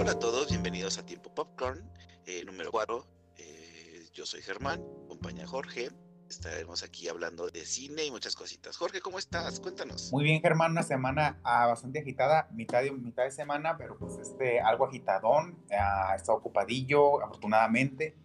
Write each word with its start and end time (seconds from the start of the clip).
Hola 0.00 0.12
a 0.12 0.18
todos, 0.18 0.48
bienvenidos 0.48 0.96
a 0.96 1.04
Tiempo 1.04 1.28
Popcorn, 1.34 1.78
eh, 2.24 2.42
número 2.46 2.70
4. 2.70 3.06
Eh, 3.36 4.06
yo 4.14 4.24
soy 4.24 4.40
Germán, 4.40 4.82
acompaña 5.04 5.46
Jorge. 5.46 5.90
Estaremos 6.26 6.82
aquí 6.82 7.06
hablando 7.08 7.50
de 7.50 7.66
cine 7.66 8.06
y 8.06 8.10
muchas 8.10 8.34
cositas. 8.34 8.78
Jorge, 8.78 9.02
¿cómo 9.02 9.18
estás? 9.18 9.60
Cuéntanos. 9.60 10.10
Muy 10.10 10.24
bien, 10.24 10.40
Germán, 10.40 10.70
una 10.70 10.84
semana 10.84 11.38
ah, 11.44 11.66
bastante 11.66 11.98
agitada, 11.98 12.48
mitad 12.50 12.82
de, 12.82 12.92
mitad 12.92 13.24
de 13.24 13.30
semana, 13.30 13.76
pero 13.76 13.98
pues 13.98 14.16
este, 14.16 14.58
algo 14.62 14.86
agitadón, 14.86 15.62
ah, 15.78 16.14
está 16.16 16.32
ocupadillo, 16.32 17.22
afortunadamente, 17.22 18.16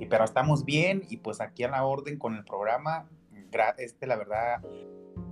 y, 0.00 0.06
pero 0.06 0.24
estamos 0.24 0.64
bien 0.64 1.06
y 1.08 1.18
pues 1.18 1.40
aquí 1.40 1.62
a 1.62 1.68
la 1.68 1.84
orden 1.84 2.18
con 2.18 2.34
el 2.34 2.44
programa, 2.44 3.08
este, 3.78 4.08
la 4.08 4.16
verdad, 4.16 4.62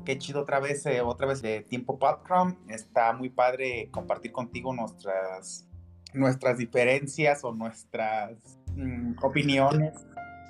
qué 0.05 0.17
chido 0.17 0.43
otra 0.43 0.61
vez, 0.61 0.87
eh, 0.87 1.01
otra 1.01 1.27
vez 1.27 1.43
de 1.43 1.63
Tiempo 1.63 1.99
Popcorn, 1.99 2.57
está 2.69 3.13
muy 3.13 3.31
padre 3.31 3.89
compartir 3.91 4.31
contigo 4.31 4.73
nuestras, 4.73 5.67
nuestras 6.15 6.59
diferencias 6.59 7.45
o 7.45 7.53
nuestras 7.53 8.33
mm, 8.75 9.15
opiniones 9.23 9.95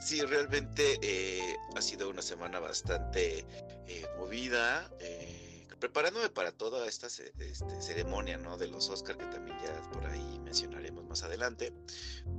Sí, 0.02 0.20
realmente 0.20 0.98
eh, 1.00 1.56
ha 1.76 1.80
sido 1.80 2.10
una 2.10 2.22
semana 2.22 2.58
bastante 2.58 3.46
eh, 3.86 4.04
movida, 4.18 4.90
eh, 4.98 5.64
preparándome 5.78 6.28
para 6.28 6.50
toda 6.50 6.88
esta 6.88 7.06
este, 7.06 7.32
ceremonia 7.80 8.36
¿no? 8.36 8.58
de 8.58 8.66
los 8.66 8.90
Oscars, 8.90 9.16
que 9.16 9.26
también 9.26 9.56
ya 9.60 9.80
por 9.92 10.04
ahí 10.06 10.40
mencionaremos 10.40 11.04
más 11.04 11.22
adelante. 11.22 11.72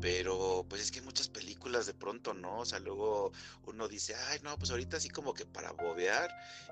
Pero 0.01 0.65
pues 0.67 0.81
es 0.81 0.91
que 0.91 1.01
muchas 1.01 1.29
películas 1.29 1.85
de 1.85 1.93
pronto, 1.93 2.33
¿no? 2.33 2.59
O 2.59 2.65
sea, 2.65 2.79
luego 2.79 3.31
uno 3.65 3.87
dice, 3.87 4.13
ay, 4.27 4.39
no, 4.43 4.57
pues 4.57 4.69
ahorita 4.69 4.97
así 4.97 5.07
como 5.07 5.33
que 5.33 5.45
para 5.45 5.71
bobear, 5.71 6.29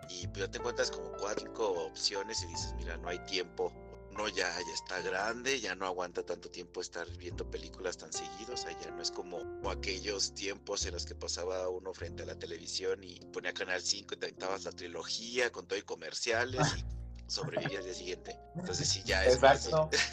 y 0.10 0.28
pues 0.28 0.40
ya 0.46 0.52
te 0.52 0.58
encuentras 0.58 0.92
como 0.92 1.14
cuatro 1.14 1.54
opciones 1.86 2.44
y 2.44 2.48
dices, 2.48 2.74
mira, 2.76 2.98
no 2.98 3.08
hay 3.08 3.20
tiempo 3.20 3.72
no 4.22 4.28
ya, 4.28 4.46
ya 4.46 4.74
está 4.74 5.02
grande, 5.02 5.60
ya 5.60 5.74
no 5.76 5.86
aguanta 5.86 6.24
tanto 6.24 6.50
tiempo 6.50 6.82
estar 6.82 7.08
viendo 7.18 7.50
películas 7.50 7.98
tan 7.98 8.14
seguidos, 8.14 8.66
ya 8.66 8.92
no 8.92 9.02
es 9.02 9.10
como, 9.10 9.40
aquellos 9.70 10.34
tiempos 10.36 10.86
en 10.86 10.94
los 10.94 11.06
que 11.06 11.16
pasaba 11.16 11.68
uno 11.70 11.94
frente 11.94 12.24
a 12.24 12.26
la 12.28 12.38
televisión 12.38 13.04
y 13.04 13.20
ponía 13.34 13.54
Canal 13.54 13.82
5 13.82 14.14
y 14.14 14.18
te 14.18 14.36
la 14.40 14.72
trilogía 14.72 15.52
con 15.52 15.68
todo 15.68 15.80
y 15.80 15.82
comerciales 15.82 16.62
y 16.78 16.86
sobrevivía 17.32 17.80
al 17.80 17.86
día 17.86 17.94
siguiente. 17.94 18.38
Entonces 18.56 18.90
sí, 18.90 19.02
ya 19.06 19.26
es, 19.26 19.42
más, 19.42 19.70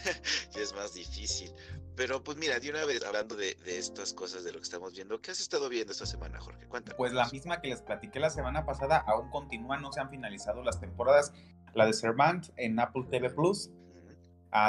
es 0.56 0.72
más 0.74 0.94
difícil. 0.94 1.52
Pero 1.94 2.22
pues 2.22 2.38
mira, 2.38 2.58
de 2.60 2.70
una 2.70 2.84
vez 2.84 3.04
hablando 3.04 3.34
de, 3.34 3.56
de, 3.56 3.78
estas 3.78 4.14
cosas, 4.14 4.44
de 4.44 4.52
lo 4.52 4.58
que 4.58 4.64
estamos 4.64 4.94
viendo, 4.94 5.20
¿qué 5.20 5.32
has 5.32 5.40
estado 5.40 5.68
viendo 5.68 5.92
esta 5.92 6.06
semana, 6.06 6.40
Jorge? 6.40 6.66
Cuéntame. 6.68 6.96
Pues 6.96 7.12
la 7.12 7.28
misma 7.28 7.60
que 7.60 7.68
les 7.68 7.82
platiqué 7.82 8.20
la 8.20 8.30
semana 8.30 8.64
pasada, 8.64 9.04
aún 9.06 9.28
continúa, 9.30 9.76
no 9.78 9.92
se 9.92 10.00
han 10.00 10.08
finalizado 10.08 10.62
las 10.62 10.80
temporadas. 10.80 11.32
La 11.74 11.84
de 11.84 11.92
Servant 11.92 12.48
en 12.56 12.80
Apple 12.80 13.04
TV 13.10 13.30
Plus, 13.30 13.70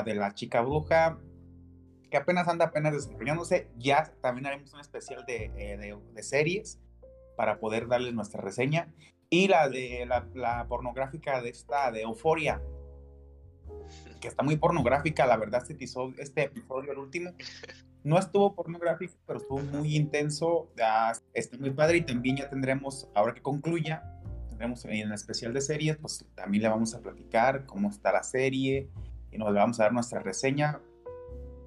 de 0.05 0.15
la 0.15 0.33
chica 0.33 0.61
bruja, 0.61 1.17
que 2.09 2.17
apenas 2.17 2.47
anda 2.47 2.65
apenas 2.65 2.93
desempeñándose. 2.93 3.69
Ya 3.77 4.11
también 4.21 4.47
haremos 4.47 4.73
un 4.73 4.79
especial 4.79 5.25
de, 5.25 5.51
eh, 5.57 5.97
de, 6.13 6.23
series 6.23 6.79
para 7.35 7.59
poder 7.59 7.87
darles 7.87 8.13
nuestra 8.13 8.41
reseña. 8.41 8.93
Y 9.29 9.47
la 9.47 9.69
de 9.69 10.07
la, 10.07 10.65
pornográfica 10.67 11.41
de 11.41 11.49
esta, 11.49 11.91
de 11.91 12.01
Euforia, 12.01 12.61
que 14.19 14.27
está 14.27 14.43
muy 14.43 14.57
pornográfica, 14.57 15.27
la 15.27 15.37
verdad, 15.37 15.61
este 15.61 15.73
episodio, 15.73 16.15
este 16.17 16.43
episodio, 16.43 16.91
el 16.91 16.97
último, 16.97 17.31
no 18.03 18.17
estuvo 18.17 18.55
pornográfico, 18.55 19.13
pero 19.27 19.39
estuvo 19.39 19.59
muy 19.59 19.95
intenso, 19.95 20.71
está 21.33 21.57
muy 21.57 21.69
padre 21.69 21.97
y 21.97 22.01
también 22.01 22.37
ya 22.37 22.49
tendremos, 22.49 23.07
ahora 23.13 23.35
que 23.35 23.41
concluya, 23.41 24.03
tendremos 24.49 24.83
en 24.85 24.93
el 24.93 25.13
especial 25.13 25.53
de 25.53 25.61
series, 25.61 25.97
pues 25.97 26.25
también 26.35 26.63
le 26.63 26.69
vamos 26.69 26.95
a 26.95 27.01
platicar 27.01 27.65
cómo 27.65 27.89
está 27.89 28.11
la 28.11 28.23
serie, 28.23 28.89
y 29.31 29.37
nos 29.37 29.53
vamos 29.53 29.79
a 29.79 29.83
dar 29.83 29.93
nuestra 29.93 30.19
reseña 30.19 30.81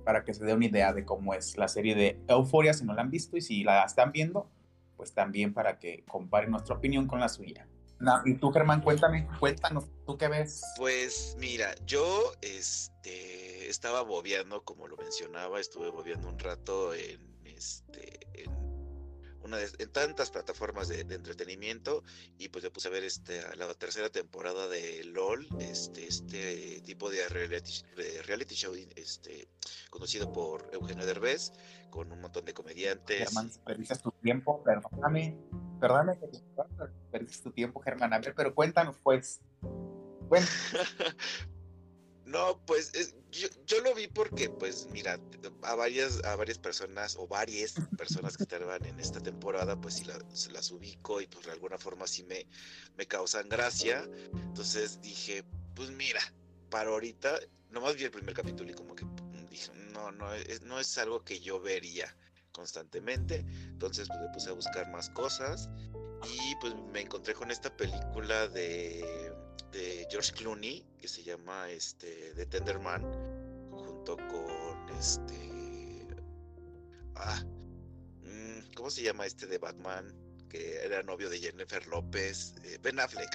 para 0.05 0.25
que 0.25 0.35
se 0.35 0.45
dé 0.45 0.55
una 0.55 0.67
idea 0.67 0.93
de 0.93 1.05
cómo 1.05 1.35
es 1.35 1.57
la 1.57 1.69
serie 1.69 1.95
de 1.95 2.21
Euforia 2.29 2.75
si 2.75 2.85
no 2.85 2.95
la 2.95 3.03
han 3.03 3.11
visto 3.11 3.36
y 3.36 3.41
si 3.41 3.64
la 3.64 3.85
están 3.85 4.13
viendo, 4.13 4.51
pues 4.97 5.14
también 5.14 5.55
para 5.55 5.79
que 5.79 6.05
comparen 6.07 6.51
nuestra 6.51 6.77
opinión 6.77 7.07
con 7.07 7.20
la 7.20 7.29
suya. 7.29 7.69
y 8.25 8.35
tú, 8.35 8.51
Germán, 8.51 8.81
cuéntame, 8.83 9.29
cuéntanos, 9.39 9.85
¿tú 10.07 10.19
qué 10.19 10.29
ves? 10.29 10.63
Pues 10.77 11.36
mira, 11.39 11.75
yo 11.86 12.33
este, 12.41 13.69
estaba 13.69 14.03
bobeando, 14.03 14.65
como 14.65 14.89
lo 14.89 14.97
mencionaba, 14.97 15.61
estuve 15.61 15.91
bobeando 15.91 16.29
un 16.29 16.39
rato 16.39 16.95
en, 16.95 17.20
este, 17.45 18.27
en 18.35 18.72
una 19.45 19.57
de, 19.57 19.69
en 19.79 19.91
tantas 19.91 20.30
plataformas 20.30 20.89
de, 20.89 21.01
entretenimiento 21.01 22.03
y 22.39 22.48
pues 22.48 22.64
le 22.64 22.70
puse 22.70 22.89
a 22.89 22.91
ver 22.91 23.05
este 23.05 23.42
la 23.57 23.73
tercera 23.75 24.08
temporada 24.08 24.69
de 24.69 25.05
LOL, 25.05 25.47
este 25.61 26.07
este 26.07 26.80
tipo 26.83 27.11
de 27.11 27.29
reality, 27.29 27.73
reality 28.27 28.55
show 28.55 28.75
este 28.97 29.48
conocido 29.91 30.33
por 30.33 30.69
Eugenio 30.73 31.07
Derbez 31.07 31.53
con 31.91 32.11
un 32.11 32.20
montón 32.20 32.45
de 32.45 32.55
comediantes. 32.55 33.29
Germán, 33.29 33.51
perdiste 33.64 33.98
tu 33.98 34.11
tiempo, 34.13 34.63
perdóname, 34.64 35.36
perdóname 35.80 36.19
que 36.19 36.27
perdiste 37.11 37.42
tu 37.42 37.53
tiempo, 37.53 37.80
Germán. 37.80 38.13
A 38.13 38.19
ver, 38.19 38.35
pero 38.35 38.55
cuéntanos 38.55 38.97
pues. 39.03 39.41
Bueno. 40.29 40.47
No, 42.33 42.59
pues 42.65 42.91
yo, 43.31 43.47
yo, 43.67 43.81
lo 43.83 43.95
vi 43.95 44.09
porque, 44.09 44.48
pues, 44.48 44.89
mira, 44.91 45.20
a 45.65 45.75
varias, 45.75 46.25
a 46.25 46.35
varias 46.35 46.57
personas 46.57 47.15
o 47.17 47.29
varias 47.29 47.75
personas 47.98 48.39
que 48.39 48.45
estaban 48.45 48.83
en 48.87 48.98
esta 48.98 49.20
temporada, 49.20 49.79
pues 49.79 50.03
sí 50.33 50.51
las 50.51 50.71
ubico 50.71 51.21
y 51.21 51.27
pues 51.27 51.45
de 51.45 51.53
alguna 51.53 51.77
forma 51.77 52.07
sí 52.07 52.23
me, 52.23 52.47
me 52.97 53.07
causan 53.07 53.51
gracia. 53.51 54.09
Entonces 54.33 54.98
dije, 55.03 55.45
pues 55.75 55.91
mira, 55.91 56.23
para 56.71 56.89
ahorita, 56.89 57.39
nomás 57.69 57.97
vi 57.97 58.05
el 58.05 58.11
primer 58.11 58.35
capítulo 58.35 58.71
y 58.71 58.75
como 58.75 58.95
que 58.95 59.05
dije, 59.51 59.71
no, 59.92 60.11
no 60.11 60.33
es, 60.33 60.63
no 60.63 60.81
es 60.81 60.97
algo 60.97 61.23
que 61.23 61.39
yo 61.39 61.61
vería 61.61 62.17
constantemente. 62.53 63.45
Entonces 63.65 64.09
pues 64.09 64.21
me 64.21 64.29
puse 64.33 64.48
a 64.48 64.55
buscar 64.55 64.91
más 64.91 65.11
cosas 65.11 65.69
y 66.25 66.55
pues 66.63 66.75
me 66.92 67.03
encontré 67.03 67.35
con 67.35 67.51
esta 67.51 67.77
película 67.77 68.48
de 68.48 69.32
de 69.70 70.06
George 70.11 70.33
Clooney 70.33 70.84
que 70.98 71.08
se 71.08 71.23
llama 71.23 71.70
este 71.70 72.33
The 72.34 72.46
Tenderman 72.46 73.02
junto 73.70 74.17
con 74.17 74.98
este 74.98 76.06
ah 77.14 77.42
mm, 78.23 78.74
¿cómo 78.74 78.90
se 78.90 79.02
llama 79.02 79.27
este 79.27 79.46
de 79.46 79.58
Batman? 79.58 80.14
que 80.48 80.84
era 80.84 81.02
novio 81.02 81.30
de 81.30 81.39
Jennifer 81.39 81.86
López, 81.86 82.55
eh, 82.62 82.78
Ben 82.83 83.00
Affleck. 83.00 83.30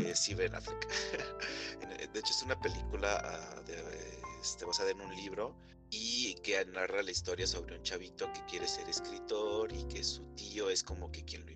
Eh, 0.00 0.16
sí, 0.16 0.34
Ben 0.34 0.52
Affleck. 0.52 0.84
de 2.12 2.18
hecho, 2.18 2.32
es 2.32 2.42
una 2.42 2.60
película 2.60 3.22
ah, 3.22 3.62
este, 4.42 4.64
basada 4.64 4.90
en 4.90 5.00
un 5.00 5.14
libro 5.14 5.56
y 5.90 6.34
que 6.42 6.64
narra 6.64 7.04
la 7.04 7.10
historia 7.12 7.46
sobre 7.46 7.76
un 7.76 7.84
chavito 7.84 8.32
que 8.32 8.44
quiere 8.46 8.66
ser 8.66 8.88
escritor 8.88 9.72
y 9.72 9.84
que 9.84 10.02
su 10.02 10.24
tío 10.34 10.68
es 10.70 10.82
como 10.82 11.12
que 11.12 11.24
quien 11.24 11.46
lo 11.46 11.52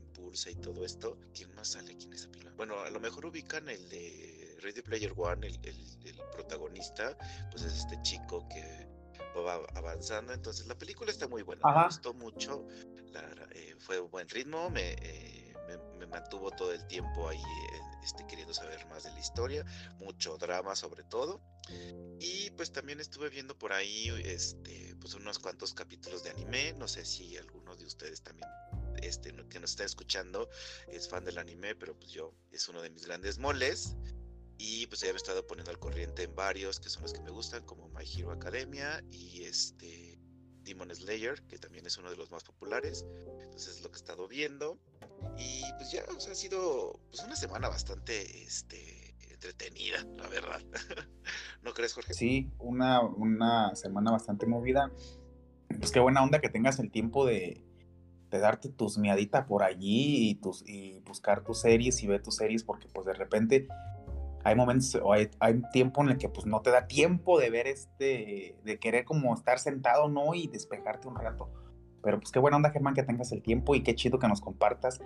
y 0.51 0.55
todo 0.57 0.85
esto. 0.85 1.17
¿Quién 1.33 1.55
más 1.55 1.69
sale 1.69 1.93
aquí 1.93 2.07
en 2.07 2.15
esa 2.15 2.29
pila? 2.31 2.44
Bueno, 2.57 2.81
a 2.81 2.91
lo 2.91 3.01
mejor 3.01 3.27
ubican 3.27 3.69
el 3.69 3.89
de 3.89 4.57
Ready 4.61 4.83
Player 4.83 5.13
One, 5.17 5.47
el, 5.47 5.59
el, 5.65 6.17
protagonista, 6.33 7.17
pues 7.51 7.65
es 7.65 7.79
este 7.79 8.01
chico 8.03 8.49
que 8.49 8.89
va 9.43 9.61
avanzando. 9.75 10.33
Entonces, 10.33 10.67
la 10.67 10.77
película 10.77 11.11
está 11.11 11.29
muy 11.29 11.43
buena, 11.43 11.63
me 11.73 11.85
gustó 11.85 12.15
mucho. 12.15 12.67
Eh, 13.53 13.75
fue 13.79 14.01
un 14.01 14.11
buen 14.11 14.29
ritmo, 14.29 14.73
eh, 14.77 15.55
me, 15.69 15.79
me, 15.99 16.07
mantuvo 16.07 16.51
todo 16.51 16.73
el 16.73 16.85
tiempo 16.89 17.29
ahí 17.29 17.39
eh, 17.39 17.81
este, 18.03 18.27
queriendo 18.27 18.53
saber 18.53 18.85
más 18.89 19.05
de 19.05 19.13
la 19.13 19.21
historia, 19.21 19.65
mucho 19.99 20.37
drama 20.37 20.75
sobre 20.75 21.05
todo. 21.05 21.41
Y 22.21 22.51
pues 22.51 22.73
también 22.73 23.01
estuve 23.01 23.31
viendo 23.31 23.57
por 23.57 23.73
ahí 23.73 24.09
este, 24.25 24.95
pues 25.01 25.15
unos 25.15 25.39
cuantos 25.39 25.73
capítulos 25.73 26.23
de 26.23 26.31
anime, 26.31 26.75
no 26.75 26.89
sé 26.89 27.05
si 27.05 27.37
algunos 27.37 27.79
de 27.79 27.87
ustedes 27.87 28.23
también 28.23 28.49
este, 29.03 29.35
que 29.49 29.61
nos 29.61 29.71
está 29.71 29.85
escuchando 29.85 30.49
es 30.89 31.09
fan 31.09 31.25
del 31.25 31.39
anime, 31.39 31.75
pero 31.75 31.97
pues 31.99 32.11
yo 32.11 32.35
es 32.51 32.69
uno 32.69 32.83
de 32.83 32.91
mis 32.91 33.07
grandes 33.07 33.39
moles. 33.39 33.97
Y 34.57 34.87
pues 34.87 35.01
ya 35.01 35.09
me 35.09 35.15
he 35.15 35.17
estado 35.17 35.47
poniendo 35.47 35.73
al 35.73 35.79
corriente 35.79 36.23
en 36.23 36.35
varios 36.35 36.79
que 36.79 36.89
son 36.89 37.03
los 37.03 37.13
que 37.13 37.21
me 37.21 37.31
gustan, 37.31 37.65
como 37.65 37.89
My 37.89 38.05
Hero 38.05 38.31
Academia 38.31 39.03
y 39.11 39.43
este 39.43 40.19
Demon 40.63 40.95
Slayer, 40.95 41.43
que 41.43 41.59
también 41.59 41.87
es 41.87 41.99
uno 41.99 42.11
de 42.11 42.17
los 42.17 42.31
más 42.31 42.45
populares. 42.45 43.05
Entonces 43.43 43.77
es 43.77 43.83
lo 43.83 43.91
que 43.91 43.97
he 43.97 44.01
estado 44.01 44.29
viendo. 44.29 44.79
Y 45.37 45.63
pues 45.77 45.93
ya 45.93 46.03
ha 46.03 46.35
sido 46.35 47.01
pues, 47.11 47.23
una 47.25 47.37
semana 47.37 47.69
bastante 47.69 48.45
este, 48.45 49.15
entretenida, 49.31 50.05
la 50.17 50.29
verdad. 50.29 50.61
¿No 51.63 51.75
crees, 51.75 51.93
Jorge? 51.93 52.15
Sí, 52.15 52.51
una, 52.59 53.01
una 53.03 53.75
semana 53.75 54.11
bastante 54.11 54.47
movida. 54.47 54.91
Pues 55.79 55.91
qué 55.91 56.01
buena 56.01 56.23
onda 56.23 56.41
que 56.41 56.49
tengas 56.49 56.79
el 56.79 56.91
tiempo 56.91 57.27
de, 57.27 57.63
de 58.35 58.41
darte 58.41 58.69
tus 58.69 58.99
miaditas 58.99 59.47
por 59.47 59.63
allí 59.63 60.31
y, 60.31 60.35
tus, 60.35 60.69
y 60.69 60.99
buscar 61.01 61.45
tus 61.45 61.61
series 61.61 62.03
y 62.03 62.09
ver 62.09 62.21
tus 62.21 62.35
series 62.35 62.65
porque 62.65 62.89
pues 62.89 63.07
de 63.07 63.15
repente 63.15 63.69
hay 64.43 64.57
momentos 64.57 64.97
o 64.97 65.13
hay, 65.13 65.31
hay, 65.39 65.63
tiempo 65.73 66.03
en 66.03 66.11
el 66.11 66.19
que 66.19 66.29
pues 66.29 66.45
no 66.45 66.61
te 66.61 66.71
da 66.71 66.89
tiempo 66.89 67.39
de 67.39 67.51
ver 67.51 67.69
este, 67.69 68.57
de 68.65 68.79
querer 68.81 69.05
como 69.05 69.33
estar 69.35 69.61
sentado, 69.61 70.09
¿no? 70.09 70.35
Y 70.35 70.49
despejarte 70.49 71.07
un 71.07 71.15
rato. 71.15 71.49
Pero 72.03 72.19
pues 72.19 72.33
qué 72.33 72.41
buena 72.41 72.57
onda, 72.57 72.71
Germán, 72.71 72.95
que 72.95 73.05
tengas 73.05 73.31
el 73.31 73.41
tiempo 73.41 73.77
y 73.77 73.85
qué 73.85 73.95
chido 73.95 74.19
que 74.19 74.27
nos 74.27 74.41
compartas 74.41 75.01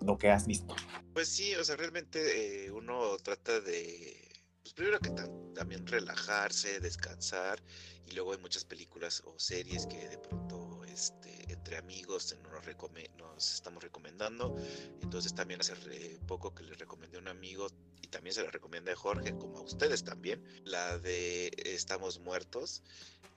lo 0.00 0.18
que 0.18 0.30
has 0.30 0.46
visto. 0.46 0.76
Pues 1.14 1.28
sí, 1.28 1.54
o 1.54 1.64
sea, 1.64 1.76
realmente 1.76 2.66
eh, 2.66 2.70
uno 2.70 3.16
trata 3.16 3.60
de 3.60 4.30
pues 4.62 4.74
primero 4.74 4.98
que 5.00 5.10
también 5.54 5.86
relajarse, 5.86 6.80
descansar, 6.80 7.62
y 8.06 8.14
luego 8.14 8.32
hay 8.32 8.38
muchas 8.38 8.64
películas 8.64 9.22
o 9.26 9.38
series 9.38 9.86
que 9.86 10.08
de 10.08 10.18
pronto 10.18 10.63
este, 10.94 11.52
entre 11.52 11.76
amigos 11.76 12.36
nos, 12.42 12.62
nos 13.18 13.52
estamos 13.52 13.82
recomendando. 13.82 14.56
Entonces 15.02 15.34
también 15.34 15.60
hace 15.60 15.74
poco 16.26 16.54
que 16.54 16.62
le 16.62 16.74
recomendé 16.74 17.16
a 17.16 17.20
un 17.20 17.28
amigo 17.28 17.66
y 18.00 18.06
también 18.06 18.32
se 18.32 18.42
la 18.42 18.50
recomendé 18.50 18.92
a 18.92 18.96
Jorge, 18.96 19.36
como 19.36 19.58
a 19.58 19.62
ustedes 19.62 20.04
también, 20.04 20.42
la 20.64 20.98
de 20.98 21.50
Estamos 21.56 22.20
Muertos, 22.20 22.82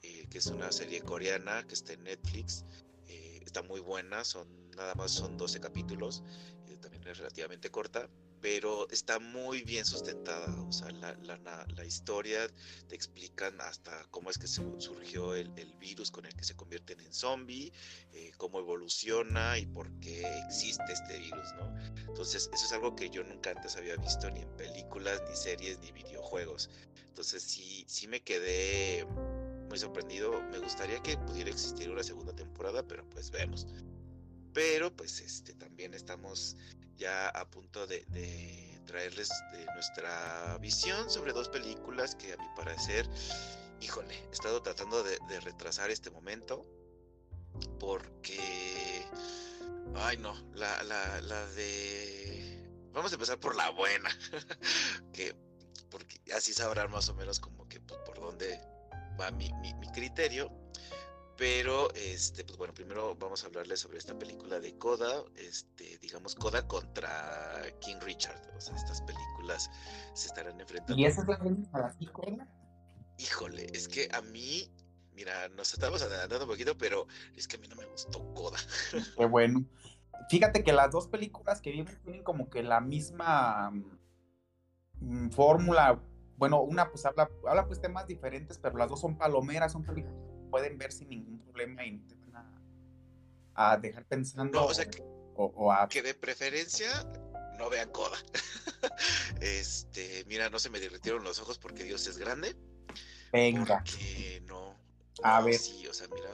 eh, 0.04 0.28
que 0.30 0.38
es 0.38 0.48
una 0.48 0.72
serie 0.72 1.02
coreana 1.02 1.66
que 1.68 1.74
está 1.74 1.94
en 1.94 2.04
Netflix. 2.04 2.64
Eh, 3.08 3.42
está 3.44 3.64
muy 3.64 3.80
buena, 3.80 4.24
son 4.24 4.48
nada 4.72 4.94
más 4.94 5.12
son 5.12 5.38
12 5.38 5.60
capítulos, 5.60 6.24
eh, 6.68 6.78
también 6.78 7.08
es 7.08 7.18
relativamente 7.18 7.72
corta 7.72 8.08
pero 8.42 8.90
está 8.90 9.20
muy 9.20 9.64
bien 9.64 9.86
sustentada. 9.86 10.48
O 10.64 10.72
sea, 10.72 10.92
la, 10.92 11.16
la, 11.16 11.86
historia 11.86 12.48
te 12.88 12.96
explican 12.96 13.60
hasta 13.62 14.06
cómo 14.12 14.30
es 14.30 14.38
que 14.38 14.48
surgió 14.48 15.36
el, 15.36 15.52
el, 15.56 15.74
virus 15.76 16.12
con 16.12 16.26
el 16.26 16.36
que 16.36 16.44
se 16.44 16.56
convierten 16.56 17.00
en 17.00 17.14
zombie, 17.14 17.72
eh, 18.14 18.32
cómo 18.38 18.60
evoluciona 18.60 19.58
y 19.58 19.66
por 19.66 19.90
qué 20.00 20.26
existe 20.46 20.84
este 20.92 21.18
virus, 21.18 21.54
¿no? 21.58 21.74
Entonces, 22.08 22.50
eso 22.54 22.66
es 22.66 22.72
algo 22.74 22.96
que 22.96 23.10
yo 23.10 23.24
nunca 23.24 23.52
antes 23.52 23.76
había 23.78 23.96
visto 23.96 24.30
ni 24.30 24.42
en 24.42 24.58
películas, 24.58 25.22
ni 25.30 25.36
series, 25.36 25.80
ni 25.80 25.92
videojuegos. 25.92 26.70
Entonces, 27.08 27.44
sí, 27.44 27.86
sí 27.88 28.08
me 28.08 28.22
quedé 28.22 29.06
muy 29.68 29.78
sorprendido. 29.78 30.42
Me 30.52 30.60
gustaría 30.60 31.02
que 31.02 31.18
pudiera 31.18 31.50
existir 31.50 31.90
una 31.90 32.04
segunda 32.04 32.34
temporada, 32.34 32.84
pero 32.84 33.08
pues 33.10 33.32
vemos. 33.32 33.68
Pero 34.54 34.96
pues 34.96 35.20
este 35.22 35.54
también 35.54 35.94
estamos 35.94 36.58
ya 36.98 37.30
a 37.30 37.50
punto 37.50 37.88
de, 37.88 38.06
traerles 38.86 39.30
de 39.52 39.66
nuestra 39.66 40.58
visión 40.60 41.10
sobre 41.10 41.34
dos 41.34 41.50
películas 41.50 42.16
que 42.16 42.34
a 42.34 42.38
mi 42.38 42.48
parecer, 42.56 43.08
híjole, 43.82 44.16
he 44.16 44.34
estado 44.34 44.62
tratando 44.62 45.04
de, 45.04 45.40
retrasar 45.42 45.92
este 45.92 46.10
momento 46.10 46.66
porque, 47.80 49.06
ay 49.96 50.18
no, 50.18 50.34
la, 50.54 50.84
la, 50.84 51.22
la 51.22 51.48
de... 51.50 52.64
Vamos 52.94 53.12
a 53.12 53.16
empezar 53.16 53.40
por 53.40 53.56
la 53.56 53.70
buena, 53.70 54.10
que 55.14 55.36
porque 55.92 56.20
así 56.34 56.54
sabrán 56.54 56.92
más 56.92 57.10
o 57.10 57.16
menos 57.16 57.40
como 57.40 57.68
que 57.68 57.80
pues, 57.80 58.00
por 58.06 58.20
dónde 58.20 58.60
va 59.20 59.32
mi, 59.32 59.52
mi, 59.62 59.74
mi 59.76 59.92
criterio. 59.92 60.52
Pero, 61.38 61.94
este, 61.94 62.44
pues 62.44 62.58
bueno, 62.58 62.74
primero 62.74 63.16
vamos 63.16 63.44
a 63.44 63.48
hablarles 63.48 63.82
sobre 63.82 64.00
esta 64.00 64.18
película 64.18 64.60
de 64.60 64.76
Coda, 64.80 65.24
este, 65.36 66.00
digamos, 66.00 66.34
Coda 66.34 66.68
contra 66.68 67.62
King 67.80 67.98
Richard. 68.02 68.42
O 68.56 68.60
sea, 68.60 68.76
estas 68.76 69.04
películas 69.04 69.70
se 70.14 70.28
estarán 70.28 70.60
enfrentando. 70.60 71.00
¿Y 71.00 71.06
esa 71.06 71.22
es 71.22 71.28
la 71.28 71.40
para 71.72 71.92
ti, 71.94 72.08
Coda? 72.08 72.48
Híjole, 73.20 73.68
es 73.72 73.88
que 73.88 74.10
a 74.14 74.22
mí, 74.22 74.72
mira, 75.14 75.48
nos 75.50 75.74
estamos 75.74 76.02
adelantando 76.02 76.46
un 76.46 76.52
poquito, 76.52 76.76
pero 76.76 77.06
es 77.36 77.48
que 77.48 77.58
a 77.58 77.60
mí 77.60 77.68
no 77.68 77.76
me 77.76 77.86
gustó 77.86 78.34
Coda. 78.34 78.58
Qué 79.18 79.26
bueno. 79.26 79.64
Fíjate 80.32 80.64
que 80.64 80.74
las 80.74 80.90
dos 80.90 81.08
películas 81.08 81.62
que 81.62 81.72
vimos 81.72 81.94
tienen 82.04 82.24
como 82.24 82.50
que 82.50 82.64
la 82.64 82.82
misma 82.82 83.72
mm, 85.00 85.30
fórmula. 85.30 86.02
Bueno, 86.36 86.62
una 86.62 86.90
pues 86.90 87.06
habla, 87.06 87.30
habla 87.48 87.68
pues 87.68 87.80
temas 87.80 88.08
diferentes, 88.08 88.58
pero 88.58 88.78
las 88.78 88.90
dos 88.90 89.02
son 89.02 89.18
palomeras, 89.20 89.72
son 89.72 89.84
películas 89.84 90.37
pueden 90.58 90.78
ver 90.78 90.92
sin 90.92 91.10
ningún 91.10 91.40
problema 91.40 91.86
y 91.86 91.92
no 91.92 92.08
te 92.08 92.16
van 92.32 92.62
a, 93.54 93.78
dejar 93.78 94.06
pensando. 94.06 94.66
o 94.66 94.74
sea, 94.74 94.90
que, 94.90 95.04
que 95.90 96.02
de 96.02 96.16
preferencia 96.16 96.90
no 97.60 97.70
vean 97.70 97.92
coda. 97.92 98.18
este, 99.42 100.26
mira, 100.26 100.50
no 100.50 100.58
se 100.58 100.72
me 100.72 100.80
derritieron 100.80 101.24
los 101.24 101.40
ojos 101.40 101.60
porque 101.60 101.84
Dios 101.84 102.08
es 102.08 102.18
grande. 102.18 102.56
Venga. 103.32 103.84
Porque 103.86 104.42
no. 104.48 104.76
A 105.22 105.42
ver. 105.42 105.60
Sí, 105.60 105.88
o 105.88 105.94
sea, 105.94 106.08
mira, 106.08 106.30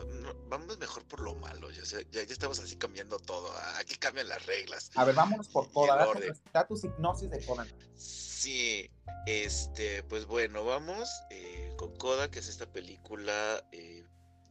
vamos 0.48 0.78
mejor 0.78 1.04
por 1.06 1.20
lo 1.20 1.36
malo. 1.36 1.70
Ya, 1.72 1.84
ya, 2.12 2.22
estamos 2.22 2.60
así 2.60 2.78
cambiando 2.78 3.20
todo. 3.20 3.52
Aquí 3.78 3.96
cambian 3.96 4.30
las 4.30 4.46
reglas. 4.46 4.90
A 4.96 5.04
ver, 5.04 5.16
vámonos 5.16 5.50
por 5.50 5.70
Coda. 5.72 6.08
Da 6.54 6.66
tu 6.66 6.76
hipnosis 6.76 7.30
de 7.30 7.46
Coda. 7.46 7.68
Sí, 7.96 8.90
este, 9.26 10.04
pues 10.04 10.26
bueno, 10.26 10.64
vamos 10.66 11.10
eh, 11.30 11.74
con 11.78 11.96
Coda, 11.98 12.30
que 12.30 12.40
es 12.40 12.50
esta 12.50 12.66
película 12.66 13.66
eh, 13.72 13.93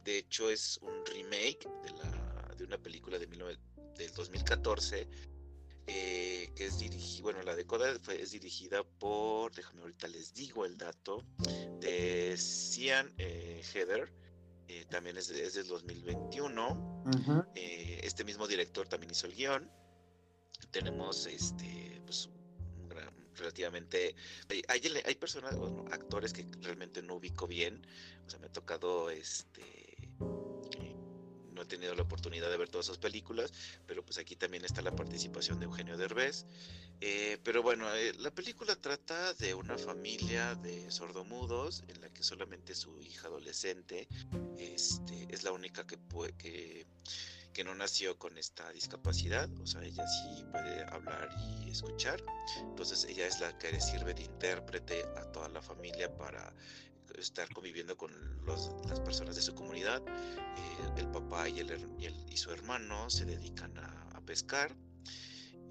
de 0.03 0.17
hecho, 0.17 0.49
es 0.49 0.77
un 0.81 1.05
remake 1.05 1.67
de, 1.83 1.91
la, 1.91 2.55
de 2.55 2.63
una 2.63 2.77
película 2.77 3.17
de 3.17 3.27
del 3.27 4.11
2014 4.13 5.07
eh, 5.85 6.49
que 6.55 6.65
es 6.65 6.79
dirigida, 6.79 7.23
bueno, 7.23 7.43
la 7.43 7.55
de 7.55 7.65
Coda 7.65 7.89
es 7.89 8.31
dirigida 8.31 8.83
por, 8.83 9.53
déjame 9.53 9.81
ahorita 9.81 10.07
les 10.07 10.33
digo 10.33 10.65
el 10.65 10.77
dato, 10.77 11.25
de 11.81 12.35
Cian 12.37 13.13
eh, 13.17 13.61
Heather, 13.73 14.13
eh, 14.69 14.85
también 14.89 15.17
es, 15.17 15.29
es, 15.29 15.55
del 15.55 15.67
2021. 15.67 17.03
este 18.01 18.23
mismo 18.23 18.47
director 18.47 18.87
también 18.87 19.11
hizo 19.11 19.27
el 19.27 19.35
guion. 19.35 19.69
Tenemos 20.71 21.27
este, 21.27 22.01
pues, 22.05 22.29
relativamente. 23.35 24.15
Hay, 24.69 24.81
hay 25.05 25.15
personas, 25.15 25.57
bueno, 25.57 25.83
actores 25.91 26.31
que 26.31 26.47
realmente 26.61 27.01
no 27.01 27.15
ubico 27.15 27.45
bien. 27.45 27.85
O 28.25 28.29
sea, 28.29 28.39
me 28.39 28.47
ha 28.47 28.51
tocado 28.53 29.09
este 29.09 29.92
he 31.63 31.65
tenido 31.65 31.95
la 31.95 32.03
oportunidad 32.03 32.49
de 32.49 32.57
ver 32.57 32.69
todas 32.69 32.87
esas 32.87 32.97
películas, 32.97 33.51
pero 33.85 34.03
pues 34.03 34.17
aquí 34.17 34.35
también 34.35 34.63
está 34.63 34.81
la 34.81 34.95
participación 34.95 35.59
de 35.59 35.65
Eugenio 35.65 35.97
Derbez. 35.97 36.45
Eh, 37.01 37.37
pero 37.43 37.61
bueno, 37.61 37.93
eh, 37.93 38.13
la 38.19 38.31
película 38.31 38.75
trata 38.75 39.33
de 39.33 39.53
una 39.53 39.77
familia 39.77 40.55
de 40.55 40.89
sordomudos 40.89 41.83
en 41.87 41.99
la 41.99 42.09
que 42.09 42.23
solamente 42.23 42.75
su 42.75 43.01
hija 43.01 43.27
adolescente 43.27 44.07
este, 44.57 45.27
es 45.29 45.43
la 45.43 45.51
única 45.51 45.85
que, 45.85 45.97
puede, 45.97 46.33
que, 46.37 46.85
que 47.53 47.63
no 47.63 47.75
nació 47.75 48.17
con 48.17 48.37
esta 48.37 48.71
discapacidad, 48.71 49.49
o 49.59 49.67
sea, 49.67 49.83
ella 49.83 50.05
sí 50.07 50.43
puede 50.51 50.83
hablar 50.85 51.29
y 51.65 51.69
escuchar, 51.69 52.23
entonces 52.61 53.05
ella 53.05 53.27
es 53.27 53.39
la 53.39 53.57
que 53.57 53.79
sirve 53.79 54.13
de 54.13 54.23
intérprete 54.23 55.03
a 55.17 55.31
toda 55.31 55.49
la 55.49 55.61
familia 55.61 56.15
para 56.17 56.53
estar 57.17 57.47
conviviendo 57.53 57.97
con 57.97 58.11
las 58.45 58.99
personas 59.01 59.35
de 59.35 59.41
su 59.41 59.53
comunidad. 59.53 60.01
Eh, 60.07 60.89
el 60.97 61.07
papá 61.09 61.49
y, 61.49 61.61
y, 61.61 62.37
su 62.37 62.51
hermano 62.51 63.09
se 63.09 63.25
dedican 63.25 63.77
a, 63.77 64.21
pescar. 64.25 64.73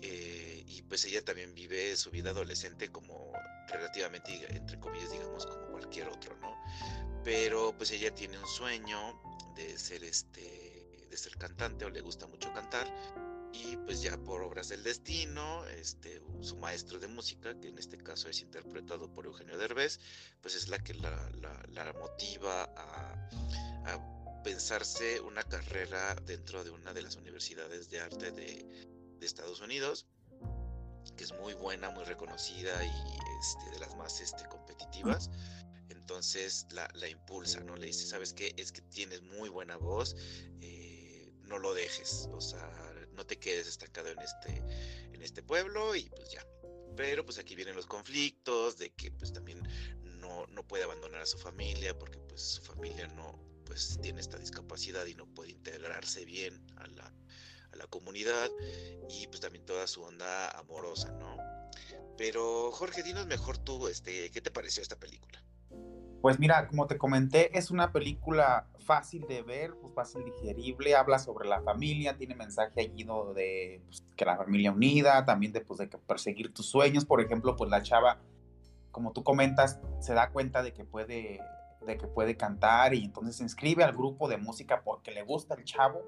Eh, 0.03 0.63
y 0.67 0.83
pues 0.83 1.07
ella 1.07 1.25
también 1.25 1.55
vive 1.55 1.97
su 1.97 2.11
vida 2.11 2.31
adolescente 2.31 2.91
como 2.91 3.33
relativamente, 3.69 4.47
entre 4.55 4.79
comillas, 4.79 5.11
digamos, 5.11 5.47
como 5.47 5.69
cualquier 5.69 6.09
otro, 6.09 6.37
¿no? 6.37 6.55
Pero 7.25 7.75
pues 7.77 7.93
ella 7.93 8.15
tiene 8.15 8.39
un 8.39 8.47
sueño 8.47 9.23
de 9.55 9.79
ser 9.79 10.05
este, 10.05 11.07
de 11.09 11.17
ser 11.17 11.37
cantante 11.37 11.85
o 11.85 11.91
le 11.91 12.01
gusta 12.01 12.27
mucho 12.27 12.53
cantar 12.53 12.87
y 13.53 13.77
pues 13.77 14.01
ya 14.03 14.17
por 14.17 14.43
obras 14.43 14.69
del 14.69 14.83
destino, 14.83 15.65
este, 15.67 16.23
su 16.41 16.57
maestro 16.57 16.99
de 16.99 17.09
música, 17.09 17.59
que 17.61 17.69
en 17.69 17.79
este 17.79 17.99
caso 17.99 18.29
es 18.29 18.41
interpretado 18.41 19.13
por 19.13 19.27
Eugenio 19.27 19.59
Derbez, 19.59 20.01
pues 20.41 20.55
es 20.55 20.69
la 20.69 20.79
que 20.79 20.95
la, 20.95 21.31
la, 21.69 21.93
motiva 21.93 22.65
a, 22.77 23.29
a, 23.87 24.43
pensarse 24.43 25.21
una 25.21 25.43
carrera 25.45 26.17
dentro 26.27 26.65
de 26.65 26.71
una 26.71 26.93
de 26.93 27.03
las 27.03 27.17
universidades 27.17 27.91
de 27.91 28.01
arte 28.01 28.33
de, 28.33 28.89
de 29.19 29.27
Estados 29.27 29.61
Unidos, 29.61 30.07
que 31.17 31.25
es 31.25 31.33
muy 31.35 31.55
buena, 31.55 31.91
muy 31.91 32.05
reconocida 32.05 32.85
y 32.85 32.91
este, 33.41 33.71
de 33.71 33.79
las 33.79 33.95
más 33.97 34.21
este, 34.21 34.45
competitivas. 34.49 35.31
Entonces 35.91 36.67
la, 36.73 36.89
la 36.95 37.09
impulsa, 37.09 37.61
¿no? 37.61 37.77
Le 37.77 37.87
dice, 37.87 38.07
¿sabes 38.07 38.33
qué? 38.33 38.55
Es 38.57 38.73
que 38.73 38.81
tienes 38.83 39.23
muy 39.23 39.49
buena 39.49 39.77
voz, 39.77 40.17
eh, 40.61 41.33
no 41.43 41.59
lo 41.59 41.75
dejes, 41.75 42.29
o 42.33 42.41
sea, 42.41 42.69
no 43.13 43.27
te 43.27 43.39
quedes 43.39 43.67
estancado 43.67 44.09
en 44.09 44.19
este, 44.19 44.63
en 45.13 45.23
este 45.23 45.43
pueblo 45.43 45.95
y 45.95 46.09
pues 46.11 46.31
ya. 46.31 46.47
Pero 46.97 47.25
pues 47.25 47.39
aquí 47.39 47.55
vienen 47.55 47.77
los 47.77 47.87
conflictos 47.87 48.77
de 48.79 48.91
que 48.91 49.11
pues 49.13 49.33
también 49.33 49.63
no, 50.03 50.47
no 50.49 50.67
puede 50.67 50.85
abandonar 50.85 51.23
a 51.23 51.27
su 51.27 51.39
familia 51.39 51.99
porque 51.99 52.19
pues 52.19 52.43
su 52.43 52.63
familia 52.63 53.07
no 53.09 53.39
pues 53.65 53.99
tiene 54.03 54.21
esta 54.21 54.39
discapacidad 54.39 55.07
y 55.07 55.15
no 55.15 55.27
puede 55.27 55.53
integrarse 55.53 56.25
bien 56.25 56.67
a 56.77 56.87
la, 56.89 57.15
a 57.73 57.77
la 57.77 57.87
comunidad 57.87 58.51
y 59.09 59.27
pues 59.29 59.41
también 59.41 59.65
toda 59.65 59.87
su 59.87 60.03
onda 60.03 60.51
amorosa, 60.51 61.11
¿no? 61.13 61.37
Pero 62.19 62.71
Jorge, 62.73 63.03
dinos 63.03 63.27
mejor 63.27 63.59
tú, 63.59 63.89
este, 63.89 64.31
¿qué 64.31 64.41
te 64.41 64.51
pareció 64.51 64.83
esta 64.83 64.99
película? 64.99 65.43
Pues 66.23 66.39
mira, 66.39 66.69
como 66.69 66.87
te 66.87 66.99
comenté, 66.99 67.59
es 67.59 67.73
una 67.73 67.91
película 67.91 68.69
fácil 68.79 69.27
de 69.27 69.43
ver, 69.43 69.75
pues 69.81 69.93
fácil 69.93 70.25
digerible, 70.25 70.95
habla 70.95 71.19
sobre 71.19 71.49
la 71.49 71.61
familia, 71.63 72.17
tiene 72.17 72.37
mensaje 72.37 72.81
allí 72.81 73.05
de 73.35 73.83
pues, 73.85 74.07
que 74.17 74.25
la 74.25 74.37
familia 74.37 74.71
unida, 74.71 75.25
también 75.25 75.53
de, 75.53 75.63
pues, 75.63 75.81
de 75.81 75.89
perseguir 75.89 76.55
tus 76.55 76.67
sueños, 76.67 77.05
por 77.05 77.21
ejemplo, 77.21 77.57
pues 77.57 77.69
la 77.71 77.83
chava, 77.83 78.21
como 78.93 79.11
tú 79.13 79.25
comentas, 79.25 79.81
se 79.99 80.15
da 80.15 80.31
cuenta 80.31 80.63
de 80.63 80.73
que 80.73 80.85
puede, 80.85 81.41
de 81.85 81.99
que 81.99 82.07
puede 82.07 82.37
cantar 82.37 82.95
y 82.95 83.05
entonces 83.05 83.35
se 83.35 83.43
inscribe 83.43 83.83
al 83.83 83.93
grupo 83.93 84.29
de 84.29 84.37
música 84.37 84.83
porque 84.85 85.11
le 85.11 85.25
gusta 85.25 85.57
el 85.57 85.65
chavo. 85.65 86.03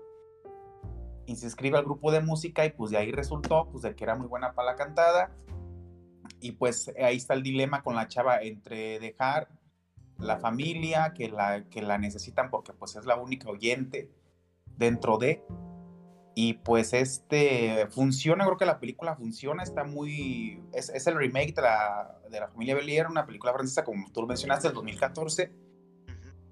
Y 1.26 1.34
se 1.34 1.46
inscribe 1.46 1.76
al 1.76 1.84
grupo 1.84 2.12
de 2.12 2.20
música 2.20 2.64
y 2.64 2.70
pues 2.70 2.92
de 2.92 2.98
ahí 2.98 3.10
resultó 3.10 3.68
pues 3.68 3.82
de 3.82 3.96
que 3.96 4.04
era 4.04 4.14
muy 4.14 4.28
buena 4.28 4.52
para 4.52 4.70
la 4.70 4.76
cantada. 4.76 5.34
Y 6.38 6.52
pues 6.52 6.92
ahí 7.02 7.16
está 7.16 7.34
el 7.34 7.42
dilema 7.42 7.82
con 7.82 7.96
la 7.96 8.06
chava 8.06 8.42
entre 8.42 9.00
dejar 9.00 9.48
la 10.18 10.38
familia 10.38 11.12
que 11.14 11.28
la, 11.28 11.64
que 11.68 11.82
la 11.82 11.98
necesitan 11.98 12.50
porque 12.50 12.72
pues 12.72 12.96
es 12.96 13.06
la 13.06 13.16
única 13.16 13.48
oyente 13.48 14.10
dentro 14.76 15.18
de 15.18 15.42
y 16.34 16.54
pues 16.54 16.92
este 16.92 17.86
funciona, 17.90 18.44
creo 18.44 18.56
que 18.56 18.66
la 18.66 18.80
película 18.80 19.14
funciona, 19.14 19.62
está 19.62 19.84
muy... 19.84 20.60
Es, 20.72 20.88
es 20.88 21.06
el 21.06 21.14
remake 21.14 21.54
de 21.54 21.62
la, 21.62 22.18
de 22.28 22.40
la 22.40 22.48
familia 22.48 22.74
Belier, 22.74 23.06
una 23.06 23.24
película 23.24 23.52
francesa, 23.52 23.84
como 23.84 24.10
tú 24.10 24.20
lo 24.22 24.26
mencionaste, 24.26 24.68
del 24.68 24.74
2014. 24.74 25.52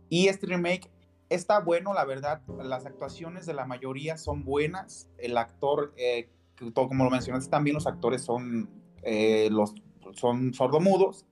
Y 0.09 0.29
este 0.29 0.47
remake 0.47 0.89
está 1.31 1.59
bueno, 1.59 1.95
la 1.95 2.05
verdad, 2.05 2.43
las 2.63 2.87
actuaciones 2.87 3.45
de 3.45 3.55
la 3.55 3.67
mayoría 3.67 4.19
son 4.19 4.45
buenas. 4.45 5.11
El 5.19 5.37
actor, 5.37 5.93
eh, 5.97 6.31
como 6.73 7.03
lo 7.03 7.11
mencionaste 7.11 7.51
también, 7.51 7.75
los 7.75 7.89
actores 7.89 8.23
son, 8.23 8.71
eh, 9.03 9.49
los, 9.51 9.75
son 10.13 10.55
sordomudos. 10.55 11.27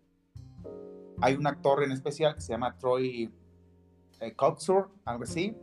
Hay 1.21 1.35
un 1.35 1.47
actor 1.47 1.83
en 1.83 1.93
especial 1.93 2.35
que 2.35 2.41
se 2.41 2.53
llama 2.53 2.77
Troy 2.79 3.33
eh, 4.21 4.35
algo 5.05 5.23
así 5.23 5.57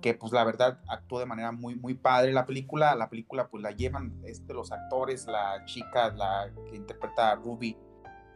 que 0.00 0.14
pues 0.14 0.32
la 0.32 0.44
verdad 0.44 0.80
actuó 0.88 1.18
de 1.18 1.26
manera 1.26 1.52
muy 1.52 1.74
muy 1.74 1.94
padre 1.94 2.32
la 2.32 2.46
película. 2.46 2.94
La 2.94 3.08
película 3.08 3.48
pues 3.48 3.62
la 3.62 3.72
llevan 3.72 4.20
este 4.24 4.54
los 4.54 4.72
actores 4.72 5.26
la 5.26 5.64
chica 5.64 6.10
la 6.10 6.50
que 6.68 6.76
interpreta 6.76 7.32
a 7.32 7.34
Ruby 7.36 7.76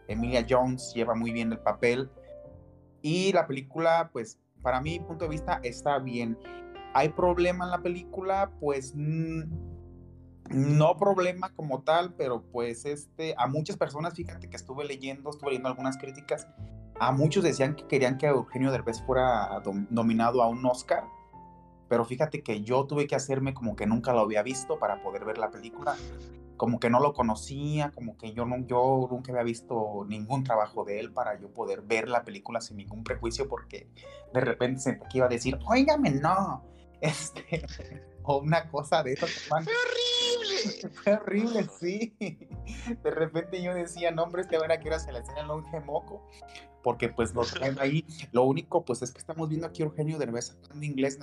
Emilia 0.08 0.44
Jones 0.48 0.92
lleva 0.94 1.14
muy 1.14 1.32
bien 1.32 1.52
el 1.52 1.58
papel. 1.58 2.10
Y 3.00 3.32
la 3.32 3.46
película 3.46 4.10
pues 4.12 4.40
para 4.62 4.80
mi 4.80 4.98
punto 5.00 5.24
de 5.24 5.30
vista 5.30 5.60
está 5.62 5.98
bien. 5.98 6.38
Hay 6.94 7.10
problema 7.10 7.64
en 7.64 7.70
la 7.70 7.82
película 7.82 8.50
pues 8.60 8.94
no 10.50 10.96
problema 10.96 11.54
como 11.54 11.82
tal 11.82 12.14
pero 12.14 12.42
pues 12.42 12.84
este 12.84 13.34
a 13.38 13.46
muchas 13.46 13.76
personas 13.76 14.14
fíjate 14.14 14.50
que 14.50 14.56
estuve 14.56 14.84
leyendo 14.84 15.30
estuve 15.30 15.50
leyendo 15.50 15.68
algunas 15.68 15.96
críticas 15.96 16.46
a 17.00 17.12
muchos 17.12 17.44
decían 17.44 17.74
que 17.74 17.86
querían 17.86 18.18
que 18.18 18.26
Eugenio 18.26 18.70
Derbez 18.70 19.02
fuera 19.02 19.62
nominado 19.90 20.42
a 20.42 20.48
un 20.48 20.64
Oscar 20.66 21.04
pero 21.92 22.06
fíjate 22.06 22.42
que 22.42 22.62
yo 22.62 22.86
tuve 22.86 23.06
que 23.06 23.14
hacerme 23.14 23.52
como 23.52 23.76
que 23.76 23.84
nunca 23.84 24.14
lo 24.14 24.20
había 24.20 24.42
visto 24.42 24.78
para 24.78 25.02
poder 25.02 25.26
ver 25.26 25.36
la 25.36 25.50
película, 25.50 25.94
como 26.56 26.80
que 26.80 26.88
no 26.88 27.00
lo 27.00 27.12
conocía, 27.12 27.92
como 27.94 28.16
que 28.16 28.32
yo, 28.32 28.46
no, 28.46 28.66
yo 28.66 29.08
nunca 29.10 29.30
había 29.30 29.42
visto 29.42 30.06
ningún 30.08 30.42
trabajo 30.42 30.84
de 30.84 31.00
él 31.00 31.12
para 31.12 31.38
yo 31.38 31.52
poder 31.52 31.82
ver 31.82 32.08
la 32.08 32.24
película 32.24 32.62
sin 32.62 32.78
ningún 32.78 33.04
prejuicio, 33.04 33.46
porque 33.46 33.90
de 34.32 34.40
repente 34.40 34.80
se 34.80 34.98
que 35.00 35.18
iba 35.18 35.26
a 35.26 35.28
decir, 35.28 35.58
óigame, 35.66 36.12
no, 36.12 36.64
este, 37.02 37.62
o 38.22 38.38
una 38.38 38.70
cosa 38.70 39.02
de 39.02 39.12
eso. 39.12 39.26
¡Fue 39.26 39.58
horrible! 39.58 40.11
Fue 41.02 41.14
horrible, 41.14 41.66
sí. 41.78 42.14
De 43.02 43.10
repente 43.10 43.62
yo 43.62 43.74
decía, 43.74 44.10
no, 44.10 44.24
hombre, 44.24 44.42
este 44.42 44.58
van 44.58 44.70
a 44.70 44.78
que 44.78 44.98
se 44.98 45.12
le 45.12 45.18
enseña 45.18 45.42
el 45.42 45.48
longe 45.48 45.80
moco, 45.80 46.28
porque 46.82 47.08
pues 47.08 47.34
lo 47.34 47.42
traen 47.42 47.78
ahí. 47.78 48.04
Lo 48.32 48.44
único, 48.44 48.84
pues 48.84 49.02
es 49.02 49.12
que 49.12 49.18
estamos 49.18 49.48
viendo 49.48 49.66
aquí 49.66 49.82
a 49.82 49.86
Eugenio 49.86 50.18
Derbez 50.18 50.50
hablando 50.50 50.84
inglés 50.84 51.18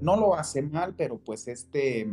no 0.00 0.16
lo 0.16 0.34
hace 0.34 0.62
mal, 0.62 0.94
pero 0.94 1.18
pues 1.18 1.48
este, 1.48 2.08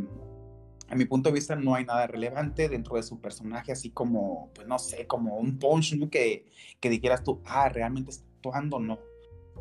a 0.87 0.95
mi 0.95 1.05
punto 1.05 1.29
de 1.29 1.35
vista 1.35 1.55
no 1.55 1.75
hay 1.75 1.85
nada 1.85 2.07
relevante 2.07 2.69
dentro 2.69 2.95
de 2.95 3.03
su 3.03 3.19
personaje, 3.19 3.71
así 3.71 3.91
como, 3.91 4.51
pues 4.53 4.67
no 4.67 4.79
sé, 4.79 5.07
como 5.07 5.37
un 5.37 5.59
punch, 5.59 5.95
¿no? 5.95 6.09
Que 6.09 6.45
dijeras 6.81 7.23
tú, 7.23 7.41
ah, 7.45 7.69
realmente 7.69 8.11
está 8.11 8.25
actuando, 8.35 8.79
no. 8.79 8.99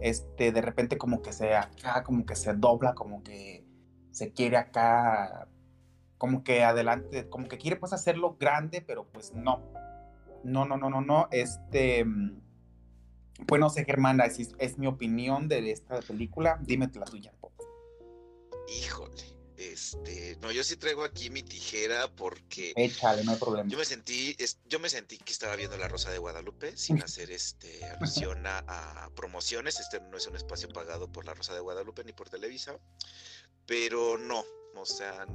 Este, 0.00 0.50
de 0.52 0.62
repente 0.62 0.96
como 0.96 1.20
que 1.20 1.32
se 1.32 1.54
acá, 1.54 2.02
como 2.04 2.24
que 2.24 2.36
se 2.36 2.54
dobla, 2.54 2.94
como 2.94 3.22
que 3.22 3.64
se 4.10 4.32
quiere 4.32 4.56
acá, 4.56 5.48
como 6.20 6.44
que 6.44 6.62
adelante, 6.62 7.30
como 7.30 7.48
que 7.48 7.56
quiere 7.56 7.76
pues 7.76 7.94
hacerlo 7.94 8.36
grande, 8.38 8.82
pero 8.82 9.06
pues 9.06 9.32
no. 9.32 9.72
No, 10.44 10.66
no, 10.66 10.76
no, 10.76 10.90
no, 10.90 11.00
no. 11.00 11.28
Este, 11.30 12.04
pues 13.46 13.58
no 13.58 13.70
sé, 13.70 13.86
Germán, 13.86 14.20
es, 14.20 14.52
es 14.58 14.76
mi 14.76 14.86
opinión 14.86 15.48
de 15.48 15.70
esta 15.70 15.98
película. 16.00 16.58
Dime 16.60 16.90
la 16.92 17.06
tuya, 17.06 17.32
Híjole, 18.68 19.24
este, 19.56 20.36
no, 20.42 20.52
yo 20.52 20.62
sí 20.62 20.76
traigo 20.76 21.04
aquí 21.04 21.30
mi 21.30 21.42
tijera 21.42 22.14
porque. 22.14 22.74
Échale, 22.76 23.24
no 23.24 23.32
hay 23.32 23.38
problema. 23.38 23.70
Yo 23.70 23.78
me 23.78 23.86
sentí, 23.86 24.36
yo 24.66 24.78
me 24.78 24.90
sentí 24.90 25.16
que 25.16 25.32
estaba 25.32 25.56
viendo 25.56 25.78
La 25.78 25.88
Rosa 25.88 26.10
de 26.10 26.18
Guadalupe 26.18 26.76
sin 26.76 27.02
hacer 27.02 27.30
este 27.30 27.82
alusión 27.86 28.42
a, 28.46 29.08
promociones. 29.16 29.80
Este 29.80 30.00
no 30.02 30.18
es 30.18 30.26
un 30.26 30.36
espacio 30.36 30.68
pagado 30.68 31.10
por 31.10 31.24
La 31.24 31.32
Rosa 31.32 31.54
de 31.54 31.60
Guadalupe 31.60 32.04
ni 32.04 32.12
por 32.12 32.28
Televisa, 32.28 32.78
pero 33.64 34.18
no, 34.18 34.44
o 34.74 34.86
sea, 34.86 35.26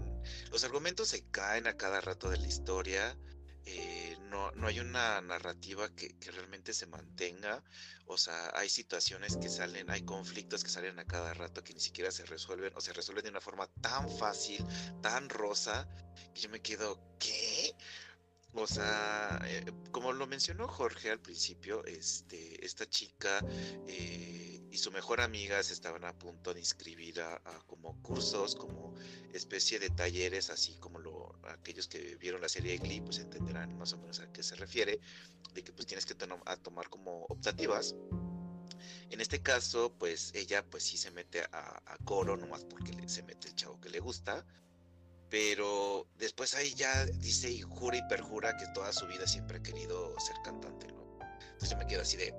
los 0.51 0.63
argumentos 0.63 1.09
se 1.09 1.23
caen 1.29 1.67
a 1.67 1.77
cada 1.77 2.01
rato 2.01 2.29
de 2.29 2.37
la 2.37 2.47
historia. 2.47 3.17
Eh, 3.67 4.17
no, 4.29 4.51
no 4.51 4.67
hay 4.67 4.79
una 4.79 5.21
narrativa 5.21 5.89
que, 5.95 6.17
que, 6.19 6.31
realmente 6.31 6.73
se 6.73 6.85
mantenga. 6.85 7.63
O 8.05 8.17
sea, 8.17 8.51
hay 8.53 8.69
situaciones 8.69 9.37
que 9.37 9.49
salen, 9.49 9.89
hay 9.89 10.03
conflictos 10.03 10.63
que 10.63 10.69
salen 10.69 10.99
a 10.99 11.05
cada 11.05 11.33
rato 11.33 11.63
que 11.63 11.73
ni 11.73 11.79
siquiera 11.79 12.11
se 12.11 12.25
resuelven 12.25 12.71
o 12.75 12.81
se 12.81 12.93
resuelven 12.93 13.23
de 13.23 13.31
una 13.31 13.41
forma 13.41 13.67
tan 13.81 14.09
fácil, 14.17 14.63
tan 15.01 15.29
rosa, 15.29 15.87
que 16.33 16.41
yo 16.41 16.49
me 16.49 16.61
quedo, 16.61 16.99
¿qué? 17.17 17.75
O 18.57 18.67
sea, 18.67 19.41
eh, 19.45 19.65
como 19.91 20.13
lo 20.13 20.27
mencionó 20.27 20.67
Jorge 20.67 21.11
al 21.11 21.19
principio, 21.19 21.83
este, 21.85 22.65
esta 22.65 22.89
chica 22.89 23.41
eh, 23.85 24.34
y 24.75 24.77
su 24.77 24.91
mejor 24.91 25.21
amiga 25.21 25.63
se 25.63 25.71
estaban 25.71 26.03
a 26.03 26.11
punto 26.11 26.53
de 26.53 26.59
inscribir 26.59 27.21
a, 27.21 27.39
como 27.65 27.95
cursos, 28.01 28.55
como 28.55 28.93
especie 29.31 29.79
de 29.79 29.89
talleres, 29.89 30.49
así 30.49 30.75
como 30.79 30.99
lo, 30.99 31.39
aquellos 31.45 31.87
que 31.87 32.17
vieron 32.17 32.41
la 32.41 32.49
serie 32.49 32.73
de 32.73 32.79
Glee, 32.79 32.99
pues 32.99 33.19
entenderán 33.19 33.77
más 33.77 33.93
o 33.93 33.97
menos 33.97 34.19
a 34.19 34.29
qué 34.33 34.43
se 34.43 34.55
refiere, 34.55 34.99
de 35.53 35.63
que 35.63 35.71
pues 35.71 35.87
tienes 35.87 36.05
que 36.05 36.13
tomar 36.13 36.89
como 36.89 37.23
optativas. 37.29 37.95
En 39.11 39.21
este 39.21 39.41
caso, 39.41 39.93
pues 39.97 40.33
ella 40.35 40.65
pues 40.69 40.83
sí 40.83 40.97
se 40.97 41.09
mete 41.11 41.43
a, 41.53 41.81
a 41.85 41.97
coro, 42.03 42.35
nomás 42.35 42.65
porque 42.65 43.07
se 43.07 43.23
mete 43.23 43.47
el 43.47 43.55
chavo 43.55 43.79
que 43.79 43.89
le 43.89 44.01
gusta, 44.01 44.45
pero 45.29 46.05
después 46.17 46.53
ahí 46.53 46.73
ya 46.73 47.05
dice 47.05 47.49
y 47.49 47.61
jura 47.61 47.95
y 47.95 48.07
perjura 48.09 48.57
que 48.57 48.67
toda 48.73 48.91
su 48.91 49.07
vida 49.07 49.25
siempre 49.25 49.59
ha 49.59 49.63
querido 49.63 50.19
ser 50.19 50.35
cantante, 50.43 50.87
¿no? 50.87 51.17
Entonces 51.53 51.69
yo 51.69 51.77
me 51.77 51.87
quedo 51.87 52.01
así 52.01 52.17
de, 52.17 52.33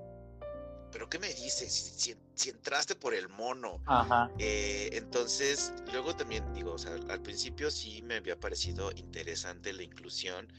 ¿pero 0.97 1.11
qué 1.11 1.19
me 1.19 1.29
dices? 1.29 1.93
Si, 2.35 2.49
entraste 2.49 2.95
por 2.95 3.13
el 3.13 3.29
mono. 3.29 3.83
Ajá. 3.85 4.31
Eh, 4.39 4.89
entonces, 4.95 5.75
luego 5.93 6.17
también 6.17 6.55
digo, 6.55 6.73
o 6.73 6.79
sea, 6.79 6.95
al 7.11 7.21
principio 7.21 7.71
sí 7.71 8.01
me 8.01 8.15
había 8.15 8.41
parecido 8.41 8.91
interesante 8.93 9.75
la 9.75 9.83
inclusión, 9.83 10.51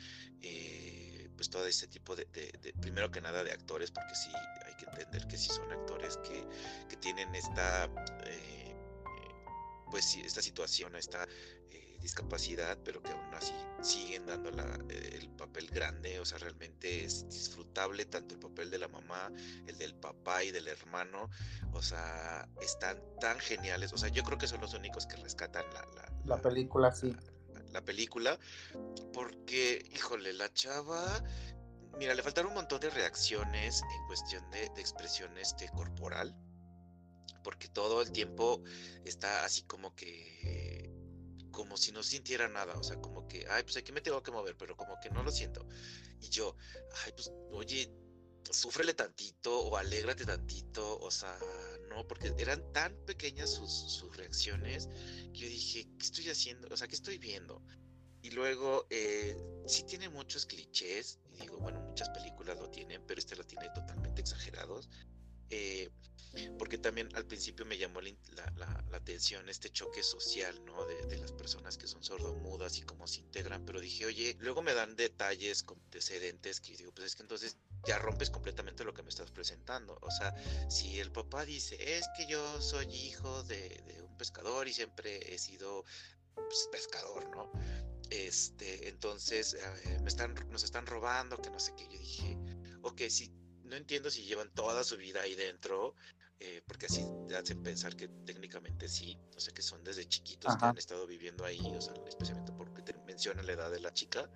eh, 0.44 1.27
pues 1.36 1.50
todo 1.50 1.65
este 1.65 1.88
tipo 1.88 2.15
de, 2.15 2.27
primero 2.79 3.10
que 3.10 3.20
nada 3.20 3.44
de 3.44 3.51
actores, 3.51 3.89
porque 3.89 4.13
sí 4.13 4.29
hay 4.63 4.75
que 4.75 4.86
entender 4.86 5.27
que 5.27 5.39
sí 5.39 5.50
son 5.50 5.72
actores 5.72 6.17
que, 6.17 6.46
que 6.88 6.98
tienen 6.98 7.34
esta, 7.34 7.86
eh, 8.25 8.75
pues 9.89 10.06
sí, 10.06 10.22
esta 10.24 10.44
situación, 10.44 10.96
esta 10.96 11.27
discapacidad, 12.08 12.78
pero 12.86 13.04
que 13.04 13.12
aún 13.12 13.34
así 13.34 13.54
siguen 13.82 14.26
dando 14.26 14.50
eh, 14.90 15.20
el 15.22 15.30
papel 15.32 15.68
grande, 15.68 16.22
o 16.22 16.26
sea, 16.26 16.38
realmente 16.38 17.04
es 17.04 17.28
disfrutable 17.28 18.06
tanto 18.06 18.34
el 18.36 18.40
papel 18.40 18.72
de 18.72 18.80
la 18.80 18.88
mamá, 18.88 19.30
el 19.68 19.78
del 19.78 19.94
papá 19.94 20.42
y 20.46 20.52
del 20.52 20.70
hermano, 20.70 21.30
o 21.74 21.82
sea, 21.82 22.48
están 22.62 22.98
tan 23.20 23.38
geniales, 23.40 23.92
o 23.92 23.98
sea, 23.98 24.08
yo 24.08 24.24
creo 24.24 24.38
que 24.38 24.48
son 24.48 24.62
los 24.62 24.74
únicos 24.74 25.06
que 25.06 25.18
rescatan 25.18 25.66
la, 25.74 26.10
la, 26.24 26.42
película, 26.42 26.96
sí. 26.96 27.14
La, 27.74 27.82
película, 27.82 28.40
porque, 29.12 29.86
híjole, 29.94 30.32
la 30.32 30.52
chava, 30.54 31.22
mira, 32.00 32.16
le 32.16 32.24
faltaron 32.24 32.52
un 32.52 32.56
montón 32.56 32.80
de 32.80 32.90
reacciones 32.90 33.82
en 33.82 34.08
cuestión 34.08 34.50
de, 34.52 34.70
de 34.74 34.80
expresión 34.80 35.38
este, 35.38 35.68
corporal, 35.76 36.34
porque 37.44 37.68
todo 37.68 38.02
el 38.02 38.14
tiempo 38.14 38.64
está 39.04 39.44
así 39.44 39.64
como 39.64 39.94
que 39.94 40.87
como 41.58 41.76
si 41.76 41.92
no 41.92 42.04
sintiera 42.04 42.48
nada, 42.48 42.78
o 42.78 42.84
sea, 42.84 42.98
como 43.02 43.28
que, 43.28 43.44
ay, 43.50 43.64
pues 43.64 43.78
aquí 43.78 43.92
me 43.92 44.00
tengo 44.00 44.22
que 44.22 44.30
mover, 44.30 44.56
pero 44.56 44.78
como 44.78 45.00
que 45.00 45.10
no 45.10 45.24
lo 45.24 45.32
siento. 45.32 45.68
Y 46.22 46.30
yo, 46.30 46.56
ay, 47.04 47.14
pues, 47.14 47.32
oye, 47.50 47.92
súfrele 48.52 48.94
tantito 48.94 49.62
o 49.62 49.76
alégrate 49.76 50.24
tantito, 50.24 51.00
o 51.00 51.10
sea, 51.10 51.36
no, 51.90 52.08
porque 52.08 52.32
eran 52.38 52.62
tan 52.74 52.96
pequeñas 53.08 53.50
sus, 53.56 53.72
sus 53.72 54.16
reacciones 54.16 54.88
que 55.34 55.40
yo 55.40 55.48
dije, 55.48 55.88
¿qué 55.98 56.06
estoy 56.06 56.30
haciendo? 56.30 56.68
O 56.72 56.78
sea, 56.78 56.88
¿qué 56.88 56.94
estoy 56.94 57.18
viendo? 57.18 57.64
Y 58.22 58.30
luego, 58.30 58.86
eh, 58.92 59.36
sí 59.66 59.82
tiene 59.82 60.10
muchos 60.10 60.46
clichés, 60.46 61.18
y 61.32 61.42
digo, 61.42 61.58
bueno, 61.58 61.82
muchas 61.82 62.10
películas 62.10 62.60
lo 62.60 62.70
tienen, 62.70 63.04
pero 63.08 63.18
este 63.18 63.36
lo 63.36 63.44
tiene 63.44 63.68
totalmente 63.74 64.22
exagerados. 64.22 64.90
Eh, 65.50 65.89
porque 66.58 66.77
también 66.77 67.10
al 67.16 67.25
principio 67.25 67.66
me 67.66 67.77
llamó 67.77 68.01
la, 68.01 68.84
atención 68.94 69.48
este 69.50 69.70
choque 69.70 70.04
social, 70.04 70.63
¿no? 70.66 70.86
De, 70.86 71.18
las 71.18 71.32
personas 71.32 71.77
que 71.77 71.88
son 71.88 72.04
sordomudas 72.04 72.77
y 72.77 72.82
cómo 72.82 73.08
se 73.08 73.22
integran, 73.22 73.66
pero 73.66 73.80
dije, 73.80 74.06
oye, 74.06 74.36
luego 74.39 74.62
me 74.62 74.74
dan 74.74 74.96
detalles 74.96 75.66
antecedentes 75.68 76.60
que 76.60 76.75
digo, 76.75 76.92
pues 76.94 77.08
es 77.08 77.16
que 77.16 77.24
entonces 77.24 77.58
ya 77.86 77.98
rompes 78.00 78.30
completamente 78.30 78.84
lo 78.84 78.94
que 78.94 79.04
me 79.04 79.10
estás 79.10 79.32
presentando. 79.32 79.98
O 80.01 80.12
sea, 80.12 80.34
si 80.70 81.00
el 81.00 81.12
papá 81.12 81.46
dice, 81.46 81.98
es 81.98 82.06
que 82.16 82.25
yo 82.27 82.62
soy 82.62 82.86
hijo 82.94 83.44
de, 83.44 84.04
un 84.04 84.18
pescador 84.18 84.68
y 84.68 84.74
siempre 84.74 85.34
he 85.34 85.38
sido 85.38 85.86
pues, 86.36 86.70
pescador, 86.72 87.30
¿no? 87.30 87.51
Este, 88.10 88.88
entonces 88.88 89.54
eh, 89.54 90.00
me 90.01 90.08
están, 90.08 90.34
nos 90.50 90.63
están 90.63 90.86
robando, 90.86 91.38
que 91.38 91.50
no 91.50 91.60
sé 91.60 91.74
qué. 91.75 91.88
Yo 91.89 92.00
dije, 92.00 92.38
ok, 92.82 93.01
sí, 93.10 93.32
no 93.67 93.75
entiendo 93.75 94.09
si 94.09 94.24
llevan 94.24 94.51
toda 94.53 94.83
su 94.83 94.97
vida 94.97 95.21
ahí 95.21 95.36
dentro, 95.36 95.95
eh, 96.39 96.62
porque 96.67 96.86
así 96.86 97.05
te 97.27 97.36
hacen 97.36 97.63
pensar 97.63 97.95
que 97.95 98.07
técnicamente 98.25 98.88
sí, 98.88 99.17
o 99.36 99.39
sea, 99.39 99.53
que 99.53 99.62
son 99.62 99.83
desde 99.83 100.07
chiquitos 100.07 100.55
que 100.55 100.65
han 100.65 100.77
estado 100.77 101.07
viviendo 101.07 101.45
ahí, 101.45 101.62
o 101.75 101.81
sea, 101.81 101.93
especialmente 102.07 102.51
porque 102.53 102.81
te 102.81 102.93
menciona 103.05 103.41
la 103.43 103.53
edad 103.53 103.71
de 103.71 103.79
la 103.79 103.93
chica, 103.93 104.29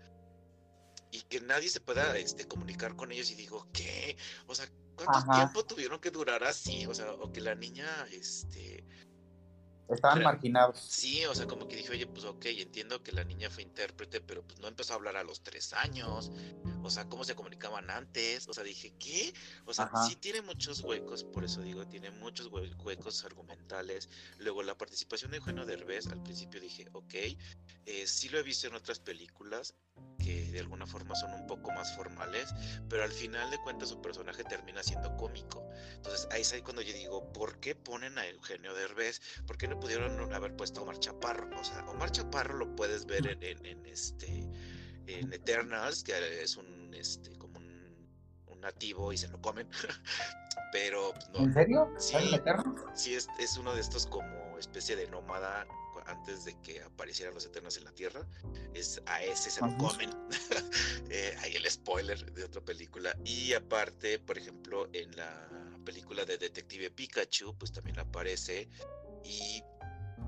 y 1.11 1.21
que 1.23 1.41
nadie 1.41 1.69
se 1.69 1.81
pueda 1.81 2.17
este, 2.17 2.47
comunicar 2.47 2.95
con 2.95 3.11
ellos 3.11 3.29
y 3.31 3.35
digo, 3.35 3.67
¿qué? 3.73 4.17
O 4.47 4.55
sea, 4.55 4.65
¿cuánto 4.95 5.31
tiempo 5.31 5.65
tuvieron 5.65 6.00
que 6.00 6.09
durar 6.09 6.43
así? 6.43 6.85
O 6.85 6.93
sea, 6.93 7.11
o 7.11 7.31
que 7.31 7.41
la 7.41 7.53
niña, 7.53 7.88
este, 8.11 8.85
Estaban 9.91 10.24
marginados. 10.24 10.79
Sí, 10.79 11.25
o 11.25 11.36
sea, 11.36 11.48
como 11.48 11.67
que 11.67 11.75
dije, 11.75 11.91
oye, 11.91 12.07
pues 12.07 12.25
ok, 12.25 12.45
entiendo 12.45 13.03
que 13.03 13.12
la 13.12 13.24
niña 13.24 13.50
fue 13.50 13.63
intérprete, 13.63 14.21
pero 14.21 14.43
pues 14.43 14.60
no 14.60 14.67
empezó 14.67 14.93
a 14.93 14.95
hablar 14.95 15.17
a 15.17 15.24
los 15.24 15.43
tres 15.43 15.74
años. 15.74 16.31
O 16.83 16.89
sea, 16.89 17.07
¿cómo 17.10 17.24
se 17.24 17.36
comunicaban 17.36 17.89
antes? 17.89 18.48
O 18.48 18.53
sea, 18.53 18.63
dije, 18.63 18.93
¿qué? 18.98 19.33
O 19.65 19.74
sea, 19.74 19.91
sí 20.07 20.15
tiene 20.15 20.41
muchos 20.41 20.81
huecos, 20.81 21.24
por 21.24 21.43
eso 21.43 21.62
digo, 21.62 21.88
tiene 21.88 22.10
muchos 22.12 22.50
huecos 22.51 23.24
argumentales. 23.25 24.10
Luego, 24.39 24.63
la 24.63 24.77
participación 24.77 25.31
de 25.31 25.38
Eugenio 25.38 25.65
Derbez, 25.65 26.07
al 26.07 26.24
principio 26.24 26.60
dije, 26.60 26.88
ok, 26.93 27.13
eh, 27.86 28.07
sí 28.07 28.29
lo 28.29 28.39
he 28.39 28.43
visto 28.43 28.67
en 28.67 28.75
otras 28.75 29.00
películas 29.00 29.75
de 30.51 30.60
alguna 30.60 30.86
forma 30.86 31.15
son 31.15 31.34
un 31.34 31.48
poco 31.48 31.72
más 31.72 31.96
formales, 31.96 32.53
pero 32.89 33.03
al 33.03 33.12
final 33.12 33.50
de 33.51 33.58
cuentas 33.60 33.89
su 33.89 34.01
personaje 34.01 34.43
termina 34.43 34.84
siendo 34.84 35.15
cómico. 35.17 35.67
Entonces 35.96 36.27
ahí 36.31 36.41
es 36.41 36.53
ahí 36.53 36.62
cuando 36.62 36.81
yo 36.81 36.93
digo, 36.93 37.31
¿por 37.34 37.60
qué 37.60 37.75
ponen 37.75 38.17
a 38.17 38.27
Eugenio 38.27 38.74
Derbez? 38.74 39.22
¿Por 39.48 39.58
qué 39.58 39.67
no 39.67 39.79
pudieron 39.79 40.34
haber 40.34 40.55
puesto 40.55 40.81
a 40.81 40.84
Omar 40.84 41.00
Chaparro? 41.00 41.60
O 41.60 41.63
sea, 41.63 41.86
Omar 41.89 42.12
Chaparro 42.12 42.58
lo 42.58 42.75
puedes 42.75 43.05
ver 43.05 43.38
en, 43.41 43.86
este 43.86 44.48
en 45.08 45.34
Eternals, 45.34 46.03
que 46.03 46.41
es 46.41 46.55
un 46.58 46.93
este 46.93 47.38
como 47.38 47.60
un, 47.60 47.81
nativo 48.62 49.12
y 49.12 49.17
se 49.17 49.27
lo 49.27 49.41
comen. 49.41 49.67
pero 50.72 51.13
pues, 51.13 51.29
no. 51.29 51.39
¿En 51.39 51.53
serio? 51.53 51.91
Sí, 51.98 52.17
sí 52.93 53.15
es, 53.15 53.27
es 53.39 53.58
uno 53.58 53.74
de 53.74 53.81
estos 53.81 54.05
como 54.05 54.58
especie 54.60 54.96
de 54.96 55.08
nómada 55.08 55.65
antes 56.05 56.46
de 56.46 56.60
que 56.62 56.81
aparecieran 56.81 57.34
los 57.34 57.46
Eternos 57.46 57.77
en 57.77 57.86
la 57.86 57.91
Tierra. 57.91 58.25
Es 58.74 59.01
a 59.05 59.24
ese 59.24 59.50
se 59.50 59.62
lo 59.62 59.75
comen. 59.77 60.10
eh, 61.10 61.36
hay 61.39 61.55
el 61.55 61.70
spoiler 61.70 62.31
de 62.34 62.43
otra 62.43 62.62
película. 62.62 63.15
Y 63.25 63.53
aparte, 63.53 64.20
por 64.20 64.38
ejemplo, 64.38 64.88
en 64.93 65.15
la 65.15 65.50
película 65.86 66.25
de 66.25 66.38
Detective 66.38 66.91
Pikachu, 66.91 67.58
pues 67.58 67.72
también 67.72 68.00
aparece. 68.00 68.70
Y 69.24 69.63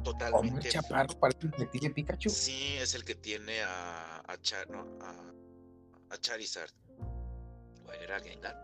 totalmente. 0.03 0.69
Chaparro 0.69 1.19
parece 1.19 1.47
Detective 1.47 1.89
Pikachu? 1.91 2.29
Sí, 2.29 2.75
es 2.77 2.93
el 2.93 3.03
que 3.03 3.15
tiene 3.15 3.61
a, 3.61 4.17
a, 4.17 4.33
a, 4.33 5.33
a 6.09 6.17
Charizard. 6.17 6.71
¿Era 8.01 8.19
Gengar? 8.19 8.55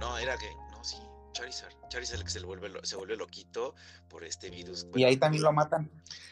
No, 0.00 0.16
era 0.16 0.38
Gengar. 0.38 0.67
Charizard. 1.38 1.72
Charizard 1.88 2.24
que 2.24 2.30
se 2.30 2.40
vuelve, 2.40 2.68
se 2.82 2.96
vuelve 2.96 3.16
loquito 3.16 3.76
por 4.08 4.24
este 4.24 4.50
virus. 4.50 4.86
y 4.96 5.04
ahí 5.04 5.16
también 5.16 5.44
lo 5.44 5.52
matan. 5.52 5.88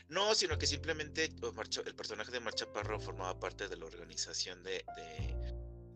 No, 0.09 0.35
sino 0.35 0.59
que 0.59 0.67
simplemente 0.67 1.27
el 1.27 1.95
personaje 1.95 2.33
de 2.33 2.41
Marcha 2.41 2.67
Parro 2.73 2.99
formaba 2.99 3.39
parte 3.39 3.69
de 3.69 3.77
la 3.77 3.85
organización 3.85 4.65
de, 4.65 4.85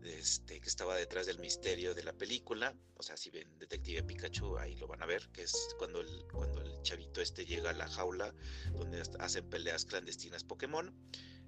este, 0.03 0.61
que 0.61 0.69
estaba 0.69 0.95
detrás 0.95 1.25
del 1.25 1.39
misterio 1.39 1.93
de 1.93 2.03
la 2.03 2.13
película. 2.13 2.73
O 2.95 3.03
sea, 3.03 3.17
si 3.17 3.29
ven 3.29 3.59
Detective 3.59 4.03
Pikachu, 4.03 4.57
ahí 4.57 4.75
lo 4.75 4.87
van 4.87 5.03
a 5.03 5.05
ver, 5.05 5.27
que 5.33 5.43
es 5.43 5.75
cuando 5.77 5.99
el, 5.99 6.25
cuando 6.31 6.61
el 6.61 6.81
chavito 6.81 7.19
este 7.19 7.45
llega 7.45 7.71
a 7.71 7.73
la 7.73 7.89
jaula 7.89 8.33
donde 8.71 9.03
hacen 9.19 9.49
peleas 9.49 9.83
clandestinas 9.83 10.45
Pokémon. 10.45 10.95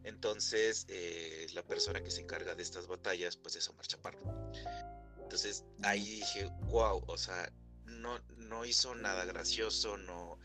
Entonces, 0.03 0.85
eh, 0.89 1.47
la 1.53 1.63
persona 1.63 2.03
que 2.03 2.11
se 2.11 2.19
encarga 2.19 2.55
de 2.55 2.63
estas 2.63 2.87
batallas, 2.87 3.37
pues 3.37 3.55
es 3.55 3.69
Omar 3.69 3.87
Chaparro. 3.87 4.51
Entonces 5.23 5.65
ahí 5.81 6.03
dije, 6.19 6.49
wow, 6.67 7.03
o 7.07 7.17
sea, 7.17 7.51
no, 7.85 8.19
no 8.37 8.65
hizo 8.65 8.93
nada 8.95 9.25
gracioso, 9.25 9.97
no, 9.97 10.37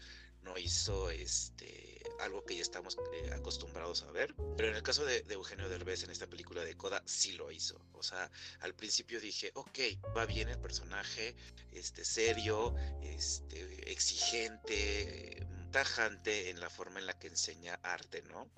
no 0.42 0.56
hizo 0.56 1.10
este 1.10 1.88
algo 2.20 2.44
que 2.44 2.56
ya 2.56 2.62
estamos 2.62 2.96
eh, 3.12 3.30
acostumbrados 3.32 4.02
a 4.02 4.10
ver. 4.10 4.34
Pero 4.56 4.70
en 4.70 4.76
el 4.76 4.82
caso 4.82 5.04
de, 5.04 5.24
Eugenio 5.28 5.68
Derbez 5.68 6.02
en 6.02 6.10
esta 6.10 6.26
película 6.26 6.64
de 6.64 6.76
Coda, 6.76 7.02
sí 7.06 7.32
lo 7.32 7.50
hizo. 7.50 7.80
O 7.92 8.02
sea, 8.02 8.30
al 8.60 8.74
principio 8.74 9.20
dije, 9.20 9.50
ok, 9.54 9.78
va 10.16 10.26
bien 10.26 10.48
el 10.48 10.58
personaje, 10.58 11.36
este, 11.72 12.04
serio, 12.04 12.74
este, 13.02 13.90
exigente, 13.90 15.46
tajante 15.70 16.50
en 16.50 16.60
la 16.60 16.70
forma 16.70 16.98
en 16.98 17.06
la 17.06 17.18
que 17.18 17.28
enseña 17.28 17.78
arte, 17.82 18.22
¿no? 18.22 18.50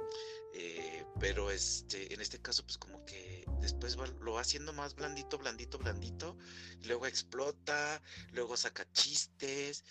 Eh, 0.55 1.05
pero 1.19 1.51
este, 1.51 2.13
en 2.13 2.21
este 2.21 2.41
caso, 2.41 2.65
pues 2.65 2.79
como 2.79 3.05
que 3.05 3.45
después 3.61 3.97
lo 3.97 4.33
va 4.33 4.41
haciendo 4.41 4.73
más 4.73 4.95
blandito, 4.95 5.39
blandito, 5.39 5.79
blandito, 5.79 6.37
luego 6.85 7.07
explota, 7.07 8.03
luego 8.33 8.57
saca 8.57 8.91
chistes, 8.93 9.85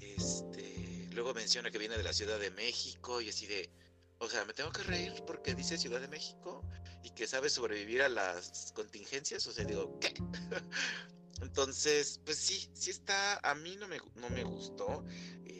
este, 0.00 1.08
luego 1.12 1.34
menciona 1.34 1.70
que 1.70 1.78
viene 1.78 1.96
de 1.96 2.02
la 2.02 2.12
Ciudad 2.12 2.38
de 2.38 2.50
México 2.50 3.20
y 3.20 3.28
así 3.28 3.46
de, 3.46 3.70
o 4.18 4.28
sea, 4.28 4.44
me 4.44 4.54
tengo 4.54 4.72
que 4.72 4.82
reír 4.82 5.12
porque 5.26 5.54
dice 5.54 5.78
Ciudad 5.78 6.00
de 6.00 6.08
México 6.08 6.64
y 7.02 7.10
que 7.10 7.26
sabe 7.26 7.50
sobrevivir 7.50 8.02
a 8.02 8.08
las 8.08 8.72
contingencias, 8.72 9.46
o 9.46 9.52
sea, 9.52 9.64
digo, 9.64 9.98
¿qué? 10.00 10.14
Entonces, 11.42 12.20
pues 12.24 12.38
sí, 12.38 12.70
sí 12.72 12.90
está, 12.90 13.38
a 13.38 13.54
mí 13.54 13.76
no 13.76 13.88
me, 13.88 13.98
no 14.14 14.30
me 14.30 14.42
gustó. 14.42 15.04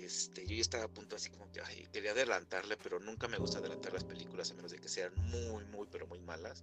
Este, 0.07 0.47
yo 0.47 0.55
ya 0.55 0.61
estaba 0.61 0.85
a 0.85 0.89
punto 0.89 1.17
así 1.17 1.31
como 1.31 1.51
que 1.51 1.61
quería 1.93 2.13
adelantarle, 2.13 2.77
pero 2.77 3.01
nunca 3.01 3.27
me 3.27 3.39
gusta 3.39 3.59
adelantar 3.59 3.93
las 3.93 4.05
películas 4.05 4.49
a 4.53 4.55
menos 4.55 4.71
de 4.71 4.79
que 4.79 4.89
sean 4.89 5.13
muy, 5.17 5.65
muy, 5.65 5.89
pero 5.91 6.07
muy 6.07 6.21
malas. 6.21 6.63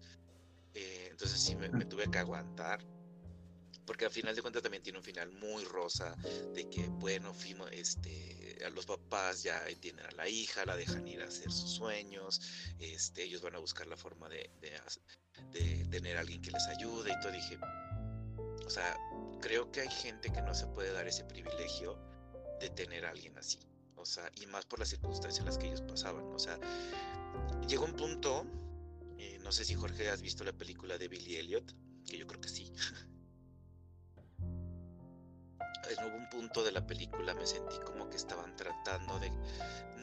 Eh, 0.73 1.09
entonces 1.11 1.41
sí 1.41 1.53
me, 1.57 1.67
tuve 1.83 2.09
que 2.09 2.19
aguantar. 2.19 2.79
Porque 3.85 4.05
al 4.05 4.11
final 4.11 4.33
de 4.33 4.41
cuentas 4.41 4.63
también 4.63 4.81
tiene 4.81 4.99
un 4.99 5.03
final 5.03 5.29
muy 5.33 5.65
rosa, 5.65 6.15
de 6.53 6.69
que, 6.69 6.87
bueno, 6.87 7.35
este, 7.69 8.57
a 8.65 8.69
los 8.69 8.85
papás 8.85 9.43
ya 9.43 9.61
entienden 9.67 10.05
a 10.05 10.11
la 10.11 10.29
hija, 10.29 10.65
la 10.65 10.77
dejan 10.77 11.05
ir 11.05 11.21
a 11.21 11.25
hacer 11.25 11.51
sus 11.51 11.69
sueños, 11.69 12.39
este, 12.79 13.23
ellos 13.23 13.41
van 13.41 13.55
a 13.55 13.59
buscar 13.59 13.87
la 13.87 13.97
forma 13.97 14.29
de, 14.29 14.49
de 15.51 15.85
tener 15.91 16.15
a 16.15 16.21
alguien 16.21 16.41
que 16.41 16.51
les 16.51 16.65
ayude 16.67 17.11
y 17.11 17.19
todo. 17.19 17.33
Dije, 17.33 17.59
o 18.65 18.69
sea, 18.69 18.97
creo 19.41 19.69
que 19.69 19.81
hay 19.81 19.91
gente 19.91 20.31
que 20.31 20.41
no 20.41 20.55
se 20.55 20.65
puede 20.67 20.93
dar 20.93 21.05
ese 21.05 21.25
privilegio 21.25 21.99
de 22.63 22.69
tener 22.69 23.05
a 23.05 23.09
alguien 23.09 23.37
así. 23.37 23.59
O 23.95 24.05
sea, 24.05 24.29
y 24.41 24.47
más 24.47 24.65
por 24.65 24.79
las 24.79 24.89
circunstancias 24.89 25.39
en 25.39 25.45
las 25.45 25.57
que 25.57 25.67
ellos 25.67 25.81
pasaban. 25.81 26.25
O 26.33 26.39
sea, 26.39 26.59
llegó 27.67 27.85
un 27.85 27.95
punto, 27.95 28.45
eh, 29.17 29.39
no 29.41 29.51
sé 29.51 29.65
si 29.65 29.75
Jorge 29.75 30.09
has 30.09 30.21
visto 30.21 30.43
la 30.43 30.53
película 30.53 30.97
de 30.97 31.07
Billy 31.07 31.35
Elliot, 31.37 31.73
que 32.05 32.17
yo 32.17 32.27
creo 32.27 32.41
que 32.41 32.49
sí. 32.49 32.73
en 35.89 36.13
un 36.13 36.29
punto 36.29 36.63
de 36.63 36.71
la 36.71 36.85
película 36.85 37.33
me 37.33 37.45
sentí 37.45 37.75
como 37.85 38.09
que 38.09 38.15
estaban 38.15 38.55
tratando 38.55 39.19
de, 39.19 39.29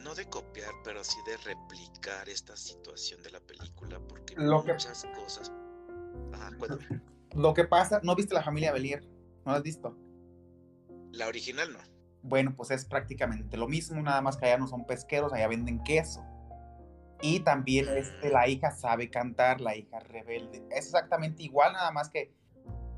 no 0.03 0.13
de 0.15 0.29
copiar, 0.29 0.71
pero 0.83 1.03
sí 1.03 1.17
de 1.25 1.37
replicar 1.37 2.29
esta 2.29 2.55
situación 2.55 3.21
de 3.23 3.31
la 3.31 3.39
película, 3.39 3.99
porque 4.07 4.35
muchas 4.37 5.05
cosas... 5.15 5.51
Ajá. 6.33 6.51
Lo 7.35 7.53
que 7.53 7.65
pasa, 7.65 7.99
¿no 8.03 8.15
viste 8.15 8.33
la 8.33 8.43
familia 8.43 8.71
Belier? 8.71 9.03
¿No 9.45 9.51
la 9.51 9.57
has 9.57 9.63
visto? 9.63 9.97
La 11.11 11.27
original 11.27 11.71
no. 11.73 11.90
Bueno, 12.23 12.53
pues 12.55 12.71
es 12.71 12.85
prácticamente 12.85 13.57
lo 13.57 13.67
mismo, 13.67 14.01
nada 14.01 14.21
más 14.21 14.37
que 14.37 14.45
allá 14.45 14.57
no 14.57 14.67
son 14.67 14.85
pesqueros, 14.85 15.33
allá 15.33 15.47
venden 15.47 15.83
queso. 15.83 16.23
Y 17.21 17.41
también 17.41 17.87
este, 17.95 18.29
la 18.29 18.47
hija 18.47 18.71
sabe 18.71 19.09
cantar, 19.09 19.61
la 19.61 19.75
hija 19.75 19.99
rebelde. 19.99 20.63
Es 20.71 20.85
exactamente 20.85 21.43
igual, 21.43 21.73
nada 21.73 21.91
más 21.91 22.09
que 22.09 22.33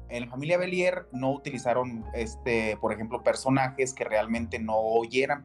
en 0.10 0.26
la 0.26 0.30
familia 0.30 0.58
Belier 0.58 1.08
no 1.12 1.32
utilizaron, 1.32 2.06
este, 2.14 2.78
por 2.78 2.94
ejemplo, 2.94 3.24
personajes 3.24 3.94
que 3.94 4.04
realmente 4.04 4.60
no 4.60 4.78
oyeran, 4.78 5.44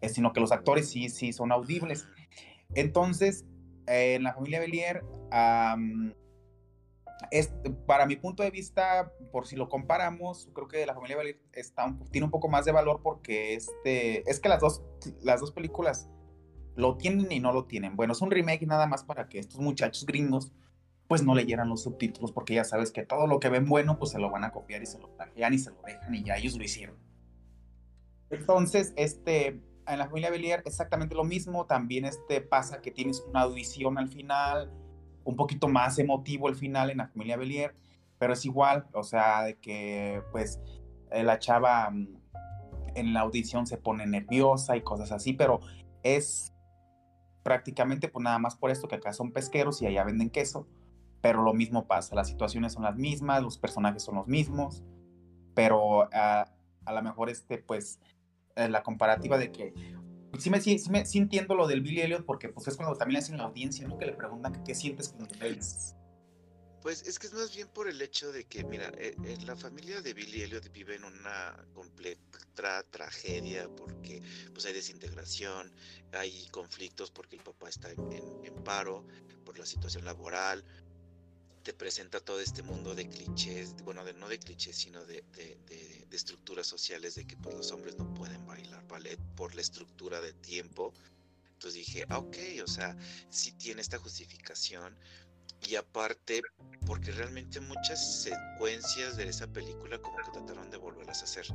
eh, 0.00 0.08
sino 0.08 0.32
que 0.32 0.40
los 0.40 0.50
actores 0.50 0.88
sí, 0.88 1.08
sí 1.10 1.32
son 1.32 1.52
audibles. 1.52 2.08
Entonces, 2.74 3.44
en 3.86 4.22
la 4.22 4.34
familia 4.34 4.60
Belier, 4.60 5.04
es, 7.30 7.52
para 7.86 8.06
mi 8.06 8.16
punto 8.16 8.42
de 8.42 8.50
vista, 8.50 9.12
por 9.32 9.46
si 9.46 9.56
lo 9.56 9.68
comparamos, 9.68 10.48
creo 10.54 10.68
que 10.68 10.86
la 10.86 10.94
familia 10.94 11.16
Valer 11.16 11.40
está 11.52 11.96
tiene 12.10 12.26
un 12.26 12.30
poco 12.30 12.48
más 12.48 12.64
de 12.64 12.72
valor 12.72 13.00
porque 13.02 13.54
este, 13.54 14.28
es 14.30 14.40
que 14.40 14.48
las 14.48 14.60
dos, 14.60 14.82
las 15.22 15.40
dos 15.40 15.52
películas 15.52 16.10
lo 16.74 16.96
tienen 16.96 17.30
y 17.32 17.40
no 17.40 17.52
lo 17.52 17.64
tienen. 17.64 17.96
Bueno, 17.96 18.12
es 18.12 18.20
un 18.20 18.30
remake 18.30 18.66
nada 18.66 18.86
más 18.86 19.04
para 19.04 19.28
que 19.28 19.38
estos 19.38 19.60
muchachos 19.60 20.04
gringos 20.06 20.52
pues 21.08 21.22
no 21.22 21.34
leyeran 21.34 21.68
los 21.68 21.84
subtítulos 21.84 22.32
porque 22.32 22.54
ya 22.54 22.64
sabes 22.64 22.90
que 22.90 23.04
todo 23.04 23.26
lo 23.26 23.38
que 23.38 23.48
ven 23.48 23.66
bueno 23.66 23.98
pues 23.98 24.10
se 24.10 24.18
lo 24.18 24.30
van 24.30 24.44
a 24.44 24.50
copiar 24.50 24.82
y 24.82 24.86
se 24.86 24.98
lo 24.98 25.08
plagian 25.16 25.54
y 25.54 25.58
se 25.58 25.70
lo 25.70 25.80
dejan 25.82 26.14
y 26.14 26.24
ya 26.24 26.36
ellos 26.36 26.56
lo 26.56 26.64
hicieron. 26.64 26.96
Entonces, 28.28 28.92
este, 28.96 29.60
en 29.86 29.98
la 29.98 30.06
familia 30.06 30.30
Belier 30.30 30.62
exactamente 30.66 31.14
lo 31.14 31.24
mismo, 31.24 31.66
también 31.66 32.04
este 32.04 32.40
pasa 32.40 32.82
que 32.82 32.90
tienes 32.90 33.20
una 33.20 33.42
audición 33.42 33.98
al 33.98 34.08
final, 34.08 34.72
un 35.26 35.36
poquito 35.36 35.68
más 35.68 35.98
emotivo 35.98 36.48
el 36.48 36.54
final 36.54 36.88
en 36.88 36.98
la 36.98 37.08
familia 37.08 37.36
Belier, 37.36 37.74
pero 38.18 38.32
es 38.32 38.44
igual, 38.46 38.86
o 38.92 39.02
sea, 39.02 39.42
de 39.42 39.58
que 39.58 40.22
pues 40.32 40.60
eh, 41.10 41.22
la 41.22 41.38
chava 41.38 41.90
mm, 41.90 42.16
en 42.94 43.12
la 43.12 43.20
audición 43.20 43.66
se 43.66 43.76
pone 43.76 44.06
nerviosa 44.06 44.76
y 44.76 44.82
cosas 44.82 45.12
así, 45.12 45.34
pero 45.34 45.60
es 46.02 46.54
prácticamente 47.42 48.08
pues 48.08 48.22
nada 48.22 48.38
más 48.38 48.56
por 48.56 48.70
esto 48.70 48.88
que 48.88 48.94
acá 48.94 49.12
son 49.12 49.32
pesqueros 49.32 49.82
y 49.82 49.86
allá 49.86 50.04
venden 50.04 50.30
queso, 50.30 50.66
pero 51.20 51.42
lo 51.42 51.52
mismo 51.52 51.86
pasa, 51.86 52.14
las 52.14 52.28
situaciones 52.28 52.72
son 52.72 52.84
las 52.84 52.96
mismas, 52.96 53.42
los 53.42 53.58
personajes 53.58 54.02
son 54.02 54.14
los 54.14 54.28
mismos, 54.28 54.84
pero 55.54 56.08
a 56.12 56.46
lo 56.86 57.02
mejor 57.02 57.30
este 57.30 57.58
pues 57.58 57.98
eh, 58.54 58.68
la 58.68 58.82
comparativa 58.82 59.38
de 59.38 59.50
que 59.50 59.74
sí 60.40 60.50
me, 60.50 60.60
sí, 60.60 60.80
me, 60.90 61.06
sí 61.06 61.18
entiendo 61.18 61.54
lo 61.54 61.66
del 61.66 61.80
Billy 61.80 62.00
Elliot 62.00 62.24
porque 62.24 62.48
pues 62.48 62.68
es 62.68 62.76
cuando 62.76 62.96
también 62.96 63.14
le 63.14 63.18
hacen 63.20 63.36
la 63.38 63.44
audiencia, 63.44 63.86
¿no? 63.86 63.98
Que 63.98 64.06
le 64.06 64.12
preguntan 64.12 64.62
qué 64.64 64.74
sientes 64.74 65.08
cuando 65.08 65.34
ves. 65.38 65.94
Pues 66.86 67.02
es 67.02 67.18
que 67.18 67.26
es 67.26 67.32
más 67.32 67.52
bien 67.52 67.66
por 67.66 67.88
el 67.88 68.00
hecho 68.00 68.30
de 68.30 68.44
que, 68.44 68.62
mira, 68.62 68.92
eh, 68.96 69.16
eh, 69.24 69.36
la 69.44 69.56
familia 69.56 70.00
de 70.02 70.14
Billy 70.14 70.42
Elliot 70.42 70.70
vive 70.72 70.94
en 70.94 71.02
una 71.02 71.56
completa 71.74 72.84
tragedia 72.90 73.68
porque 73.68 74.22
pues 74.52 74.66
hay 74.66 74.72
desintegración, 74.72 75.72
hay 76.12 76.46
conflictos 76.52 77.10
porque 77.10 77.34
el 77.34 77.42
papá 77.42 77.68
está 77.70 77.90
en, 77.90 78.54
paro 78.62 79.04
por 79.44 79.58
la 79.58 79.66
situación 79.66 80.04
laboral, 80.04 80.64
te 81.66 81.74
presenta 81.74 82.20
todo 82.20 82.38
este 82.40 82.62
mundo 82.62 82.94
de 82.94 83.08
clichés, 83.08 83.74
bueno, 83.82 84.04
de, 84.04 84.14
no 84.14 84.28
de 84.28 84.38
clichés, 84.38 84.76
sino 84.76 85.04
de, 85.04 85.24
de, 85.32 86.06
estructuras 86.12 86.64
sociales 86.64 87.16
de 87.16 87.26
que 87.26 87.36
pues, 87.36 87.56
los 87.56 87.72
hombres 87.72 87.98
no 87.98 88.14
pueden 88.14 88.46
bailar 88.46 88.86
ballet 88.86 89.18
por 89.34 89.52
la 89.56 89.62
estructura 89.62 90.20
de 90.20 90.32
tiempo. 90.32 90.94
Entonces 91.54 91.74
dije, 91.74 92.06
ah, 92.08 92.18
ok, 92.18 92.36
o 92.62 92.68
sea, 92.68 92.96
sí 93.30 93.50
tiene 93.50 93.82
esta 93.82 93.98
justificación, 93.98 94.96
y 95.66 95.74
aparte 95.74 96.40
porque 96.86 97.10
realmente 97.10 97.58
muchas 97.60 98.22
secuencias 98.22 99.16
de 99.16 99.28
esa 99.28 99.48
película 99.48 99.98
como 99.98 100.18
que 100.18 100.30
trataron 100.30 100.70
de 100.70 100.76
volverlas 100.76 101.22
a 101.22 101.24
hacer. 101.24 101.46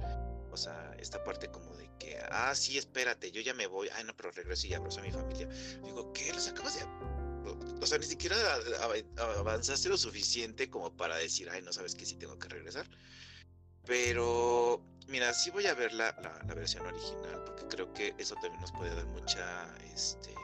O 0.52 0.58
sea, 0.58 0.94
esta 1.00 1.24
parte 1.24 1.50
como 1.50 1.74
de 1.78 1.90
que, 1.98 2.20
ah, 2.32 2.54
sí, 2.54 2.78
espérate, 2.78 3.32
yo 3.32 3.40
ya 3.40 3.54
me 3.54 3.66
voy, 3.66 3.88
ay, 3.96 4.04
no, 4.04 4.14
pero 4.14 4.32
regreso 4.32 4.68
y 4.68 4.74
abrazo 4.74 5.00
a 5.00 5.04
mi 5.04 5.12
familia. 5.12 5.48
Digo, 5.86 6.12
¿qué? 6.12 6.34
¿Los 6.34 6.50
acabas 6.50 6.76
de...? 6.76 6.82
O 7.82 7.88
sea, 7.88 7.98
ni 7.98 8.06
siquiera 8.06 8.36
avanzaste 9.18 9.90
lo 9.90 9.98
suficiente 9.98 10.70
como 10.70 10.96
para 10.96 11.18
decir, 11.18 11.50
ay, 11.50 11.62
no 11.62 11.74
sabes 11.74 11.96
que 11.96 12.06
sí 12.06 12.16
tengo 12.16 12.38
que 12.38 12.48
regresar. 12.48 12.88
Pero, 13.86 14.86
mira, 15.08 15.34
sí 15.34 15.50
voy 15.50 15.66
a 15.66 15.74
ver 15.74 15.92
la, 15.94 16.16
la, 16.48 16.54
versión 16.54 16.86
original, 16.86 17.44
porque 17.46 17.66
creo 17.68 17.92
que 17.94 18.14
eso 18.20 18.36
también 18.36 18.62
nos 18.62 18.72
puede 18.72 18.94
dar 18.94 19.06
mucha, 19.08 19.76
este, 19.94 20.36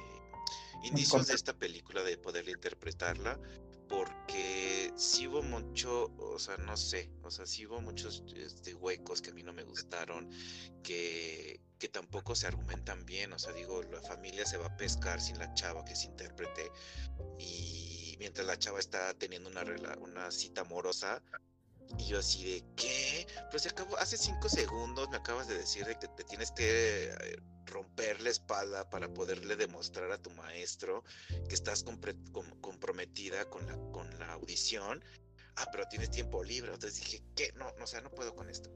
indicios 0.84 1.28
de 1.28 1.36
esta 1.36 1.54
película 1.54 2.02
de 2.04 2.18
poder 2.18 2.50
interpretarla 2.50 3.40
porque 3.88 4.92
sí 4.96 5.28
hubo 5.28 5.42
mucho, 5.42 6.12
o 6.18 6.40
sea, 6.40 6.58
no 6.58 6.76
sé, 6.76 7.10
o 7.24 7.32
sea, 7.32 7.46
sí 7.46 7.66
hubo 7.66 7.82
muchos 7.82 8.24
este, 8.36 8.74
huecos 8.74 9.22
que 9.22 9.30
a 9.30 9.34
mí 9.34 9.44
no 9.44 9.54
me 9.54 9.64
gustaron, 9.64 10.30
que, 10.84 11.62
que 11.80 11.90
tampoco 11.90 12.36
se 12.36 12.48
argumentan 12.48 13.06
bien, 13.06 13.34
o 13.34 13.40
sea, 13.40 13.54
digo, 13.54 13.84
la 13.84 14.02
familia 14.02 14.46
se 14.46 14.58
va 14.58 14.68
a 14.68 14.78
pescar 14.78 15.22
sin 15.22 15.38
la 15.38 15.54
chava 15.54 15.86
que 15.86 15.96
se 15.96 16.08
intérprete 16.08 16.72
y 17.40 18.16
mientras 18.20 18.46
la 18.48 18.58
chava 18.58 18.80
está 18.80 19.14
teniendo 19.14 19.50
una, 19.50 19.64
una 20.00 20.32
cita 20.32 20.62
amorosa, 20.62 21.22
y 21.98 22.08
yo 22.08 22.20
así 22.20 22.44
de, 22.44 22.64
¿qué? 22.76 23.26
Pero 23.50 23.60
se 23.60 23.70
acabó, 23.70 23.98
hace 23.98 24.18
cinco 24.18 24.50
segundos 24.50 25.10
me 25.10 25.18
acabas 25.18 25.48
de 25.48 25.58
decir 25.58 25.86
que 25.86 26.08
te 26.08 26.24
tienes 26.26 26.52
que 26.52 27.10
eh, 27.10 27.38
romper 27.66 28.22
la 28.22 28.30
espalda 28.30 28.90
para 28.90 29.14
poderle 29.14 29.56
demostrar 29.56 30.12
a 30.12 30.18
tu 30.18 30.30
maestro 30.32 31.04
que 31.48 31.56
estás 31.56 31.84
comprometida 32.62 33.46
con 33.50 33.66
la, 33.68 33.78
con 33.92 34.20
la 34.20 34.34
audición. 34.34 35.04
Ah, 35.56 35.68
pero 35.72 35.88
tienes 35.88 36.12
tiempo 36.12 36.44
libre. 36.44 36.74
Entonces 36.74 37.00
dije, 37.00 37.24
¿qué? 37.36 37.52
No, 37.54 37.72
no, 37.78 37.86
o 37.86 37.88
sea, 37.88 38.02
no 38.02 38.12
puedo 38.12 38.36
con 38.36 38.50
esto. 38.50 38.70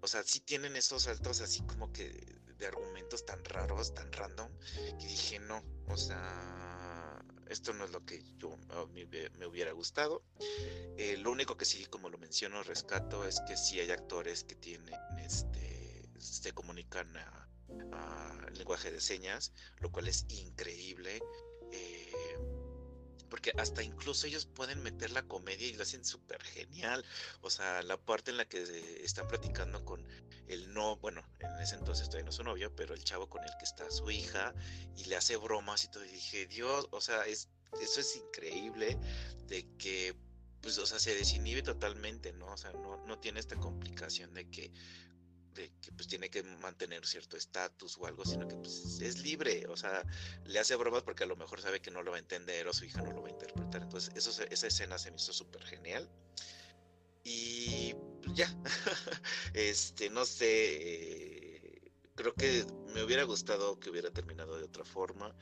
O 0.00 0.06
sea, 0.06 0.22
sí 0.22 0.40
tienen 0.40 0.76
esos 0.76 1.04
saltos 1.04 1.40
así 1.40 1.62
como 1.62 1.92
que 1.92 2.36
de 2.58 2.66
argumentos 2.66 3.24
tan 3.24 3.44
raros, 3.44 3.94
tan 3.94 4.10
random, 4.12 4.50
que 4.98 5.06
dije, 5.06 5.38
no, 5.40 5.62
o 5.88 5.96
sea, 5.96 7.24
esto 7.48 7.72
no 7.72 7.84
es 7.84 7.90
lo 7.90 8.04
que 8.04 8.22
yo 8.38 8.56
me, 8.92 9.46
hubiera 9.46 9.72
gustado. 9.72 10.22
Eh, 10.96 11.16
lo 11.18 11.30
único 11.30 11.56
que 11.56 11.64
sí, 11.64 11.86
como 11.86 12.08
lo 12.08 12.18
menciono, 12.18 12.62
rescato 12.62 13.24
es 13.24 13.40
que 13.46 13.56
sí 13.56 13.78
hay 13.80 13.90
actores 13.90 14.44
que 14.44 14.54
tienen, 14.54 14.94
este, 15.18 16.08
se 16.18 16.52
comunican 16.52 17.16
a, 17.16 17.42
lenguaje 18.52 18.90
de 18.90 19.00
señas, 19.00 19.52
lo 19.80 19.92
cual 19.92 20.08
es 20.08 20.24
increíble. 20.30 21.20
Eh, 21.72 22.12
porque 23.28 23.52
hasta 23.58 23.82
incluso 23.82 24.26
ellos 24.26 24.46
pueden 24.46 24.82
meter 24.82 25.10
la 25.10 25.22
comedia 25.22 25.66
y 25.66 25.74
lo 25.74 25.82
hacen 25.82 26.04
súper 26.04 26.42
genial. 26.42 27.04
O 27.40 27.50
sea, 27.50 27.82
la 27.82 27.96
parte 27.96 28.30
en 28.30 28.36
la 28.36 28.44
que 28.46 28.62
están 29.04 29.28
platicando 29.28 29.84
con 29.84 30.04
el 30.48 30.72
no, 30.72 30.96
bueno, 30.96 31.22
en 31.40 31.60
ese 31.60 31.74
entonces 31.74 32.06
todavía 32.06 32.26
no 32.26 32.32
su 32.32 32.44
novio, 32.44 32.74
pero 32.74 32.94
el 32.94 33.04
chavo 33.04 33.28
con 33.28 33.42
el 33.42 33.50
que 33.58 33.64
está 33.64 33.90
su 33.90 34.10
hija 34.10 34.54
y 34.96 35.04
le 35.04 35.16
hace 35.16 35.36
bromas 35.36 35.84
y 35.84 35.88
todo. 35.88 36.04
Y 36.04 36.10
dije, 36.10 36.46
Dios, 36.46 36.88
o 36.90 37.00
sea, 37.00 37.26
es, 37.26 37.48
eso 37.80 38.00
es 38.00 38.16
increíble 38.16 38.98
de 39.46 39.66
que, 39.78 40.14
pues, 40.60 40.78
o 40.78 40.86
sea, 40.86 40.98
se 40.98 41.14
desinhibe 41.14 41.62
totalmente, 41.62 42.32
¿no? 42.32 42.52
O 42.52 42.56
sea, 42.56 42.72
no, 42.72 43.04
no 43.06 43.18
tiene 43.18 43.40
esta 43.40 43.56
complicación 43.56 44.34
de 44.34 44.48
que 44.48 44.72
que 45.56 45.92
pues 45.92 46.06
tiene 46.06 46.28
que 46.30 46.42
mantener 46.42 47.06
cierto 47.06 47.36
estatus 47.36 47.96
o 47.98 48.06
algo, 48.06 48.24
sino 48.24 48.46
que 48.46 48.56
pues 48.56 49.00
es 49.00 49.18
libre, 49.20 49.66
o 49.68 49.76
sea, 49.76 50.04
le 50.44 50.58
hace 50.58 50.76
bromas 50.76 51.02
porque 51.02 51.24
a 51.24 51.26
lo 51.26 51.36
mejor 51.36 51.60
sabe 51.60 51.80
que 51.80 51.90
no 51.90 52.02
lo 52.02 52.10
va 52.10 52.18
a 52.18 52.20
entender 52.20 52.66
o 52.68 52.72
su 52.72 52.84
hija 52.84 53.02
no 53.02 53.12
lo 53.12 53.22
va 53.22 53.28
a 53.28 53.32
interpretar. 53.32 53.82
Entonces, 53.82 54.14
eso, 54.14 54.42
esa 54.42 54.66
escena 54.66 54.98
se 54.98 55.10
me 55.10 55.16
hizo 55.16 55.32
súper 55.32 55.62
genial. 55.64 56.08
Y 57.24 57.94
pues, 58.22 58.36
ya, 58.36 58.54
este, 59.54 60.10
no 60.10 60.24
sé, 60.24 60.46
eh, 60.46 61.92
creo 62.14 62.34
que 62.34 62.64
me 62.94 63.02
hubiera 63.02 63.24
gustado 63.24 63.80
que 63.80 63.90
hubiera 63.90 64.10
terminado 64.10 64.56
de 64.56 64.64
otra 64.64 64.84
forma, 64.84 65.34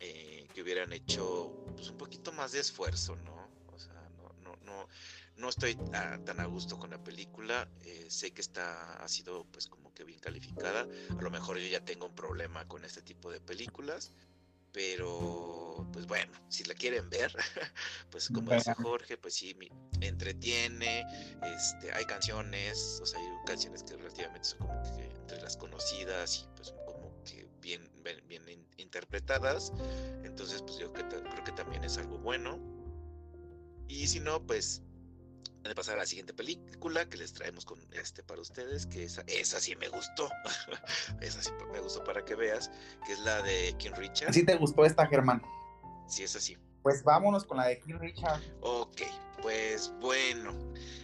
eh, 0.00 0.46
que 0.54 0.62
hubieran 0.62 0.92
hecho 0.92 1.64
pues, 1.76 1.90
un 1.90 1.98
poquito 1.98 2.32
más 2.32 2.52
de 2.52 2.60
esfuerzo, 2.60 3.16
¿no? 3.16 3.50
O 3.72 3.78
sea, 3.78 4.08
no, 4.16 4.32
no, 4.42 4.56
no 4.64 4.88
no 5.38 5.48
estoy 5.48 5.76
tan 5.76 6.40
a 6.40 6.46
gusto 6.46 6.78
con 6.78 6.90
la 6.90 7.02
película. 7.02 7.68
Eh, 7.84 8.06
sé 8.08 8.32
que 8.32 8.40
está, 8.40 8.94
ha 8.94 9.08
sido 9.08 9.44
pues 9.52 9.68
como 9.68 9.94
que 9.94 10.04
bien 10.04 10.18
calificada. 10.18 10.86
A 11.16 11.22
lo 11.22 11.30
mejor 11.30 11.58
yo 11.58 11.68
ya 11.68 11.84
tengo 11.84 12.06
un 12.06 12.14
problema 12.14 12.66
con 12.66 12.84
este 12.84 13.02
tipo 13.02 13.30
de 13.30 13.40
películas. 13.40 14.12
Pero, 14.70 15.88
pues 15.92 16.06
bueno, 16.06 16.30
si 16.48 16.62
la 16.64 16.74
quieren 16.74 17.08
ver, 17.08 17.32
pues 18.10 18.28
como 18.28 18.52
dice 18.52 18.74
Jorge, 18.74 19.16
pues 19.16 19.34
sí, 19.34 19.56
entretiene, 20.02 21.06
este, 21.42 21.90
hay 21.94 22.04
canciones, 22.04 23.00
o 23.02 23.06
sea, 23.06 23.18
hay 23.18 23.44
canciones 23.46 23.82
que 23.82 23.96
relativamente 23.96 24.46
son 24.46 24.58
como 24.58 24.82
que 24.94 25.06
entre 25.06 25.40
las 25.40 25.56
conocidas 25.56 26.44
y 26.44 26.48
pues 26.54 26.72
como 26.86 27.24
que 27.24 27.48
bien, 27.62 27.90
bien, 28.28 28.44
interpretadas. 28.76 29.72
Entonces, 30.22 30.60
pues 30.60 30.76
yo 30.76 30.92
creo 30.92 31.08
que 31.44 31.52
también 31.52 31.82
es 31.84 31.96
algo 31.96 32.18
bueno. 32.18 32.58
Y 33.88 34.06
si 34.06 34.20
no, 34.20 34.46
pues 34.46 34.82
de 35.62 35.74
pasar 35.74 35.96
a 35.96 35.98
la 35.98 36.06
siguiente 36.06 36.32
película 36.32 37.08
que 37.08 37.16
les 37.16 37.32
traemos 37.32 37.64
con 37.64 37.78
este 37.92 38.22
para 38.22 38.40
ustedes, 38.40 38.86
que 38.86 39.04
esa, 39.04 39.22
esa 39.26 39.60
sí 39.60 39.76
me 39.76 39.88
gustó. 39.88 40.28
esa 41.20 41.42
sí 41.42 41.50
me 41.72 41.80
gustó 41.80 42.02
para 42.04 42.24
que 42.24 42.34
veas, 42.34 42.70
que 43.06 43.12
es 43.12 43.20
la 43.20 43.42
de 43.42 43.74
King 43.78 43.92
Richard. 43.96 44.32
¿Sí 44.32 44.44
te 44.44 44.56
gustó 44.56 44.84
esta, 44.84 45.06
Germán? 45.06 45.42
Sí, 46.08 46.22
es 46.22 46.36
así. 46.36 46.56
Pues 46.82 47.02
vámonos 47.02 47.44
con 47.44 47.58
la 47.58 47.66
de 47.66 47.80
King 47.80 47.98
Richard. 47.98 48.40
Ok, 48.60 49.02
pues 49.42 49.92
bueno. 50.00 50.54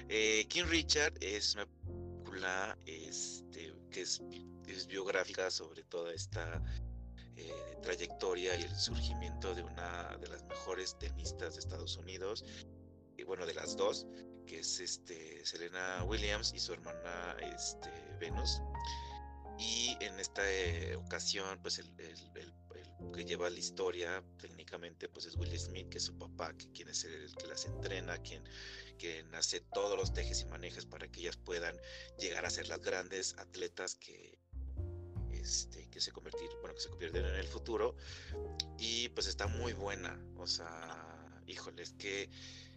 Eh, 0.09 0.47
King 0.49 0.65
Richard 0.67 1.13
es 1.21 1.55
una 1.55 1.67
película 1.67 2.79
este, 2.87 3.75
que 3.91 4.03
es, 4.03 4.23
biográfica 4.89 5.51
sobre 5.51 5.85
toda 5.85 6.13
esta 6.13 6.63
eh, 7.37 7.77
trayectoria 7.83 8.57
y 8.59 8.63
el 8.63 8.75
surgimiento 8.75 9.55
de 9.55 9.63
una 9.63 10.17
de 10.19 10.29
las 10.29 10.43
mejores 10.45 10.99
tenistas 10.99 11.55
de 11.55 11.61
Estados 11.61 11.97
Unidos 11.97 12.45
y 13.17 13.23
bueno, 13.23 13.47
de 13.47 13.55
las 13.55 13.77
dos, 13.77 14.07
que 14.47 14.61
es 14.61 14.81
este 14.81 15.45
Selena 15.45 16.05
Williams 16.05 16.53
y 16.55 16.59
su 16.59 16.73
hermana 16.73 17.37
este, 17.55 17.91
Venus. 18.21 18.61
Y 19.59 19.97
en 20.01 20.19
esta 20.19 20.43
eh, 20.51 20.97
ocasión, 20.97 21.59
pues 21.63 21.79
el, 21.79 21.89
que 23.13 23.25
lleva 23.25 23.51
la 23.51 23.59
historia 23.59 24.23
técnicamente 24.41 25.09
pues 25.09 25.27
es 25.27 25.37
Will 25.37 25.59
Smith, 25.59 25.89
que 25.89 25.99
es 25.99 26.05
su 26.05 26.17
papá, 26.17 26.53
que 26.57 26.71
quien 26.73 26.89
es 26.89 27.05
el, 27.05 27.35
que 27.37 27.47
las 27.47 27.65
entrena, 27.67 28.19
quien, 28.19 28.43
quien 28.99 29.33
hace 29.35 29.61
todos 29.61 29.97
los 29.97 30.13
tejes 30.13 30.41
y 30.43 30.47
manejes 30.47 30.87
para 30.87 31.09
que 31.09 31.21
ellas 31.21 31.37
puedan 31.37 31.77
llegar 32.19 32.45
a 32.45 32.51
ser 32.51 32.69
las 32.69 32.81
grandes 32.81 33.35
atletas 33.39 33.95
que, 33.97 34.39
este, 35.33 35.89
que 35.91 36.01
se 36.01 36.13
convertir, 36.13 36.49
bueno, 36.61 36.75
que 36.75 36.81
se 36.81 36.89
convierten 36.89 37.25
en 37.25 37.35
el 37.37 37.47
futuro. 37.47 37.97
Y 38.79 39.09
pues 39.11 39.27
está 39.27 39.47
muy 39.47 39.73
buena. 39.73 40.19
O 40.37 40.47
sea, 40.47 41.43
híjole, 41.47 41.83
es 41.83 41.93
que 41.93 42.31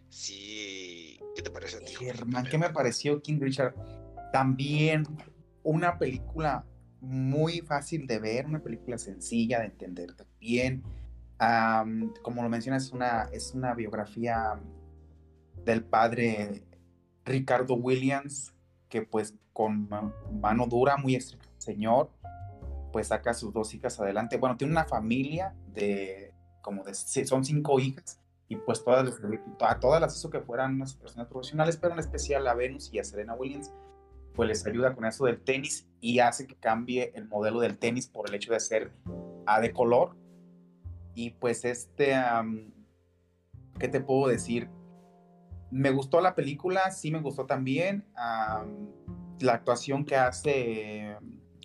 Sí, 0.08 1.20
¿qué 1.34 1.42
te 1.42 1.50
parece 1.50 1.76
a 1.76 1.80
ti? 1.80 1.94
Germán, 1.94 2.46
¿qué 2.50 2.58
me 2.58 2.70
pareció 2.70 3.20
King 3.22 3.38
Richard? 3.40 3.74
También 4.32 5.04
una 5.62 5.98
película 5.98 6.64
muy 7.00 7.60
fácil 7.60 8.06
de 8.06 8.18
ver, 8.18 8.46
una 8.46 8.60
película 8.60 8.98
sencilla 8.98 9.60
de 9.60 9.66
entender 9.66 10.14
también. 10.14 10.82
como 12.22 12.42
lo 12.42 12.48
mencionas, 12.48 12.86
es 12.86 12.92
una, 12.92 13.28
es 13.32 13.54
una 13.54 13.74
biografía 13.74 14.60
del 15.64 15.84
padre 15.84 16.64
Ricardo 17.24 17.74
Williams, 17.74 18.54
que 18.88 19.02
pues 19.02 19.34
con 19.52 19.88
mano 20.40 20.66
dura, 20.66 20.96
muy 20.96 21.14
estricto, 21.14 21.48
señor, 21.58 22.10
pues 22.92 23.08
saca 23.08 23.32
a 23.32 23.34
sus 23.34 23.52
dos 23.52 23.74
hijas 23.74 24.00
adelante. 24.00 24.38
Bueno, 24.38 24.56
tiene 24.56 24.72
una 24.72 24.84
familia 24.84 25.54
de 25.74 26.32
como 26.62 26.82
de, 26.84 26.94
son 26.94 27.44
cinco 27.44 27.78
hijas 27.78 28.20
y 28.48 28.56
pues 28.56 28.82
todas, 28.82 29.20
a 29.60 29.80
todas 29.80 30.00
las 30.00 30.16
hizo 30.16 30.30
que 30.30 30.40
fueran 30.40 30.74
unas 30.76 30.94
personas 30.94 31.28
profesionales, 31.28 31.76
pero 31.76 31.92
en 31.92 32.00
especial 32.00 32.46
a 32.46 32.54
Venus 32.54 32.90
y 32.92 32.98
a 32.98 33.04
Serena 33.04 33.34
Williams, 33.34 33.72
pues 34.34 34.48
les 34.48 34.66
ayuda 34.66 34.94
con 34.94 35.04
eso 35.04 35.26
del 35.26 35.40
tenis 35.40 35.86
y 36.00 36.20
hace 36.20 36.46
que 36.46 36.56
cambie 36.56 37.12
el 37.14 37.28
modelo 37.28 37.60
del 37.60 37.76
tenis 37.76 38.06
por 38.06 38.28
el 38.28 38.34
hecho 38.34 38.52
de 38.52 38.60
ser 38.60 38.92
A 39.46 39.60
de 39.60 39.72
color. 39.72 40.16
Y 41.14 41.30
pues 41.30 41.64
este, 41.64 42.14
¿qué 43.78 43.88
te 43.88 44.00
puedo 44.00 44.28
decir? 44.28 44.70
Me 45.70 45.90
gustó 45.90 46.20
la 46.20 46.34
película, 46.34 46.90
sí 46.90 47.10
me 47.10 47.20
gustó 47.20 47.44
también. 47.44 48.06
la 48.14 49.52
actuación 49.52 50.04
que 50.04 50.16
hace 50.16 51.16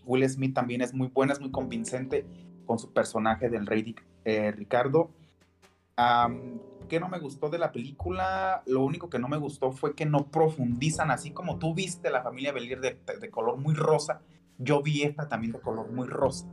Will 0.03 0.27
Smith 0.27 0.53
también 0.53 0.81
es 0.81 0.93
muy 0.93 1.07
buena, 1.07 1.33
es 1.33 1.39
muy 1.39 1.51
convincente 1.51 2.25
con 2.65 2.77
su 2.77 2.91
personaje 2.91 3.49
del 3.49 3.67
rey 3.67 3.95
eh, 4.25 4.51
Ricardo. 4.51 5.11
¿Qué 6.87 6.99
no 6.99 7.09
me 7.09 7.19
gustó 7.19 7.49
de 7.49 7.57
la 7.57 7.71
película? 7.71 8.63
Lo 8.65 8.83
único 8.83 9.09
que 9.09 9.19
no 9.19 9.27
me 9.27 9.37
gustó 9.37 9.71
fue 9.71 9.95
que 9.95 10.05
no 10.05 10.29
profundizan, 10.31 11.11
así 11.11 11.31
como 11.31 11.59
tú 11.59 11.73
viste 11.73 12.09
la 12.09 12.23
familia 12.23 12.51
Belier 12.51 12.79
de, 12.79 12.99
de 13.19 13.29
color 13.29 13.57
muy 13.57 13.73
rosa, 13.73 14.21
yo 14.57 14.81
vi 14.81 15.03
esta 15.03 15.27
también 15.27 15.53
de 15.53 15.59
color 15.59 15.91
muy 15.91 16.07
rosa, 16.07 16.47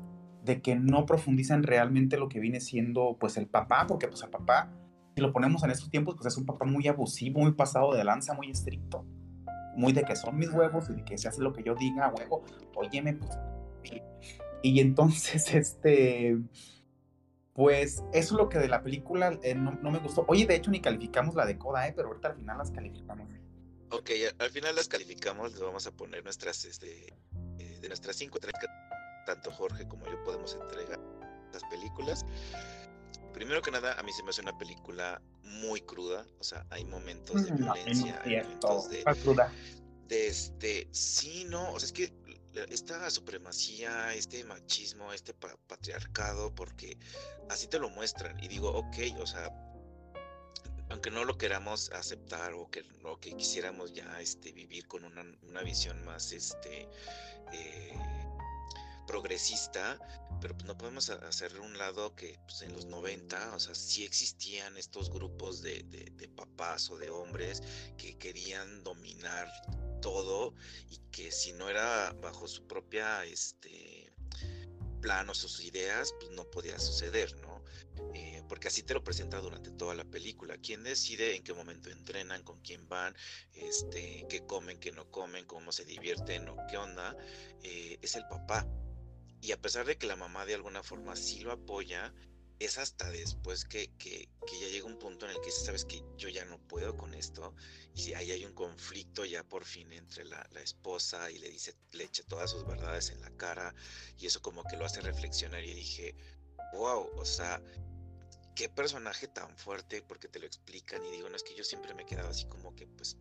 de 0.44 0.62
que 0.62 0.74
no 0.74 1.06
profundizan 1.06 1.62
realmente 1.62 2.16
lo 2.16 2.28
que 2.28 2.40
viene 2.40 2.60
siendo 2.60 3.16
pues 3.18 3.36
el 3.36 3.46
papá, 3.46 3.86
porque 3.86 4.08
pues 4.08 4.22
el 4.22 4.30
papá, 4.30 4.72
si 5.14 5.20
lo 5.20 5.32
ponemos 5.32 5.62
en 5.64 5.70
estos 5.70 5.90
tiempos, 5.90 6.14
pues 6.14 6.26
es 6.26 6.38
un 6.38 6.46
papá 6.46 6.64
muy 6.64 6.86
abusivo, 6.88 7.40
muy 7.40 7.52
pasado 7.52 7.94
de 7.94 8.04
lanza, 8.04 8.34
muy 8.34 8.50
estricto, 8.50 9.04
muy 9.76 9.92
de 9.92 10.02
que 10.02 10.16
son 10.16 10.38
mis 10.38 10.50
huevos 10.50 10.88
y 10.90 10.94
de 10.94 11.04
que 11.04 11.18
se 11.18 11.28
hace 11.28 11.42
lo 11.42 11.52
que 11.52 11.62
yo 11.62 11.74
diga, 11.74 12.12
huevo, 12.16 12.42
óyeme, 12.74 13.14
pues. 13.14 13.30
y 14.62 14.80
entonces, 14.80 15.54
este 15.54 16.38
pues 17.54 18.02
eso 18.12 18.34
es 18.34 18.40
lo 18.40 18.48
que 18.48 18.58
de 18.58 18.68
la 18.68 18.82
película 18.82 19.38
eh, 19.42 19.54
no, 19.54 19.72
me 19.90 19.98
gustó. 19.98 20.24
Oye, 20.28 20.46
de 20.46 20.56
hecho 20.56 20.70
ni 20.70 20.80
calificamos 20.80 21.34
la 21.34 21.46
de 21.46 21.58
Coda, 21.58 21.86
¿eh? 21.88 21.92
pero 21.94 22.08
ahorita 22.08 22.28
al 22.28 22.36
final 22.36 22.58
las 22.58 22.70
calificamos. 22.70 23.28
Ok, 23.90 24.10
al 24.38 24.50
final 24.50 24.76
las 24.76 24.88
calificamos, 24.88 25.52
les 25.52 25.60
vamos 25.60 25.86
a 25.86 25.90
poner 25.90 26.22
nuestras, 26.22 26.64
este, 26.64 27.12
eh, 27.58 27.78
de 27.80 27.88
nuestras 27.88 28.16
cinco 28.16 28.38
tanto 29.26 29.50
Jorge 29.50 29.86
como 29.86 30.06
yo 30.06 30.22
podemos 30.24 30.54
entregar 30.54 31.00
las 31.52 31.62
películas. 31.64 32.24
Primero 33.32 33.62
que 33.62 33.70
nada, 33.70 33.98
a 33.98 34.02
mí 34.02 34.12
se 34.12 34.22
me 34.22 34.30
hace 34.30 34.42
una 34.42 34.56
película 34.56 35.20
muy 35.42 35.80
cruda, 35.80 36.26
o 36.38 36.44
sea, 36.44 36.66
hay 36.70 36.84
momentos 36.84 37.44
de 37.44 37.52
mm, 37.52 37.56
violencia, 37.56 38.20
hay 38.24 38.36
momentos 38.42 38.90
de, 38.90 39.04
de 40.08 40.26
este, 40.26 40.88
sí, 40.90 41.46
no, 41.48 41.72
o 41.72 41.78
sea, 41.78 41.86
es 41.86 41.92
que 41.92 42.12
esta 42.68 43.10
supremacía, 43.10 44.14
este 44.14 44.44
machismo, 44.44 45.12
este 45.12 45.34
patriarcado, 45.34 46.54
porque 46.54 46.98
así 47.48 47.66
te 47.66 47.78
lo 47.78 47.90
muestran. 47.90 48.42
Y 48.42 48.48
digo, 48.48 48.70
ok, 48.70 48.96
o 49.20 49.26
sea, 49.26 49.50
aunque 50.90 51.10
no 51.10 51.24
lo 51.24 51.38
queramos 51.38 51.90
aceptar 51.92 52.52
o 52.54 52.70
que, 52.70 52.84
que 53.20 53.36
quisiéramos 53.36 53.92
ya 53.92 54.20
este, 54.20 54.52
vivir 54.52 54.86
con 54.88 55.04
una, 55.04 55.24
una 55.42 55.62
visión 55.62 56.04
más 56.04 56.32
este, 56.32 56.88
eh, 57.52 57.98
progresista, 59.06 59.98
pero 60.40 60.54
pues 60.54 60.66
no 60.66 60.76
podemos 60.76 61.10
hacer 61.10 61.58
un 61.60 61.78
lado 61.78 62.14
que 62.14 62.38
pues, 62.46 62.62
en 62.62 62.72
los 62.72 62.86
90, 62.86 63.54
o 63.54 63.60
sea, 63.60 63.74
sí 63.74 64.04
existían 64.04 64.76
estos 64.76 65.10
grupos 65.10 65.62
de, 65.62 65.82
de 65.82 66.28
papás 66.28 66.90
o 66.90 66.96
de 66.96 67.10
hombres 67.10 67.62
que 67.96 68.18
querían 68.18 68.82
dominar 68.82 69.48
todo 70.00 70.54
y 70.88 70.98
que 71.10 71.30
si 71.30 71.52
no 71.52 71.68
era 71.68 72.12
bajo 72.20 72.48
su 72.48 72.66
propia 72.66 73.24
este 73.24 74.12
plan 75.00 75.28
o 75.30 75.34
sus 75.34 75.64
ideas, 75.64 76.14
pues 76.20 76.30
no 76.32 76.44
podía 76.50 76.78
suceder, 76.78 77.34
¿no? 77.40 77.64
Eh, 78.14 78.42
porque 78.48 78.68
así 78.68 78.82
te 78.82 78.94
lo 78.94 79.02
presenta 79.02 79.40
durante 79.40 79.70
toda 79.70 79.94
la 79.94 80.04
película. 80.04 80.56
¿Quién 80.58 80.82
decide 80.82 81.36
en 81.36 81.42
qué 81.42 81.54
momento 81.54 81.90
entrenan, 81.90 82.42
con 82.42 82.60
quién 82.60 82.88
van, 82.88 83.14
este, 83.54 84.26
qué 84.28 84.44
comen, 84.46 84.78
qué 84.78 84.92
no 84.92 85.10
comen, 85.10 85.46
cómo 85.46 85.72
se 85.72 85.84
divierten 85.84 86.48
o 86.48 86.56
qué 86.68 86.76
onda? 86.76 87.16
Eh, 87.62 87.98
es 88.02 88.14
el 88.14 88.26
papá. 88.28 88.66
Y 89.42 89.52
a 89.52 89.60
pesar 89.60 89.86
de 89.86 89.96
que 89.96 90.06
la 90.06 90.16
mamá 90.16 90.44
de 90.44 90.54
alguna 90.54 90.82
forma 90.82 91.16
sí 91.16 91.40
lo 91.40 91.52
apoya, 91.52 92.12
es 92.60 92.76
hasta 92.76 93.10
después 93.10 93.64
que, 93.64 93.90
que, 93.98 94.28
ya 94.60 94.68
llega 94.68 94.86
un 94.86 94.98
punto 94.98 95.24
en 95.24 95.32
el 95.32 95.40
que 95.40 95.46
dice, 95.46 95.64
sabes 95.64 95.86
que 95.86 96.04
yo 96.18 96.28
ya 96.28 96.44
no 96.44 96.58
puedo 96.58 96.94
con 96.94 97.14
esto, 97.14 97.54
y 97.94 98.02
si 98.02 98.14
ahí 98.14 98.30
hay 98.30 98.44
un 98.44 98.52
conflicto 98.52 99.24
ya 99.24 99.42
por 99.42 99.64
fin 99.64 99.90
entre 99.94 100.26
la, 100.26 100.46
esposa 100.62 101.30
y 101.30 101.38
le 101.38 101.48
dice, 101.48 101.74
le 101.92 102.04
echa 102.04 102.22
todas 102.24 102.50
sus 102.50 102.66
verdades 102.66 103.10
en 103.10 103.22
la 103.22 103.30
cara, 103.30 103.74
y 104.18 104.26
eso 104.26 104.42
como 104.42 104.62
que 104.64 104.76
lo 104.76 104.84
hace 104.84 105.00
reflexionar 105.00 105.64
y 105.64 105.72
dije, 105.72 106.14
wow, 106.74 107.08
o 107.16 107.24
sea, 107.24 107.62
qué 108.54 108.68
personaje 108.68 109.26
tan 109.26 109.56
fuerte, 109.56 110.02
porque 110.02 110.28
te 110.28 110.38
lo 110.38 110.44
explican 110.44 111.02
y 111.06 111.10
digo, 111.10 111.30
no 111.30 111.36
es 111.36 111.42
que 111.42 111.54
yo 111.54 111.64
siempre 111.64 111.94
me 111.94 112.02
he 112.02 112.06
quedado 112.06 112.28
así 112.28 112.44
como 112.44 112.76
que 112.76 112.86
pues 112.86 113.16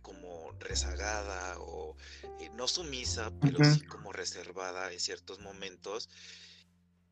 como 0.00 0.52
rezagada 0.60 1.58
o 1.58 1.94
eh, 2.40 2.48
no 2.54 2.66
sumisa, 2.66 3.30
pero 3.42 3.62
sí 3.62 3.82
como 3.82 4.10
reservada 4.12 4.90
en 4.90 4.98
ciertos 4.98 5.40
momentos 5.40 6.08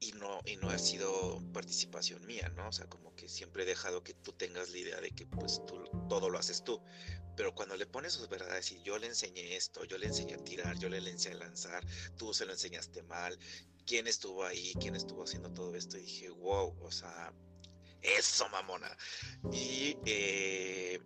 y 0.01 0.13
no, 0.13 0.41
y 0.45 0.57
no 0.57 0.71
ha 0.71 0.79
sido 0.79 1.43
participación 1.53 2.25
mía, 2.27 2.53
¿no? 2.55 2.69
O 2.69 2.73
sea, 2.73 2.87
como 2.87 3.15
que 3.15 3.29
siempre 3.29 3.63
he 3.63 3.67
dejado 3.67 4.03
que 4.03 4.15
tú 4.15 4.33
tengas 4.33 4.71
la 4.71 4.79
idea 4.79 5.01
de 5.01 5.11
que 5.11 5.27
pues 5.27 5.61
tú 5.67 5.85
todo 6.09 6.29
lo 6.31 6.39
haces 6.39 6.63
tú. 6.65 6.81
Pero 7.37 7.55
cuando 7.55 7.77
le 7.77 7.87
pones 7.87 8.13
sus 8.15 8.29
verdades 8.29 8.73
y 8.73 8.83
yo 8.83 8.99
le 8.99 9.09
enseñé 9.09 9.57
esto, 9.57 9.85
yo 9.85 9.99
le 9.99 10.07
enseñé 10.07 10.35
a 10.35 10.45
tirar, 10.45 10.79
yo 10.79 10.89
le 10.89 10.99
enseñé 10.99 11.37
a 11.37 11.39
lanzar, 11.39 11.85
tú 12.17 12.33
se 12.33 12.47
lo 12.47 12.53
enseñaste 12.53 13.03
mal, 13.03 13.39
quién 13.87 14.07
estuvo 14.07 14.45
ahí, 14.45 14.75
quién 14.81 14.97
estuvo 14.97 15.25
haciendo 15.25 15.53
todo 15.53 15.75
esto, 15.75 15.99
y 15.99 16.03
dije, 16.03 16.31
wow, 16.31 16.75
o 16.83 16.91
sea, 16.91 17.33
eso 18.03 18.49
mamona. 18.49 18.97
Y 19.53 19.97
eh, 20.07 21.01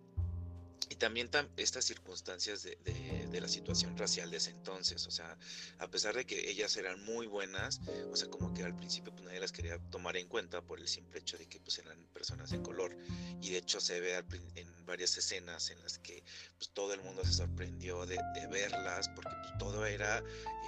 y 0.91 0.95
también 0.95 1.29
estas 1.55 1.85
circunstancias 1.85 2.63
de, 2.63 3.39
la 3.39 3.47
situación 3.47 3.97
racial 3.97 4.29
de 4.29 4.37
ese 4.37 4.51
entonces, 4.51 5.07
o 5.07 5.11
sea, 5.11 5.37
a 5.79 5.87
pesar 5.87 6.13
de 6.13 6.25
que 6.25 6.51
ellas 6.51 6.75
eran 6.75 7.01
muy 7.05 7.27
buenas, 7.27 7.79
o 8.11 8.15
sea, 8.15 8.29
como 8.29 8.53
que 8.53 8.63
al 8.63 8.75
principio 8.75 9.13
pues 9.13 9.23
nadie 9.23 9.39
las 9.39 9.53
quería 9.53 9.79
tomar 9.89 10.17
en 10.17 10.27
cuenta 10.27 10.61
por 10.61 10.79
el 10.79 10.89
simple 10.89 11.19
hecho 11.19 11.37
de 11.37 11.47
que 11.47 11.61
pues 11.61 11.79
eran 11.79 11.97
personas 12.13 12.51
de 12.51 12.61
color, 12.61 12.95
y 13.41 13.51
de 13.51 13.59
hecho 13.59 13.79
se 13.79 14.01
ve 14.01 14.21
en 14.55 14.85
varias 14.85 15.17
escenas 15.17 15.69
en 15.69 15.81
las 15.81 15.97
que 15.97 16.25
pues 16.57 16.69
todo 16.71 16.93
el 16.93 17.01
mundo 17.01 17.23
se 17.23 17.31
sorprendió 17.31 18.05
de, 18.05 18.19
verlas, 18.51 19.07
porque 19.15 19.31
pues, 19.43 19.57
todo 19.57 19.85
era 19.85 20.21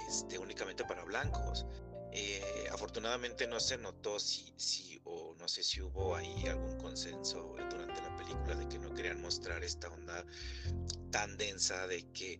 este, 0.08 0.38
únicamente 0.38 0.84
para 0.84 1.04
blancos. 1.04 1.66
Eh, 2.16 2.68
afortunadamente 2.72 3.48
no 3.48 3.58
se 3.58 3.76
notó 3.76 4.20
si, 4.20 4.52
si, 4.56 5.00
o 5.02 5.34
no 5.36 5.48
sé 5.48 5.64
si 5.64 5.82
hubo 5.82 6.14
ahí 6.14 6.46
algún 6.46 6.78
consenso 6.78 7.56
durante 7.58 8.00
la 8.00 8.16
película 8.16 8.54
de 8.54 8.68
que 8.68 8.78
no 8.78 8.94
querían 8.94 9.20
mostrar 9.20 9.64
esta 9.64 9.88
onda 9.88 10.24
tan 11.10 11.36
densa 11.36 11.88
de 11.88 12.06
que 12.12 12.38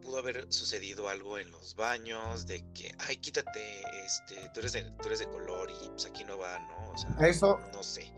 pudo 0.00 0.18
haber 0.18 0.50
sucedido 0.50 1.08
algo 1.10 1.38
en 1.38 1.50
los 1.50 1.76
baños, 1.76 2.46
de 2.46 2.64
que, 2.72 2.94
ay, 3.06 3.18
quítate, 3.18 3.82
este, 4.04 4.50
tú 4.54 4.60
eres 4.60 4.72
de, 4.72 4.82
tú 5.02 5.06
eres 5.08 5.18
de 5.18 5.28
color 5.28 5.70
y 5.70 5.88
pues 5.90 6.06
aquí 6.06 6.24
no 6.24 6.38
va, 6.38 6.58
¿no? 6.60 6.92
O 6.92 6.96
sea, 6.96 7.28
eso, 7.28 7.60
no 7.74 7.82
sé. 7.82 8.10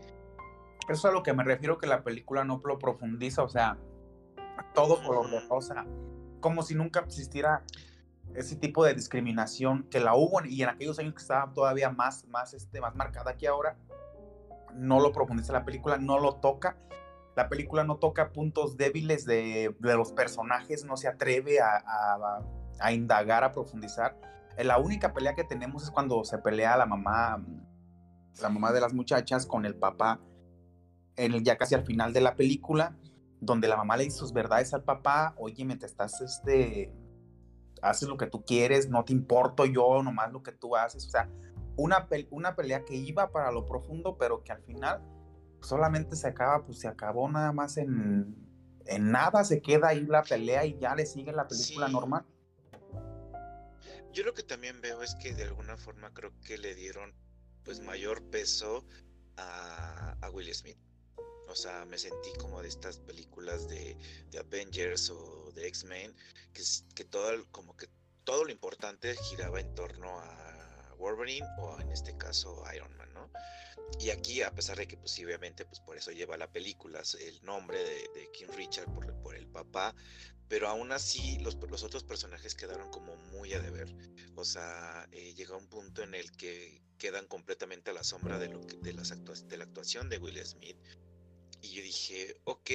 Eso 0.89 0.93
es 0.93 1.05
a 1.05 1.11
lo 1.11 1.21
que 1.21 1.33
me 1.33 1.43
refiero 1.43 1.77
que 1.77 1.87
la 1.87 2.01
película 2.01 2.45
no 2.45 2.61
lo 2.63 2.79
profundiza, 2.79 3.43
o 3.43 3.49
sea, 3.49 3.77
todo 4.73 5.03
color 5.03 5.29
de 5.31 5.39
rosa, 5.47 5.85
como 6.39 6.63
si 6.63 6.75
nunca 6.75 7.01
existiera 7.01 7.65
ese 8.35 8.55
tipo 8.55 8.85
de 8.85 8.93
discriminación 8.93 9.87
que 9.89 9.99
la 9.99 10.15
hubo 10.15 10.43
y 10.45 10.61
en 10.61 10.69
aquellos 10.69 10.99
años 10.99 11.13
que 11.13 11.21
estaba 11.21 11.51
todavía 11.53 11.89
más, 11.89 12.25
más, 12.27 12.53
este, 12.53 12.81
más 12.81 12.95
marcada 12.95 13.35
que 13.37 13.47
ahora, 13.47 13.77
no 14.73 14.99
lo 14.99 15.11
profundiza 15.11 15.53
la 15.53 15.65
película, 15.65 15.97
no 15.97 16.19
lo 16.19 16.35
toca. 16.35 16.77
La 17.35 17.49
película 17.49 17.83
no 17.83 17.97
toca 17.97 18.31
puntos 18.31 18.77
débiles 18.77 19.25
de, 19.25 19.75
de 19.79 19.95
los 19.95 20.11
personajes, 20.11 20.85
no 20.85 20.97
se 20.97 21.07
atreve 21.07 21.59
a, 21.59 21.77
a, 21.85 22.43
a, 22.79 22.93
indagar, 22.93 23.43
a 23.43 23.51
profundizar. 23.51 24.19
La 24.57 24.79
única 24.79 25.13
pelea 25.13 25.35
que 25.35 25.43
tenemos 25.43 25.83
es 25.83 25.91
cuando 25.91 26.23
se 26.23 26.37
pelea 26.39 26.77
la 26.77 26.87
mamá, 26.87 27.43
la 28.41 28.49
mamá 28.49 28.71
de 28.71 28.81
las 28.81 28.93
muchachas 28.93 29.45
con 29.45 29.65
el 29.65 29.75
papá, 29.75 30.19
en 31.15 31.33
el, 31.33 31.43
ya 31.43 31.57
casi 31.57 31.75
al 31.75 31.85
final 31.85 32.11
de 32.11 32.21
la 32.21 32.35
película, 32.35 32.95
donde 33.39 33.67
la 33.67 33.77
mamá 33.77 33.97
le 33.97 34.05
dice 34.05 34.17
sus 34.17 34.33
verdades 34.33 34.73
al 34.73 34.83
papá, 34.83 35.35
oye, 35.37 35.63
te 35.75 35.85
estás 35.85 36.21
este, 36.21 36.91
haces 37.81 38.07
lo 38.07 38.17
que 38.17 38.27
tú 38.27 38.43
quieres, 38.43 38.89
no 38.89 39.03
te 39.05 39.13
importo 39.13 39.65
yo, 39.65 40.01
nomás 40.03 40.31
lo 40.31 40.43
que 40.43 40.51
tú 40.51 40.75
haces. 40.75 41.05
O 41.05 41.09
sea, 41.09 41.29
una, 41.75 42.07
una 42.31 42.55
pelea 42.55 42.83
que 42.85 42.95
iba 42.95 43.31
para 43.31 43.51
lo 43.51 43.65
profundo, 43.65 44.17
pero 44.17 44.43
que 44.43 44.51
al 44.51 44.61
final 44.63 45.01
solamente 45.61 46.15
se 46.15 46.27
acaba, 46.27 46.65
pues 46.65 46.79
se 46.79 46.87
acabó 46.87 47.29
nada 47.29 47.51
más 47.51 47.77
en, 47.77 48.35
en 48.85 49.11
nada, 49.11 49.43
se 49.43 49.61
queda 49.61 49.89
ahí 49.89 50.05
la 50.05 50.23
pelea 50.23 50.65
y 50.65 50.77
ya 50.79 50.95
le 50.95 51.05
sigue 51.05 51.31
la 51.31 51.47
película 51.47 51.87
normal. 51.87 52.25
Yo 54.13 54.23
lo 54.23 54.33
que 54.33 54.43
también 54.43 54.81
veo 54.81 55.03
es 55.03 55.15
que 55.15 55.33
de 55.33 55.43
alguna 55.43 55.77
forma 55.77 56.13
creo 56.13 56.31
que 56.41 56.57
le 56.57 56.73
dieron 56.73 57.13
pues 57.63 57.81
mayor 57.81 58.23
peso 58.29 58.85
a, 59.35 60.15
a 60.21 60.29
Will 60.31 60.53
Smith. 60.53 60.79
O 61.57 61.59
sea, 61.59 61.85
me 61.85 61.97
sentí 61.97 62.31
como 62.39 62.61
de 62.61 62.67
estas 62.67 62.99
películas 62.99 63.67
de, 63.67 63.97
de 64.29 64.37
Avengers 64.37 65.09
o 65.09 65.51
de 65.55 65.67
X-Men, 65.67 66.15
que, 66.53 66.61
que 66.93 67.03
todo, 67.03 67.45
como 67.51 67.75
que 67.75 67.87
todo 68.23 68.43
lo 68.43 68.51
importante 68.51 69.15
giraba 69.15 69.59
en 69.59 69.73
torno 69.73 70.19
a, 70.19 70.57
Wolverine 70.97 71.45
o 71.59 71.79
en 71.79 71.91
este 71.91 72.17
caso 72.17 72.63
Iron 72.75 72.95
Man, 72.97 73.13
¿no? 73.13 73.31
Y 73.99 74.09
aquí, 74.09 74.41
a 74.41 74.51
pesar 74.51 74.77
de 74.77 74.87
que, 74.87 74.97
pues 74.97 75.15
pues 75.15 75.79
por 75.79 75.97
eso 75.97 76.11
lleva 76.11 76.37
la 76.37 76.51
película 76.51 77.01
el 77.19 77.43
nombre 77.43 77.83
de, 77.83 78.29
King 78.33 78.47
Richard 78.55 78.91
por, 78.93 79.13
por, 79.21 79.35
el 79.35 79.47
papá, 79.47 79.95
pero 80.47 80.67
aún 80.67 80.91
así 80.91 81.37
los, 81.39 81.55
los, 81.55 81.83
otros 81.83 82.03
personajes 82.03 82.55
quedaron 82.55 82.89
como 82.89 83.15
muy 83.31 83.53
a 83.53 83.59
deber. 83.59 83.93
O 84.35 84.43
sea, 84.43 85.07
eh, 85.11 85.33
llega 85.35 85.55
un 85.55 85.67
punto 85.67 86.03
en 86.03 86.13
el 86.15 86.31
que 86.31 86.81
quedan 86.97 87.27
completamente 87.27 87.91
a 87.91 87.93
la 87.93 88.03
sombra 88.03 88.39
de, 88.39 88.49
lo 88.49 88.59
de, 88.59 88.93
las 88.93 89.13
de 89.47 89.57
la 89.57 89.63
actuación 89.63 90.09
de 90.09 90.17
Will 90.17 90.43
Smith. 90.45 90.77
Y 91.61 91.69
yo 91.69 91.81
dije, 91.81 92.39
ok, 92.45 92.71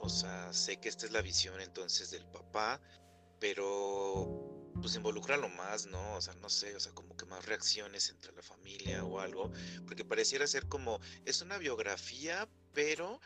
o 0.00 0.08
sea, 0.08 0.52
sé 0.52 0.78
que 0.78 0.88
esta 0.88 1.06
es 1.06 1.12
la 1.12 1.22
visión 1.22 1.60
entonces 1.60 2.10
del 2.10 2.26
papá, 2.26 2.80
pero 3.38 4.48
pues 4.80 4.94
involucrarlo 4.94 5.48
más, 5.48 5.86
¿no? 5.86 6.14
O 6.14 6.20
sea, 6.20 6.34
no 6.34 6.48
sé, 6.48 6.74
o 6.76 6.80
sea, 6.80 6.92
como 6.92 7.16
que 7.16 7.26
más 7.26 7.44
reacciones 7.46 8.08
entre 8.10 8.32
la 8.32 8.42
familia 8.42 9.04
o 9.04 9.20
algo, 9.20 9.50
porque 9.86 10.04
pareciera 10.04 10.46
ser 10.46 10.66
como, 10.68 11.00
es 11.24 11.42
una 11.42 11.58
biografía, 11.58 12.48
pero 12.72 13.20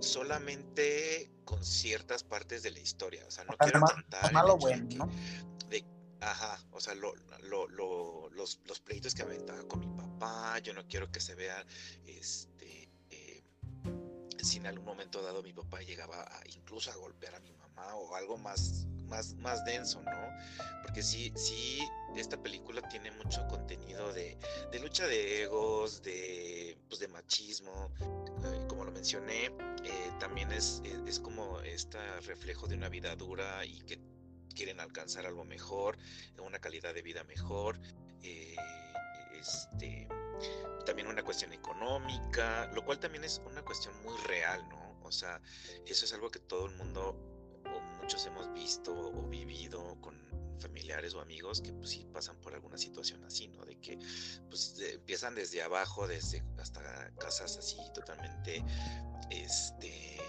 solamente 0.00 1.30
con 1.44 1.64
ciertas 1.64 2.24
partes 2.24 2.62
de 2.62 2.70
la 2.70 2.80
historia, 2.80 3.26
o 3.26 3.30
sea, 3.30 3.44
no 3.44 3.56
quiero 3.58 3.80
contar 3.80 4.32
malo 4.32 4.56
bueno, 4.56 4.86
¿no? 4.96 5.10
de, 5.68 5.84
ajá, 6.20 6.64
o 6.70 6.80
sea, 6.80 6.94
lo, 6.94 7.14
lo, 7.42 7.68
lo, 7.68 8.30
los, 8.30 8.60
los 8.64 8.80
pleitos 8.80 9.14
que 9.14 9.22
aventaba 9.22 9.62
con 9.68 9.80
mi 9.80 9.88
papá, 9.88 10.58
yo 10.60 10.72
no 10.72 10.86
quiero 10.88 11.10
que 11.10 11.20
se 11.20 11.34
vean, 11.34 11.66
este, 12.06 12.85
si 14.46 14.58
en 14.58 14.66
algún 14.66 14.84
momento 14.84 15.22
dado 15.22 15.42
mi 15.42 15.52
papá 15.52 15.80
llegaba 15.82 16.22
a, 16.22 16.40
incluso 16.54 16.90
a 16.90 16.96
golpear 16.96 17.34
a 17.34 17.40
mi 17.40 17.52
mamá 17.52 17.94
o 17.96 18.14
algo 18.14 18.38
más 18.38 18.86
más, 19.08 19.34
más 19.36 19.64
denso, 19.64 20.02
¿no? 20.02 20.36
Porque 20.82 21.02
sí, 21.02 21.32
sí, 21.36 21.80
esta 22.16 22.36
película 22.42 22.82
tiene 22.88 23.10
mucho 23.12 23.46
contenido 23.48 24.12
de, 24.12 24.36
de 24.70 24.80
lucha 24.80 25.06
de 25.06 25.42
egos, 25.44 26.02
de, 26.02 26.76
pues, 26.88 27.00
de 27.00 27.08
machismo, 27.08 27.92
eh, 28.00 28.66
como 28.68 28.84
lo 28.84 28.92
mencioné, 28.92 29.46
eh, 29.84 30.10
también 30.18 30.52
es, 30.52 30.82
es, 31.06 31.20
como 31.20 31.60
este 31.60 31.98
reflejo 32.22 32.66
de 32.66 32.76
una 32.76 32.88
vida 32.88 33.14
dura 33.16 33.64
y 33.64 33.80
que 33.82 34.00
quieren 34.54 34.80
alcanzar 34.80 35.26
algo 35.26 35.44
mejor, 35.44 35.98
una 36.38 36.58
calidad 36.58 36.94
de 36.94 37.02
vida 37.02 37.24
mejor, 37.24 37.78
eh, 38.22 38.56
este, 39.38 40.08
también 40.84 41.08
una 41.08 41.22
cuestión 41.22 41.52
económica, 41.52 42.70
lo 42.74 42.84
cual 42.84 42.98
también 42.98 43.24
es 43.24 43.40
una 43.46 43.62
cuestión 43.62 43.94
muy 44.02 44.16
real, 44.26 44.68
¿no? 44.68 45.00
O 45.02 45.12
sea, 45.12 45.40
eso 45.86 46.04
es 46.04 46.12
algo 46.12 46.30
que 46.30 46.40
todo 46.40 46.66
el 46.66 46.74
mundo 46.76 47.36
muchos 48.06 48.24
hemos 48.26 48.52
visto 48.54 48.92
o 48.94 49.22
vivido 49.22 50.00
con 50.00 50.16
familiares 50.60 51.12
o 51.14 51.20
amigos 51.20 51.60
que 51.60 51.72
pues 51.72 51.90
sí 51.90 52.06
pasan 52.12 52.36
por 52.40 52.54
alguna 52.54 52.78
situación 52.78 53.24
así, 53.24 53.48
¿no? 53.48 53.64
De 53.64 53.80
que 53.80 53.98
pues 54.48 54.78
empiezan 54.78 55.34
desde 55.34 55.60
abajo, 55.62 56.06
desde 56.06 56.44
hasta 56.58 57.10
casas 57.18 57.56
así 57.56 57.78
totalmente, 57.94 58.64
este, 59.30 60.20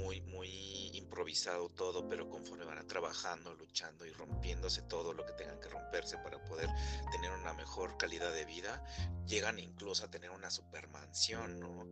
muy, 0.00 0.20
muy 0.22 0.90
improvisado 0.94 1.68
todo, 1.70 2.08
pero 2.08 2.28
conforme 2.28 2.64
van 2.64 2.86
trabajando, 2.86 3.54
luchando 3.54 4.04
y 4.06 4.10
rompiéndose 4.10 4.82
todo 4.82 5.12
lo 5.12 5.24
que 5.24 5.32
tengan 5.32 5.60
que 5.60 5.68
romperse 5.68 6.16
para 6.18 6.42
poder 6.44 6.68
tener 7.12 7.30
una 7.30 7.52
mejor 7.54 7.96
calidad 7.96 8.32
de 8.32 8.44
vida, 8.44 8.82
llegan 9.26 9.58
incluso 9.58 10.04
a 10.04 10.10
tener 10.10 10.30
una 10.30 10.50
supermansión, 10.50 11.60
¿no? 11.60 11.86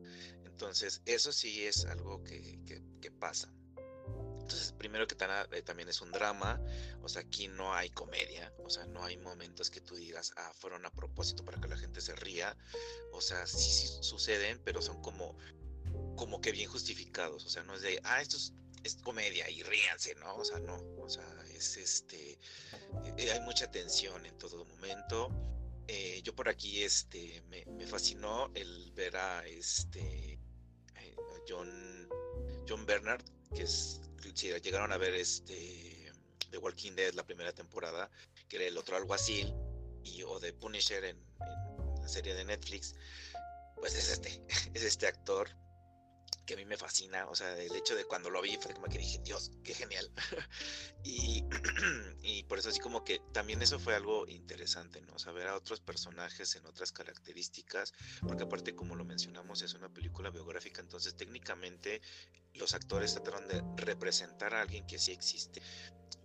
Entonces, 0.44 1.02
eso 1.04 1.32
sí 1.32 1.64
es 1.64 1.84
algo 1.84 2.22
que, 2.24 2.58
que, 3.00 3.10
pasa. 3.10 3.52
Entonces, 4.40 4.72
primero 4.72 5.06
que 5.06 5.16
eh, 5.52 5.62
también 5.62 5.88
es 5.88 6.00
un 6.00 6.10
drama, 6.10 6.60
o 7.02 7.08
sea, 7.08 7.22
aquí 7.22 7.48
no 7.48 7.74
hay 7.74 7.90
comedia, 7.90 8.52
o 8.58 8.70
sea, 8.70 8.86
no 8.86 9.04
hay 9.04 9.16
momentos 9.18 9.70
que 9.70 9.80
tú 9.80 9.94
digas, 9.94 10.32
ah, 10.36 10.52
fueron 10.54 10.86
a 10.86 10.90
propósito 10.90 11.44
para 11.44 11.60
que 11.60 11.68
la 11.68 11.76
gente 11.76 12.00
se 12.00 12.14
ría, 12.16 12.56
o 13.12 13.20
sea, 13.20 13.46
sí 13.46 13.86
suceden, 14.00 14.60
pero 14.64 14.80
son 14.80 15.02
como, 15.02 15.36
como 16.18 16.40
que 16.40 16.52
bien 16.52 16.68
justificados, 16.68 17.46
o 17.46 17.48
sea, 17.48 17.62
no 17.62 17.74
es 17.74 17.82
de, 17.82 18.00
ah, 18.04 18.20
esto 18.20 18.36
es, 18.36 18.52
comedia 19.02 19.48
y 19.50 19.62
ríanse, 19.62 20.14
¿no? 20.16 20.36
O 20.36 20.44
sea, 20.44 20.58
no, 20.58 20.76
o 20.98 21.08
sea, 21.08 21.24
es 21.54 21.76
este, 21.76 22.38
eh, 23.16 23.30
hay 23.30 23.40
mucha 23.40 23.70
tensión 23.70 24.24
en 24.24 24.36
todo 24.38 24.64
momento. 24.64 25.30
Eh, 25.86 26.20
yo 26.22 26.34
por 26.34 26.48
aquí, 26.48 26.82
este, 26.82 27.42
me, 27.48 27.64
me, 27.66 27.86
fascinó 27.86 28.50
el 28.54 28.92
ver 28.92 29.16
a 29.16 29.46
este, 29.46 30.38
John, 31.48 32.08
John 32.68 32.84
Bernard, 32.86 33.22
que 33.54 33.62
es 33.62 34.00
si 34.38 34.52
llegaron 34.60 34.92
a 34.92 34.98
ver 34.98 35.14
este 35.14 36.12
The 36.50 36.58
Walking 36.58 36.92
Dead 36.92 37.12
la 37.14 37.24
primera 37.24 37.52
temporada, 37.52 38.08
que 38.48 38.56
era 38.56 38.66
el 38.66 38.78
otro 38.78 38.96
alguacil, 38.96 39.52
y, 40.04 40.22
o 40.22 40.38
de 40.38 40.52
Punisher 40.52 41.04
en, 41.04 41.18
la 42.00 42.08
serie 42.08 42.34
de 42.34 42.44
Netflix, 42.44 42.94
pues 43.74 43.94
es 43.96 44.10
este, 44.10 44.40
es 44.74 44.82
este 44.82 45.06
actor 45.08 45.50
que 46.48 46.54
a 46.54 46.56
mí 46.56 46.64
me 46.64 46.78
fascina, 46.78 47.28
o 47.28 47.34
sea, 47.34 47.54
el 47.58 47.76
hecho 47.76 47.94
de 47.94 48.06
cuando 48.06 48.30
lo 48.30 48.40
vi 48.40 48.56
fue 48.56 48.72
como 48.72 48.86
que 48.86 48.96
dije, 48.96 49.20
Dios, 49.22 49.50
qué 49.62 49.74
genial. 49.74 50.10
y, 51.04 51.44
y, 52.22 52.42
por 52.44 52.58
eso 52.58 52.70
así 52.70 52.80
como 52.80 53.04
que 53.04 53.20
también 53.34 53.60
eso 53.60 53.78
fue 53.78 53.94
algo 53.94 54.26
interesante, 54.26 55.02
¿no? 55.02 55.18
Saber 55.18 55.46
a 55.46 55.54
otros 55.54 55.80
personajes 55.80 56.56
en 56.56 56.64
otras 56.64 56.90
características, 56.90 57.92
porque 58.26 58.44
aparte 58.44 58.74
como 58.74 58.94
lo 58.94 59.04
mencionamos 59.04 59.60
es 59.60 59.74
una 59.74 59.92
película 59.92 60.30
biográfica, 60.30 60.80
entonces 60.80 61.14
técnicamente 61.14 62.00
los 62.54 62.72
actores 62.72 63.12
trataron 63.12 63.46
de 63.46 63.62
representar 63.76 64.54
a 64.54 64.62
alguien 64.62 64.86
que 64.86 64.98
sí 64.98 65.12
existe, 65.12 65.60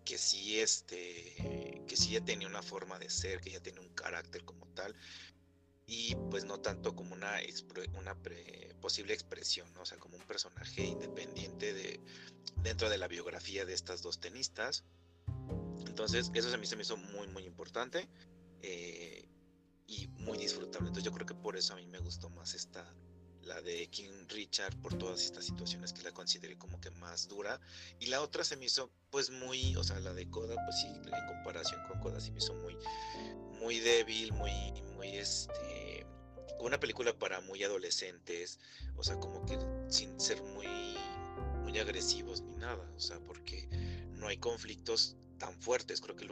que 0.05 0.17
sí 0.17 0.61
este, 0.61 1.83
que 1.85 1.97
sí 1.97 2.11
ya 2.11 2.23
tenía 2.23 2.47
una 2.47 2.63
forma 2.63 2.97
de 2.97 3.09
ser, 3.09 3.41
que 3.41 3.51
ya 3.51 3.59
tiene 3.59 3.81
un 3.81 3.89
carácter 3.89 4.45
como 4.45 4.67
tal, 4.67 4.95
y 5.95 6.15
pues 6.31 6.43
no 6.43 6.59
tanto 6.59 6.95
como 6.95 7.13
una, 7.13 7.37
una 7.99 8.17
posible 8.81 9.13
expresión, 9.13 9.67
o 9.77 9.85
sea, 9.85 9.99
como 9.99 10.17
un 10.17 10.23
personaje 10.23 10.83
independiente 10.83 11.71
de, 11.71 11.99
dentro 12.63 12.89
de 12.89 12.97
la 12.97 13.07
biografía 13.07 13.63
de 13.63 13.73
estas 13.73 14.01
dos 14.01 14.19
tenistas. 14.19 14.83
Entonces, 15.85 16.31
eso 16.33 16.49
se 16.49 16.57
me, 16.57 16.65
se 16.65 16.75
me 16.75 16.81
hizo 16.81 16.97
muy, 16.97 17.27
muy 17.27 17.45
importante 17.45 18.09
eh, 18.63 19.29
y 19.85 20.07
muy 20.07 20.39
disfrutable. 20.39 20.87
Entonces, 20.87 21.03
yo 21.03 21.11
creo 21.11 21.27
que 21.27 21.35
por 21.35 21.55
eso 21.57 21.73
a 21.73 21.75
mí 21.75 21.85
me 21.85 21.99
gustó 21.99 22.27
más 22.31 22.55
esta, 22.55 22.91
la 23.43 23.61
de 23.61 23.87
King 23.89 24.25
Richard, 24.29 24.75
por 24.81 24.97
todas 24.97 25.23
estas 25.23 25.45
situaciones 25.45 25.93
que 25.93 26.01
la 26.01 26.11
consideré 26.11 26.57
como 26.57 26.81
que 26.81 26.89
más 26.89 27.27
dura. 27.27 27.59
Y 27.99 28.07
la 28.07 28.23
otra 28.23 28.43
se 28.43 28.57
me 28.57 28.65
hizo, 28.65 28.89
pues, 29.11 29.29
muy, 29.29 29.75
o 29.75 29.83
sea, 29.83 29.99
la 29.99 30.15
de 30.15 30.27
Coda, 30.27 30.55
pues 30.65 30.81
sí, 30.81 30.87
en 30.87 31.27
comparación 31.27 31.83
con 31.87 31.99
Coda, 31.99 32.19
se 32.19 32.31
me 32.31 32.39
hizo 32.39 32.55
muy, 32.55 32.75
muy 33.63 33.79
débil, 33.79 34.33
muy, 34.33 34.51
muy, 34.97 35.15
este, 35.15 36.05
una 36.59 36.79
película 36.79 37.17
para 37.17 37.39
muy 37.39 37.63
adolescentes, 37.63 38.59
o 38.97 39.03
sea, 39.03 39.15
como 39.15 39.45
que 39.45 39.57
sin 39.87 40.19
ser 40.19 40.41
muy, 40.43 40.97
muy 41.61 41.79
agresivos 41.79 42.41
ni 42.41 42.57
nada, 42.57 42.85
o 42.95 42.99
sea, 42.99 43.19
porque 43.21 43.67
no 44.11 44.27
hay 44.27 44.37
conflictos 44.37 45.15
tan 45.37 45.59
fuertes. 45.61 46.01
Creo 46.01 46.15
que 46.15 46.25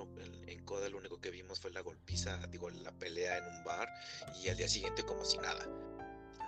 en 0.52 0.66
Coda 0.66 0.90
lo 0.90 0.98
único 0.98 1.22
que 1.22 1.32
vimos 1.32 1.62
fue 1.62 1.72
la 1.72 1.80
golpiza, 1.80 2.38
digo, 2.48 2.70
la 2.70 2.92
pelea 2.92 3.38
en 3.38 3.46
un 3.46 3.64
bar 3.64 3.88
y 4.44 4.50
al 4.50 4.58
día 4.58 4.68
siguiente 4.68 5.04
como 5.04 5.24
si 5.24 5.38
nada, 5.38 5.66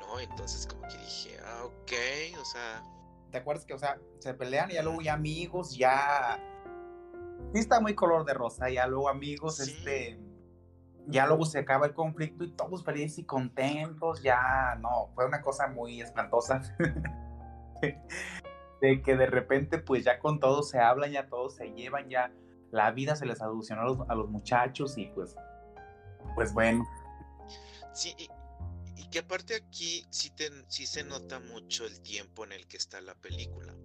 ¿no? 0.02 0.20
Entonces 0.20 0.68
como 0.68 0.82
que 0.90 0.98
dije, 0.98 1.38
ah, 1.46 1.64
ok, 1.66 1.94
o 2.40 2.46
sea... 2.46 2.84
¿Te 3.32 3.40
acuerdas 3.40 3.66
que, 3.66 3.74
o 3.74 3.80
sea, 3.80 4.00
se 4.20 4.36
pelean 4.36 4.70
y 4.70 4.76
ya 4.76 4.84
luego 4.84 5.02
ya 5.02 5.14
amigos, 5.14 5.76
ya... 5.76 6.40
Sí 7.52 7.60
está 7.60 7.80
muy 7.80 7.96
color 7.96 8.26
de 8.26 8.36
rosa, 8.36 8.70
ya 8.70 8.86
luego 8.86 9.10
amigos, 9.10 9.60
este 9.60 10.20
ya 11.08 11.28
luego 11.28 11.46
se 11.46 11.60
acaba 11.60 11.86
el 11.86 11.94
conflicto 11.94 12.44
y 12.44 12.52
todos 12.52 12.84
felices 12.84 13.20
y 13.20 13.26
contentos, 13.26 14.22
ya 14.22 14.76
no, 14.80 15.10
fue 15.16 15.26
una 15.26 15.42
cosa 15.42 15.68
muy 15.68 16.02
espantosa. 16.02 16.62
de 18.82 19.02
que 19.02 19.16
de 19.16 19.28
repente 19.28 19.78
pues 19.78 20.04
ya 20.04 20.20
con 20.20 20.40
todos 20.40 20.70
se 20.70 20.80
hablan, 20.80 21.12
ya 21.12 21.28
todos 21.28 21.56
se 21.56 21.72
llevan, 21.72 22.10
ya 22.10 22.34
la 22.72 22.92
vida 22.92 23.16
se 23.16 23.26
les 23.26 23.42
aducionó 23.42 24.06
a 24.10 24.16
los, 24.16 24.30
muchachos 24.30 24.98
y 24.98 25.06
pues, 25.08 25.36
pues 26.36 26.54
bueno. 26.54 26.86
Sí, 27.94 28.16
y, 28.18 28.30
que 29.10 29.20
aparte 29.20 29.56
aquí 29.56 30.04
sí, 30.10 30.34
sí 30.68 30.88
se 30.88 31.04
nota 31.04 31.40
mucho 31.40 31.86
el 31.86 32.02
tiempo 32.02 32.44
en 32.46 32.52
el 32.52 32.68
que 32.68 32.78
está 32.78 33.00
la 33.00 33.14
película. 33.16 33.76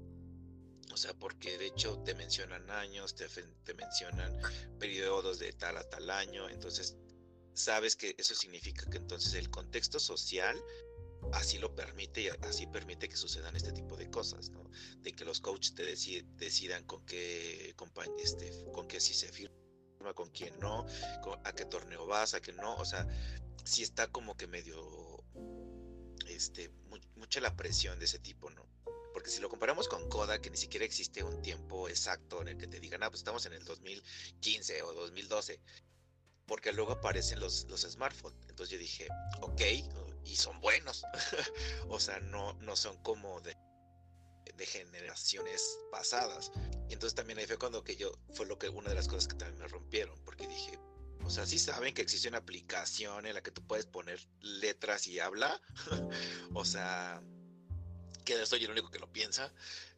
O 0.91 0.97
sea, 0.97 1.13
porque 1.13 1.59
de 1.59 1.67
hecho 1.67 1.99
te 2.03 2.15
mencionan 2.15 2.71
años, 2.71 3.15
te, 3.15 3.27
te 3.29 3.75
mencionan 3.75 4.33
periodos 4.81 5.39
de 5.39 5.53
tal 5.53 5.77
a 5.77 5.85
tal 5.85 6.09
año, 6.09 6.49
entonces 6.49 6.97
sabes 7.59 7.97
que 7.97 8.15
eso 8.19 8.35
significa 8.35 8.89
que 8.89 8.99
entonces 8.99 9.35
el 9.35 9.51
contexto 9.51 9.99
social 9.99 10.57
así 11.33 11.59
lo 11.59 11.75
permite 11.75 12.23
y 12.23 12.29
así 12.47 12.67
permite 12.67 13.09
que 13.09 13.17
sucedan 13.17 13.57
este 13.57 13.73
tipo 13.73 13.97
de 13.97 14.11
cosas, 14.11 14.51
¿no? 14.51 14.71
De 15.01 15.13
que 15.13 15.25
los 15.25 15.41
coaches 15.41 15.75
te 15.75 15.85
decidan 15.85 16.85
con 16.85 17.05
qué 17.05 17.75
este, 18.19 18.53
con 18.73 18.87
qué 18.87 19.01
si 19.01 19.15
se 19.15 19.29
firma, 19.33 19.55
con 20.15 20.31
quién 20.31 20.59
no, 20.61 20.87
a 21.45 21.53
qué 21.53 21.65
torneo 21.65 22.07
vas, 22.07 22.35
a 22.35 22.41
qué 22.41 22.53
no, 22.53 22.77
o 22.77 22.85
sea, 22.85 23.07
sí 23.65 23.83
está 23.83 24.07
como 24.09 24.37
que 24.37 24.47
medio, 24.47 25.23
este, 26.29 26.71
mucha 27.17 27.41
la 27.41 27.57
presión 27.57 27.99
de 27.99 28.07
ese 28.07 28.19
tipo, 28.19 28.51
¿no? 28.51 28.67
Porque 29.13 29.31
si 29.31 29.41
lo 29.41 29.49
comparamos 29.49 29.89
con 29.89 30.09
Coda, 30.09 30.41
que 30.41 30.51
ni 30.51 30.57
siquiera 30.57 30.87
existe 30.87 31.25
un 31.25 31.43
tiempo 31.43 31.89
exacto 31.89 32.41
en 32.41 32.49
el 32.49 32.59
que 32.59 32.69
te 32.69 32.79
digan, 32.79 33.03
ah, 33.03 33.11
pues 33.11 33.21
estamos 33.21 33.45
en 33.47 33.53
el 33.55 33.65
2015 33.65 34.83
o 34.83 34.93
2012, 34.93 35.61
porque 36.49 36.73
luego 36.73 36.93
aparecen 36.93 37.39
los, 37.39 37.67
los 37.69 37.83
smartphones. 37.83 38.39
Entonces 38.49 38.71
yo 38.71 38.79
dije, 38.79 39.07
ok, 39.43 39.61
y 40.25 40.35
son 40.35 40.61
buenos. 40.61 41.05
o 41.89 42.01
sea, 42.01 42.19
no, 42.19 42.55
no 42.55 42.75
son 42.75 42.97
como 43.03 43.41
de, 43.43 43.57
de 44.57 44.67
generaciones 44.67 45.79
pasadas. 45.93 46.51
Y 46.89 46.95
entonces 46.95 47.15
también 47.15 47.39
ahí 47.39 47.47
fue 47.47 47.59
cuando 47.59 47.85
que 47.85 47.95
yo, 47.95 48.11
fue 48.33 48.47
lo 48.47 48.59
que 48.59 48.69
una 48.69 48.89
de 48.89 48.97
las 48.97 49.07
cosas 49.07 49.29
que 49.29 49.37
también 49.37 49.61
me 49.61 49.69
rompieron, 49.69 50.19
porque 50.25 50.49
dije, 50.49 50.79
o 51.25 51.31
sea, 51.31 51.47
sí 51.47 51.59
saben 51.59 51.93
que 51.95 52.03
existe 52.03 52.29
una 52.29 52.39
aplicación 52.39 53.27
en 53.27 53.35
la 53.35 53.43
que 53.43 53.51
tú 53.51 53.63
puedes 53.67 53.87
poner 53.87 54.19
letras 54.41 55.07
y 55.07 55.21
habla. 55.21 55.61
o 56.55 56.65
sea, 56.65 57.23
que 58.29 58.47
soy 58.47 58.65
el 58.65 58.71
único 58.71 58.91
que 58.91 58.99
lo 58.99 59.11
piensa. 59.11 59.51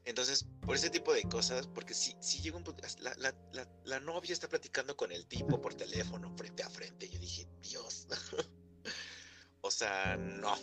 Entonces, 0.04 0.46
por 0.64 0.76
ese 0.76 0.88
tipo 0.88 1.12
de 1.12 1.24
cosas, 1.24 1.66
porque 1.66 1.94
si, 1.94 2.14
si 2.20 2.40
llega 2.40 2.56
un 2.56 2.62
punto, 2.62 2.82
la, 3.00 3.14
la, 3.16 3.68
la, 3.84 4.00
novia 4.00 4.32
está 4.32 4.48
platicando 4.48 4.96
con 4.96 5.10
el 5.10 5.26
tipo 5.26 5.60
por 5.60 5.74
teléfono, 5.74 6.32
frente 6.36 6.62
a 6.62 6.70
frente. 6.70 7.08
Yo 7.08 7.18
dije, 7.18 7.48
Dios. 7.60 8.06
o 9.62 9.70
sea, 9.70 10.16
no. 10.16 10.56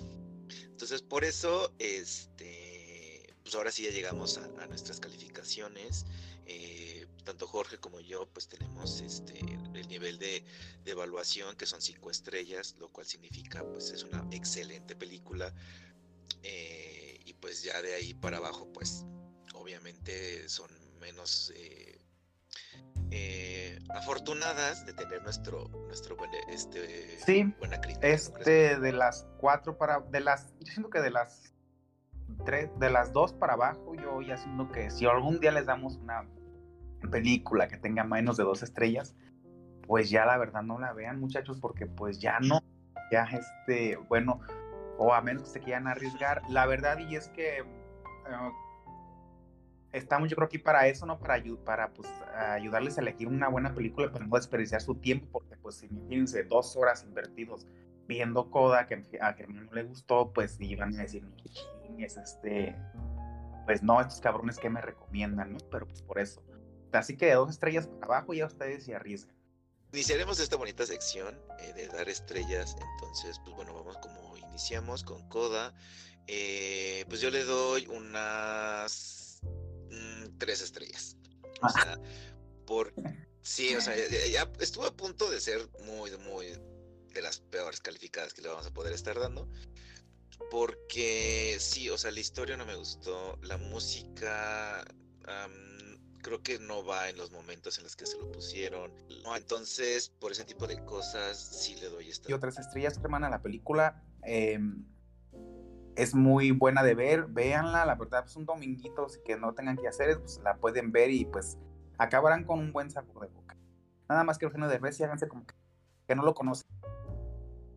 Entonces, 0.50 1.02
por 1.02 1.26
eso, 1.26 1.74
este, 1.78 3.36
pues 3.44 3.54
ahora 3.56 3.72
sí 3.72 3.84
ya 3.84 3.92
llegamos 3.92 4.38
a, 4.38 4.48
nuestras 4.68 5.02
calificaciones. 5.02 6.06
Eh, 6.46 7.06
tanto 7.26 7.46
Jorge 7.48 7.78
como 7.78 8.00
yo, 8.00 8.30
pues 8.30 8.48
tenemos 8.48 9.02
este 9.02 9.38
el 9.40 9.88
nivel 9.90 10.18
de, 10.18 10.46
de, 10.86 10.92
evaluación 10.92 11.58
que 11.58 11.66
son 11.66 11.82
cinco 11.82 12.10
estrellas, 12.10 12.76
lo 12.80 12.90
cual 12.90 13.06
significa, 13.06 13.66
pues 13.66 13.92
es 13.92 14.04
una 14.04 14.26
excelente 14.32 14.96
película. 14.96 15.54
Eh, 16.44 16.97
pues 17.42 17.64
ya 17.64 17.82
de 17.82 17.96
ahí 17.96 18.14
para 18.14 18.38
abajo, 18.38 18.68
pues 18.74 19.06
obviamente 19.54 20.48
son 20.50 20.70
menos 21.00 21.52
eh, 21.56 22.00
eh, 23.12 23.80
afortunadas 23.90 24.86
de 24.86 24.94
tener 24.94 25.24
nuestro 25.24 25.70
nuestro 25.88 26.18
este 26.50 27.20
sí, 27.26 27.54
buena 27.60 27.80
crítica. 27.80 28.08
Este 28.08 28.78
de 28.78 28.92
las 28.92 29.28
cuatro 29.38 29.78
para 29.78 30.02
de 30.02 30.20
las 30.20 30.54
yo 30.60 30.72
siento 30.72 30.90
que 30.90 31.00
de 31.00 31.12
las 31.12 31.54
tres 32.46 32.70
de 32.80 32.90
las 32.90 33.14
dos 33.14 33.34
para 33.34 33.54
abajo 33.54 33.96
yo 33.96 34.22
ya 34.22 34.38
siento 34.38 34.70
que 34.70 34.92
si 34.92 35.06
algún 35.06 35.40
día 35.40 35.52
les 35.52 35.66
damos 35.66 35.96
una 35.98 36.28
película 37.10 37.68
que 37.68 37.78
tenga 37.78 38.04
menos 38.04 38.38
de 38.38 38.44
dos 38.44 38.64
estrellas 38.64 39.16
pues 39.86 40.10
ya 40.10 40.26
la 40.26 40.38
verdad 40.38 40.64
no 40.64 40.80
la 40.80 40.92
vean 40.94 41.20
muchachos 41.20 41.58
porque 41.62 41.86
pues 41.86 42.20
ya 42.20 42.40
no 42.40 42.62
ya 43.12 43.24
este 43.24 43.96
bueno 44.10 44.42
o 44.98 45.14
a 45.14 45.22
menos 45.22 45.44
que 45.44 45.50
se 45.50 45.60
quieran 45.60 45.88
arriesgar 45.88 46.42
la 46.50 46.66
verdad 46.66 46.98
y 47.00 47.16
es 47.16 47.28
que 47.30 47.60
eh, 47.60 47.64
estamos 49.94 50.30
yo 50.30 50.36
creo 50.36 50.48
aquí 50.48 50.58
para 50.58 50.88
eso, 50.88 51.06
¿no? 51.06 51.20
Para, 51.20 51.90
pues, 51.94 52.10
ayudarles 52.36 52.98
a 52.98 53.02
elegir 53.02 53.28
una 53.28 53.48
buena 53.48 53.74
película, 53.74 54.12
para 54.12 54.26
no 54.26 54.36
desperdiciar 54.36 54.82
su 54.82 54.96
tiempo, 54.96 55.28
porque 55.32 55.56
pues 55.58 55.84
imagínense, 55.84 56.44
dos 56.44 56.76
horas 56.76 57.04
invertidos 57.04 57.68
viendo 58.08 58.50
Coda, 58.50 58.88
que 58.88 59.04
a 59.20 59.34
Germán 59.34 59.66
no 59.66 59.74
le 59.74 59.84
gustó, 59.84 60.32
pues 60.32 60.58
iban 60.62 60.96
a 60.98 61.02
decir, 61.02 61.24
es 61.98 62.18
este, 62.18 62.76
pues 63.66 63.84
no, 63.84 64.00
estos 64.00 64.22
cabrones 64.22 64.58
que 64.58 64.70
me 64.70 64.82
recomiendan, 64.82 65.54
¿no? 65.54 65.58
Pero 65.72 65.88
pues 65.88 66.02
por 66.02 66.20
eso. 66.20 66.42
Así 66.94 67.18
que 67.18 67.28
de 67.28 67.34
dos 67.34 67.50
estrellas 67.50 67.88
para 67.88 68.06
abajo 68.06 68.34
ya 68.34 68.46
ustedes 68.46 68.86
se 68.86 68.96
arriesgan. 68.96 69.36
Iniciaremos 69.94 70.40
esta 70.40 70.58
bonita 70.58 70.86
sección 70.86 71.40
eh, 71.60 71.74
de 71.74 71.88
dar 71.88 72.10
estrellas, 72.10 72.76
entonces 72.96 73.40
pues 73.44 73.56
bueno, 73.56 73.74
vamos 73.74 73.98
como 73.98 74.38
iniciamos 74.38 75.04
con 75.04 75.28
Coda. 75.30 75.74
Eh, 76.28 77.06
pues 77.08 77.22
yo 77.22 77.30
le 77.30 77.44
doy 77.44 77.88
unas 77.88 79.42
tres 80.38 80.62
estrellas. 80.62 81.16
O 81.62 81.70
sea, 81.70 82.00
por 82.66 82.94
sí, 83.42 83.76
o 83.76 83.82
sea, 83.82 83.96
ya, 84.30 84.52
estuvo 84.60 84.86
a 84.86 84.96
punto 84.96 85.30
de 85.30 85.40
ser 85.40 85.68
muy, 85.86 86.16
muy 86.18 86.48
de 87.14 87.22
las 87.22 87.40
peores 87.40 87.82
calificadas 87.82 88.34
que 88.34 88.42
le 88.42 88.50
vamos 88.50 88.68
a 88.68 88.74
poder 88.74 88.94
estar 88.94 89.20
dando. 89.20 89.50
Porque 90.52 91.58
sí, 91.60 91.90
o 91.90 91.98
sea, 91.98 92.12
la 92.12 92.20
historia 92.20 92.58
no 92.58 92.66
me 92.66 92.76
gustó, 92.76 93.40
la 93.42 93.58
música 93.58 94.86
creo 96.22 96.42
que 96.42 96.60
no 96.60 96.86
va 96.86 97.10
en 97.10 97.18
los 97.18 97.32
momentos 97.32 97.78
en 97.78 97.84
los 97.84 97.96
que 97.96 98.06
se 98.06 98.18
lo 98.18 98.32
pusieron. 98.32 98.92
entonces, 99.36 100.10
por 100.10 100.32
ese 100.32 100.46
tipo 100.46 100.68
de 100.68 100.84
cosas, 100.86 101.38
sí 101.38 101.76
le 101.76 101.90
doy 101.90 102.10
esta. 102.10 102.30
Y 102.30 102.34
otras 102.34 102.60
estrellas, 102.60 103.00
hermana, 103.02 103.30
la 103.30 103.42
película. 103.42 104.04
Eh, 104.24 104.60
es 105.98 106.14
muy 106.14 106.52
buena 106.52 106.84
de 106.84 106.94
ver, 106.94 107.26
véanla, 107.26 107.84
la 107.86 107.96
verdad 107.96 108.20
es 108.20 108.26
pues, 108.26 108.36
un 108.36 108.46
dominguito, 108.46 109.08
que 109.26 109.36
no 109.36 109.54
tengan 109.54 109.78
que 109.78 109.88
hacer, 109.88 110.20
pues 110.20 110.40
la 110.44 110.56
pueden 110.58 110.92
ver 110.92 111.10
y 111.10 111.26
pues 111.26 111.58
acabarán 111.98 112.44
con 112.44 112.60
un 112.60 112.72
buen 112.72 112.92
sabor 112.92 113.28
de 113.28 113.34
boca. 113.34 113.58
Nada 114.08 114.24
más 114.24 114.38
que 114.38 114.46
Eugenio 114.46 114.68
de 114.68 114.76
y 114.78 115.04
háganse 115.04 115.28
como 115.28 115.46
que, 116.08 116.16
no 116.16 116.24
lo 116.24 116.36
conocen. 116.36 116.68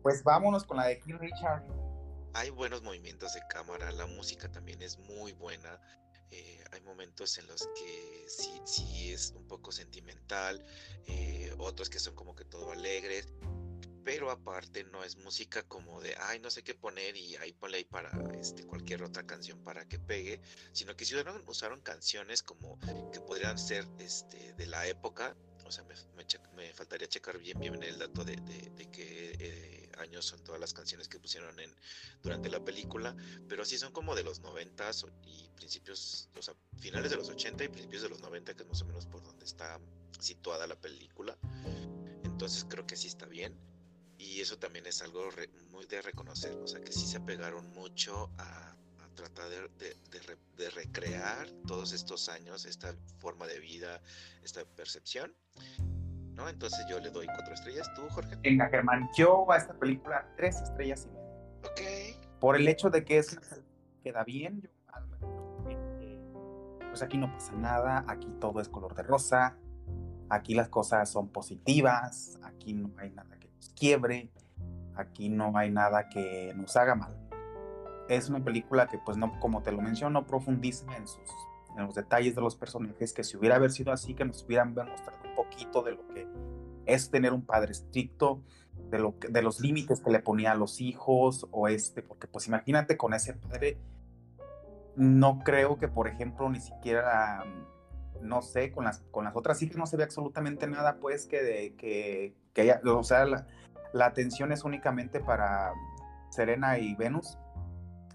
Pues 0.03 0.23
vámonos 0.23 0.63
con 0.65 0.77
la 0.77 0.85
de 0.85 0.99
King 0.99 1.15
Richard. 1.19 1.63
Hay 2.33 2.51
buenos 2.51 2.83
movimientos 2.83 3.33
de 3.33 3.41
cámara, 3.49 3.91
la 3.91 4.05
música 4.05 4.49
también 4.49 4.81
es 4.83 4.99
muy 4.99 5.33
buena. 5.33 5.81
Eh, 6.31 6.63
hay 6.71 6.81
momentos 6.81 7.37
en 7.37 7.47
los 7.47 7.67
que 7.75 8.25
sí, 8.27 9.11
es 9.11 9.33
un 9.35 9.47
poco 9.47 9.71
sentimental, 9.71 10.63
eh, 11.07 11.53
otros 11.57 11.89
que 11.89 11.99
son 11.99 12.15
como 12.15 12.35
que 12.35 12.45
todo 12.45 12.71
alegres 12.71 13.27
pero 14.03 14.31
aparte 14.31 14.83
no 14.85 15.03
es 15.03 15.17
música 15.17 15.63
como 15.63 16.01
de, 16.01 16.15
ay, 16.19 16.39
no 16.39 16.49
sé 16.49 16.63
qué 16.63 16.73
poner 16.73 17.15
y 17.15 17.35
ahí 17.37 17.53
ponle 17.53 17.85
para 17.85 18.11
este, 18.39 18.65
cualquier 18.65 19.03
otra 19.03 19.23
canción 19.25 19.63
para 19.63 19.87
que 19.87 19.99
pegue, 19.99 20.41
sino 20.71 20.95
que 20.95 21.05
si 21.05 21.15
usaron, 21.15 21.43
usaron 21.47 21.81
canciones 21.81 22.41
como 22.41 22.79
que 23.11 23.19
podrían 23.19 23.57
ser 23.57 23.87
este, 23.99 24.53
de 24.53 24.65
la 24.67 24.87
época, 24.87 25.35
o 25.71 25.73
sea, 25.73 25.85
me, 25.85 25.95
me, 26.53 26.73
faltaría 26.73 27.07
checar 27.07 27.37
bien 27.37 27.57
bien 27.57 27.81
el 27.81 27.97
dato 27.97 28.25
de, 28.25 28.35
de, 28.35 28.91
qué 28.91 29.35
eh, 29.39 29.91
años 29.99 30.25
son 30.25 30.43
todas 30.43 30.59
las 30.59 30.73
canciones 30.73 31.07
que 31.07 31.17
pusieron 31.17 31.57
en, 31.61 31.73
durante 32.21 32.49
la 32.49 32.59
película, 32.59 33.15
pero 33.47 33.63
sí 33.63 33.77
son 33.77 33.93
como 33.93 34.13
de 34.13 34.23
los 34.23 34.41
90 34.41 34.91
y 35.23 35.47
principios, 35.55 36.27
o 36.37 36.41
sea, 36.41 36.53
finales 36.77 37.09
de 37.11 37.15
los 37.15 37.29
80 37.29 37.63
y 37.63 37.69
principios 37.69 38.01
de 38.01 38.09
los 38.09 38.19
90, 38.19 38.53
que 38.53 38.63
es 38.63 38.67
más 38.67 38.81
o 38.81 38.85
menos 38.85 39.05
por 39.05 39.23
donde 39.23 39.45
está 39.45 39.79
situada 40.19 40.67
la 40.67 40.75
película. 40.75 41.37
Entonces 42.25 42.65
creo 42.67 42.85
que 42.85 42.97
sí 42.97 43.07
está 43.07 43.25
bien 43.25 43.57
y 44.17 44.41
eso 44.41 44.59
también 44.59 44.85
es 44.87 45.01
algo 45.01 45.29
muy 45.69 45.85
de 45.85 46.01
reconocer, 46.01 46.53
o 46.57 46.67
sea 46.67 46.81
que 46.81 46.91
sí 46.91 47.07
se 47.07 47.15
apegaron 47.15 47.69
mucho 47.69 48.29
a, 48.37 48.75
tratar 49.23 49.69
de, 49.77 50.69
recrear 50.71 51.47
todos 51.67 51.93
estos 51.93 52.29
años, 52.29 52.65
esta 52.65 52.93
forma 53.19 53.47
de 53.47 53.59
vida, 53.59 54.01
esta 54.43 54.63
percepción, 54.75 55.33
¿no? 56.35 56.47
Entonces 56.47 56.85
yo 56.89 56.99
le 56.99 57.09
doy 57.09 57.25
cuatro 57.27 57.53
estrellas, 57.53 57.89
¿tú, 57.95 58.07
Jorge? 58.09 58.35
Venga, 58.41 58.69
Germán, 58.69 59.09
yo 59.17 59.51
a 59.51 59.57
esta 59.57 59.73
película 59.73 60.27
tres 60.37 60.61
estrellas 60.61 61.05
y 61.05 61.13
media. 61.13 61.31
Ok. 61.63 62.39
Por 62.39 62.55
el 62.55 62.67
hecho 62.67 62.89
de 62.89 63.03
que 63.03 63.17
es 63.19 63.39
queda 64.03 64.23
bien, 64.23 64.61
yo 64.61 64.69
pues 66.89 67.01
aquí 67.01 67.17
no 67.17 67.31
pasa 67.31 67.53
nada, 67.53 68.03
aquí 68.07 68.27
todo 68.39 68.59
es 68.59 68.67
color 68.67 68.95
de 68.95 69.03
rosa, 69.03 69.57
aquí 70.29 70.55
las 70.55 70.67
cosas 70.67 71.09
son 71.09 71.29
positivas, 71.29 72.37
aquí 72.43 72.73
no 72.73 72.91
hay 72.97 73.11
nada 73.11 73.37
quiebre, 73.81 74.29
aquí 74.95 75.29
no 75.29 75.57
hay 75.57 75.71
nada 75.71 76.07
que 76.07 76.53
nos 76.55 76.75
haga 76.77 76.93
mal. 76.93 77.20
Es 78.15 78.29
una 78.29 78.43
película 78.43 78.87
que, 78.87 78.97
pues, 78.97 79.17
no, 79.17 79.39
como 79.39 79.61
te 79.61 79.71
lo 79.71 79.81
menciono, 79.81 80.25
profundiza 80.25 80.85
en, 80.97 81.07
sus, 81.07 81.29
en 81.77 81.85
los 81.85 81.95
detalles 81.95 82.35
de 82.35 82.41
los 82.41 82.55
personajes, 82.55 83.13
que 83.13 83.23
si 83.23 83.37
hubiera 83.37 83.55
haber 83.55 83.71
sido 83.71 83.91
así, 83.91 84.13
que 84.13 84.25
nos 84.25 84.43
hubieran 84.43 84.73
mostrado 84.73 85.19
un 85.29 85.35
poquito 85.35 85.81
de 85.81 85.91
lo 85.93 86.07
que 86.09 86.27
es 86.85 87.09
tener 87.09 87.31
un 87.31 87.45
padre 87.45 87.71
estricto, 87.71 88.41
de, 88.89 88.99
lo 88.99 89.15
de 89.29 89.41
los 89.41 89.59
límites 89.61 90.01
que 90.01 90.11
le 90.11 90.19
ponía 90.19 90.51
a 90.51 90.55
los 90.55 90.81
hijos, 90.81 91.47
o 91.51 91.67
este, 91.67 92.01
porque 92.01 92.27
pues 92.27 92.47
imagínate 92.47 92.97
con 92.97 93.13
ese 93.13 93.33
padre, 93.33 93.77
no 94.95 95.39
creo 95.39 95.77
que, 95.77 95.87
por 95.87 96.07
ejemplo, 96.07 96.49
ni 96.49 96.59
siquiera 96.59 97.45
no 98.21 98.41
sé, 98.41 98.71
con 98.71 98.85
las, 98.85 98.99
con 99.11 99.25
las 99.25 99.35
otras 99.35 99.61
hijas 99.61 99.77
no 99.77 99.85
se 99.85 99.97
ve 99.97 100.03
absolutamente 100.03 100.67
nada, 100.67 100.97
pues, 100.99 101.25
que, 101.25 101.41
de, 101.41 101.75
que, 101.75 102.35
que 102.53 102.79
o 102.85 103.03
sea, 103.03 103.25
la, 103.25 103.47
la, 103.93 104.05
atención 104.05 104.51
es 104.51 104.63
únicamente 104.63 105.19
para 105.19 105.73
Serena 106.29 106.77
y 106.77 106.95
Venus. 106.95 107.37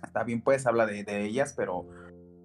Está 0.03 0.25
bien, 0.25 0.43
pues, 0.43 0.67
habla 0.67 0.87
de, 0.87 1.05
de, 1.05 1.25
ellas, 1.25 1.55
pero 1.57 1.87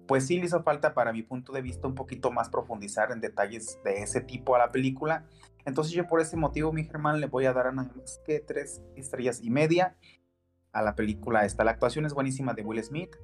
pues 0.06 0.26
sí 0.26 0.38
le 0.38 0.46
hizo 0.46 0.62
falta, 0.62 0.94
para 0.94 1.12
mi 1.12 1.22
punto 1.22 1.52
de 1.52 1.62
vista, 1.62 1.86
un 1.86 1.94
poquito 1.94 2.30
más 2.30 2.48
profundizar 2.48 3.12
en 3.12 3.20
detalles 3.20 3.78
de 3.84 4.02
ese 4.02 4.20
tipo 4.20 4.54
a 4.54 4.58
la 4.58 4.70
película. 4.70 5.24
Entonces 5.64 5.92
yo 5.92 6.06
por 6.06 6.20
ese 6.20 6.36
motivo, 6.36 6.72
mi 6.72 6.84
Germán, 6.84 7.20
le 7.20 7.26
voy 7.26 7.46
a 7.46 7.52
dar 7.52 7.72
nada 7.72 7.90
más 7.94 8.20
que 8.24 8.40
tres 8.40 8.82
estrellas 8.96 9.40
y 9.42 9.50
media 9.50 9.96
a 10.72 10.82
la 10.82 10.94
película 10.94 11.44
esta. 11.44 11.64
La 11.64 11.72
actuación 11.72 12.04
es 12.04 12.14
buenísima 12.14 12.54
de 12.54 12.62
Will 12.62 12.82
Smith 12.82 13.16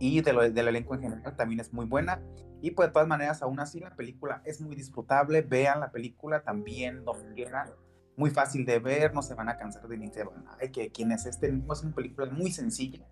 y 0.00 0.22
de 0.22 0.32
lo, 0.32 0.50
del 0.50 0.68
elenco 0.68 0.94
en 0.94 1.02
general 1.02 1.36
también 1.36 1.60
es 1.60 1.72
muy 1.72 1.86
buena. 1.86 2.22
Y 2.62 2.70
pues 2.70 2.88
de 2.88 2.92
todas 2.94 3.08
maneras, 3.08 3.42
aún 3.42 3.60
así 3.60 3.80
la 3.80 3.94
película 3.94 4.42
es 4.44 4.60
muy 4.60 4.74
disfrutable. 4.74 5.42
Vean 5.42 5.80
la 5.80 5.92
película 5.92 6.42
también 6.42 7.04
donde 7.04 7.34
quieran. 7.34 7.70
Muy 8.16 8.30
fácil 8.30 8.64
de 8.64 8.78
ver, 8.78 9.12
no 9.12 9.22
se 9.22 9.34
van 9.34 9.48
a 9.48 9.56
cansar 9.56 9.86
de 9.88 9.98
ni 9.98 10.08
se 10.08 10.24
van. 10.24 10.46
Ay, 10.60 10.70
que 10.70 10.90
quien 10.90 11.12
es 11.12 11.26
este, 11.26 11.48
es 11.48 11.82
una 11.82 11.94
película 11.94 12.30
muy 12.30 12.50
sencilla 12.50 13.06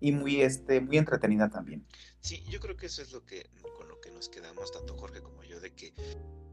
y 0.00 0.12
muy, 0.12 0.42
este, 0.42 0.80
muy 0.80 0.98
entretenida 0.98 1.48
también. 1.48 1.86
Sí, 2.20 2.44
yo 2.48 2.60
creo 2.60 2.76
que 2.76 2.86
eso 2.86 3.02
es 3.02 3.12
lo 3.12 3.24
que 3.24 3.48
con 3.76 3.88
lo 3.88 4.00
que 4.00 4.10
nos 4.10 4.28
quedamos 4.28 4.72
tanto 4.72 4.96
Jorge 4.96 5.20
como 5.20 5.44
yo 5.44 5.60
de 5.60 5.72
que 5.74 5.94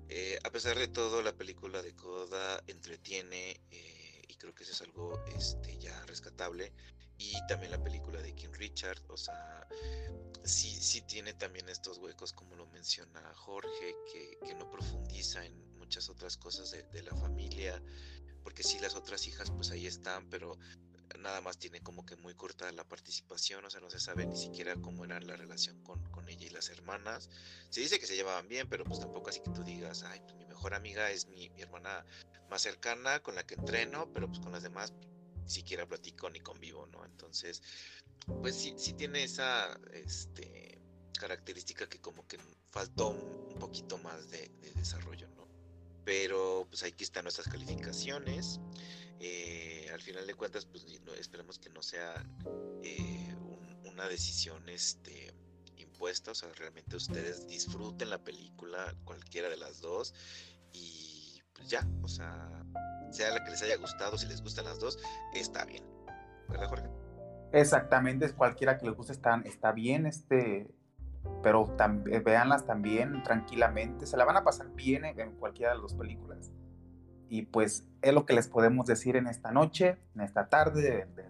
eh, 0.10 0.38
a 0.44 0.52
pesar 0.52 0.78
de 0.78 0.88
todo, 0.88 1.22
la 1.22 1.34
película 1.34 1.82
de 1.82 1.96
Coda 1.96 2.64
entretiene 2.68 3.60
eh, 3.72 4.22
y 4.28 4.36
creo 4.36 4.54
que 4.54 4.64
eso 4.64 4.74
es 4.74 4.82
algo 4.82 5.20
este, 5.36 5.78
ya 5.78 6.06
rescatable. 6.06 6.72
Y 7.18 7.34
también 7.48 7.72
la 7.72 7.82
película 7.82 8.22
de 8.22 8.36
King 8.36 8.54
Richard, 8.54 9.02
o 9.08 9.16
sea, 9.16 9.66
sí, 10.44 10.70
sí 10.70 11.02
tiene 11.02 11.34
también 11.34 11.70
estos 11.70 11.98
huecos, 11.98 12.34
como 12.34 12.56
lo 12.56 12.68
menciona 12.68 13.34
Jorge, 13.36 13.96
que, 14.12 14.38
que 14.46 14.54
no 14.54 14.70
profundiza 14.70 15.46
en 15.46 15.78
muchas 15.78 16.10
otras 16.10 16.36
cosas 16.36 16.72
de, 16.72 16.84
de, 16.84 17.04
la 17.04 17.16
familia, 17.16 17.82
porque 18.44 18.64
sí, 18.64 18.80
las 18.80 18.96
otras 18.96 19.26
hijas 19.28 19.50
pues 19.50 19.72
ahí 19.72 19.88
están, 19.88 20.30
pero 20.30 20.58
nada 21.20 21.42
más 21.42 21.58
tiene 21.58 21.82
como 21.82 22.06
que 22.06 22.16
muy 22.16 22.34
corta 22.36 22.72
la 22.72 22.84
participación, 22.84 23.64
o 23.66 23.70
sea, 23.70 23.82
no 23.82 23.90
se 23.90 24.00
sabe 24.00 24.26
ni 24.26 24.36
siquiera 24.36 24.76
cómo 24.76 25.06
era 25.06 25.20
la 25.20 25.36
relación 25.36 25.82
con, 25.84 26.02
con 26.12 26.28
ella 26.30 26.46
y 26.46 26.50
las 26.50 26.70
hermanas. 26.70 27.30
Se 27.70 27.82
dice 27.82 28.00
que 28.00 28.08
se 28.08 28.16
llevaban 28.16 28.48
bien, 28.48 28.68
pero 28.70 28.84
pues 28.84 29.00
tampoco 29.00 29.30
así 29.30 29.42
que 29.42 29.52
tú 29.52 29.64
digas, 29.64 30.04
ay, 30.04 30.20
pues 30.22 30.36
mi 30.36 30.46
mejor 30.46 30.74
amiga 30.74 31.12
es 31.12 31.28
mi, 31.28 31.52
hermana 31.58 32.06
más 32.50 32.62
cercana 32.62 33.22
con 33.22 33.36
la 33.36 33.46
que 33.46 33.56
entreno, 33.56 34.12
pero 34.14 34.28
pues 34.28 34.40
con 34.40 34.52
las 34.52 34.64
demás 34.64 34.94
ni 35.44 35.50
siquiera 35.50 35.88
platico 35.88 36.30
ni 36.30 36.40
convivo, 36.40 36.88
¿no? 36.88 37.06
Entonces, 37.06 37.62
pues 38.42 38.56
sí, 38.56 38.74
sí 38.78 38.94
tiene 38.94 39.24
esa 39.24 39.80
este, 39.94 40.80
característica 41.20 41.88
que 41.88 42.00
como 42.00 42.28
que 42.28 42.38
faltó 42.72 43.10
un, 43.10 43.52
un 43.54 43.60
poquito 43.60 43.98
más 44.00 44.30
de, 44.30 44.50
de, 44.62 44.72
desarrollo, 44.72 45.28
¿no? 45.30 45.48
Pero 46.04 46.68
pues 46.70 46.84
aquí 46.84 47.04
están 47.04 47.24
nuestras 47.26 47.48
calificaciones. 47.48 48.60
Eh, 49.20 49.90
al 49.94 50.02
final 50.02 50.28
de 50.28 50.34
cuentas, 50.34 50.66
pues 50.66 50.86
esperemos 51.18 51.58
que 51.58 51.70
no 51.70 51.82
sea 51.82 52.14
eh, 52.84 53.34
un, 53.40 53.78
una 53.86 54.08
decisión 54.08 54.68
este, 54.68 55.34
impuesta, 55.78 56.32
o 56.32 56.36
sea, 56.36 56.50
realmente 56.58 56.96
ustedes 56.96 57.48
disfruten 57.48 58.10
la 58.10 58.24
película, 58.24 58.94
cualquiera 59.06 59.50
de 59.50 59.58
las 59.58 59.80
dos, 59.80 60.14
y 60.74 61.42
pues 61.54 61.70
ya, 61.70 61.88
o 62.02 62.08
sea, 62.08 62.66
sea 63.12 63.32
la 63.32 63.44
que 63.44 63.52
les 63.52 63.62
haya 63.62 63.78
gustado, 63.78 64.18
si 64.18 64.28
les 64.28 64.42
gustan 64.42 64.66
las 64.66 64.80
dos, 64.80 65.00
está 65.34 65.64
bien. 65.66 65.86
¿Verdad, 66.50 66.68
Jorge? 66.68 66.90
Exactamente, 67.54 68.30
cualquiera 68.34 68.78
que 68.78 68.86
les 68.86 68.96
guste 68.96 69.14
está, 69.14 69.42
está 69.46 69.72
bien, 69.72 70.06
este, 70.06 70.68
pero 71.42 71.74
tam, 71.78 72.04
véanlas 72.04 72.66
también 72.66 73.24
tranquilamente, 73.24 74.06
se 74.06 74.18
la 74.18 74.26
van 74.26 74.36
a 74.36 74.44
pasar 74.44 74.70
bien 74.76 75.06
en, 75.06 75.20
en 75.20 75.36
cualquiera 75.38 75.72
de 75.72 75.78
las 75.78 75.84
dos 75.84 75.94
películas. 75.94 76.52
Y 77.30 77.44
pues 77.44 77.88
es 78.02 78.14
lo 78.14 78.26
que 78.26 78.34
les 78.34 78.48
podemos 78.48 78.86
decir 78.86 79.16
en 79.16 79.28
esta 79.28 79.52
noche, 79.52 79.98
en 80.16 80.22
esta 80.22 80.48
tarde, 80.48 80.82
de, 80.82 81.06
de, 81.06 81.30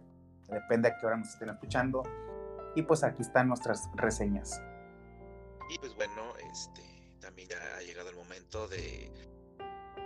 depende 0.50 0.90
a 0.90 0.98
qué 0.98 1.06
hora 1.06 1.18
nos 1.18 1.30
estén 1.30 1.50
escuchando. 1.50 2.04
Y 2.76 2.82
pues 2.82 3.04
aquí 3.04 3.22
están 3.22 3.48
nuestras 3.48 3.90
reseñas. 3.96 4.62
Y 5.70 5.80
pues 5.80 5.96
bueno, 5.96 6.36
este, 6.52 6.82
también 7.20 7.50
ya 7.50 7.58
ha 7.78 7.82
llegado 7.82 8.10
el 8.10 8.16
momento 8.16 8.68
de 8.68 9.12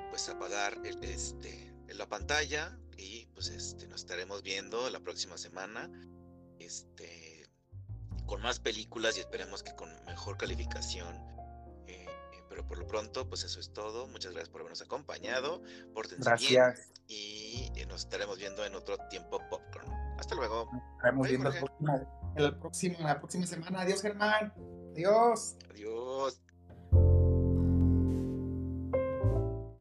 pues 0.10 0.30
apagar 0.30 0.78
el, 0.84 1.04
este, 1.04 1.74
la 1.88 2.08
pantalla 2.08 2.78
y 2.98 3.26
pues 3.34 3.50
este, 3.50 3.88
nos 3.88 4.02
estaremos 4.02 4.44
viendo 4.44 4.90
la 4.90 5.00
próxima 5.00 5.38
semana. 5.38 5.90
Este, 6.60 7.48
con 8.26 8.42
más 8.42 8.60
películas 8.60 9.18
y 9.18 9.22
esperemos 9.22 9.64
que 9.64 9.74
con 9.74 9.90
mejor 10.06 10.38
calificación 10.38 11.18
pero 12.60 12.68
por 12.68 12.78
lo 12.78 12.88
pronto, 12.88 13.28
pues 13.28 13.44
eso 13.44 13.60
es 13.60 13.72
todo. 13.72 14.08
Muchas 14.08 14.34
gracias 14.34 14.50
por 14.50 14.62
habernos 14.62 14.82
acompañado. 14.82 15.62
Pórtense 15.94 16.24
gracias. 16.24 16.92
bien. 17.08 17.72
Y 17.76 17.86
nos 17.88 18.02
estaremos 18.02 18.38
viendo 18.38 18.66
en 18.66 18.76
otro 18.76 18.98
tiempo 19.10 19.40
popcorn. 19.50 19.90
Hasta 20.18 20.36
luego. 20.36 20.70
Nos 20.72 20.84
estaremos 20.96 21.28
viendo 21.28 21.50
en 21.50 21.56
la, 22.44 22.60
próxima, 22.60 22.98
en 22.98 23.04
la 23.06 23.20
próxima 23.20 23.46
semana. 23.46 23.82
Adiós, 23.82 24.02
Germán. 24.02 24.54
Adiós. 24.94 25.56
Adiós. 25.70 26.42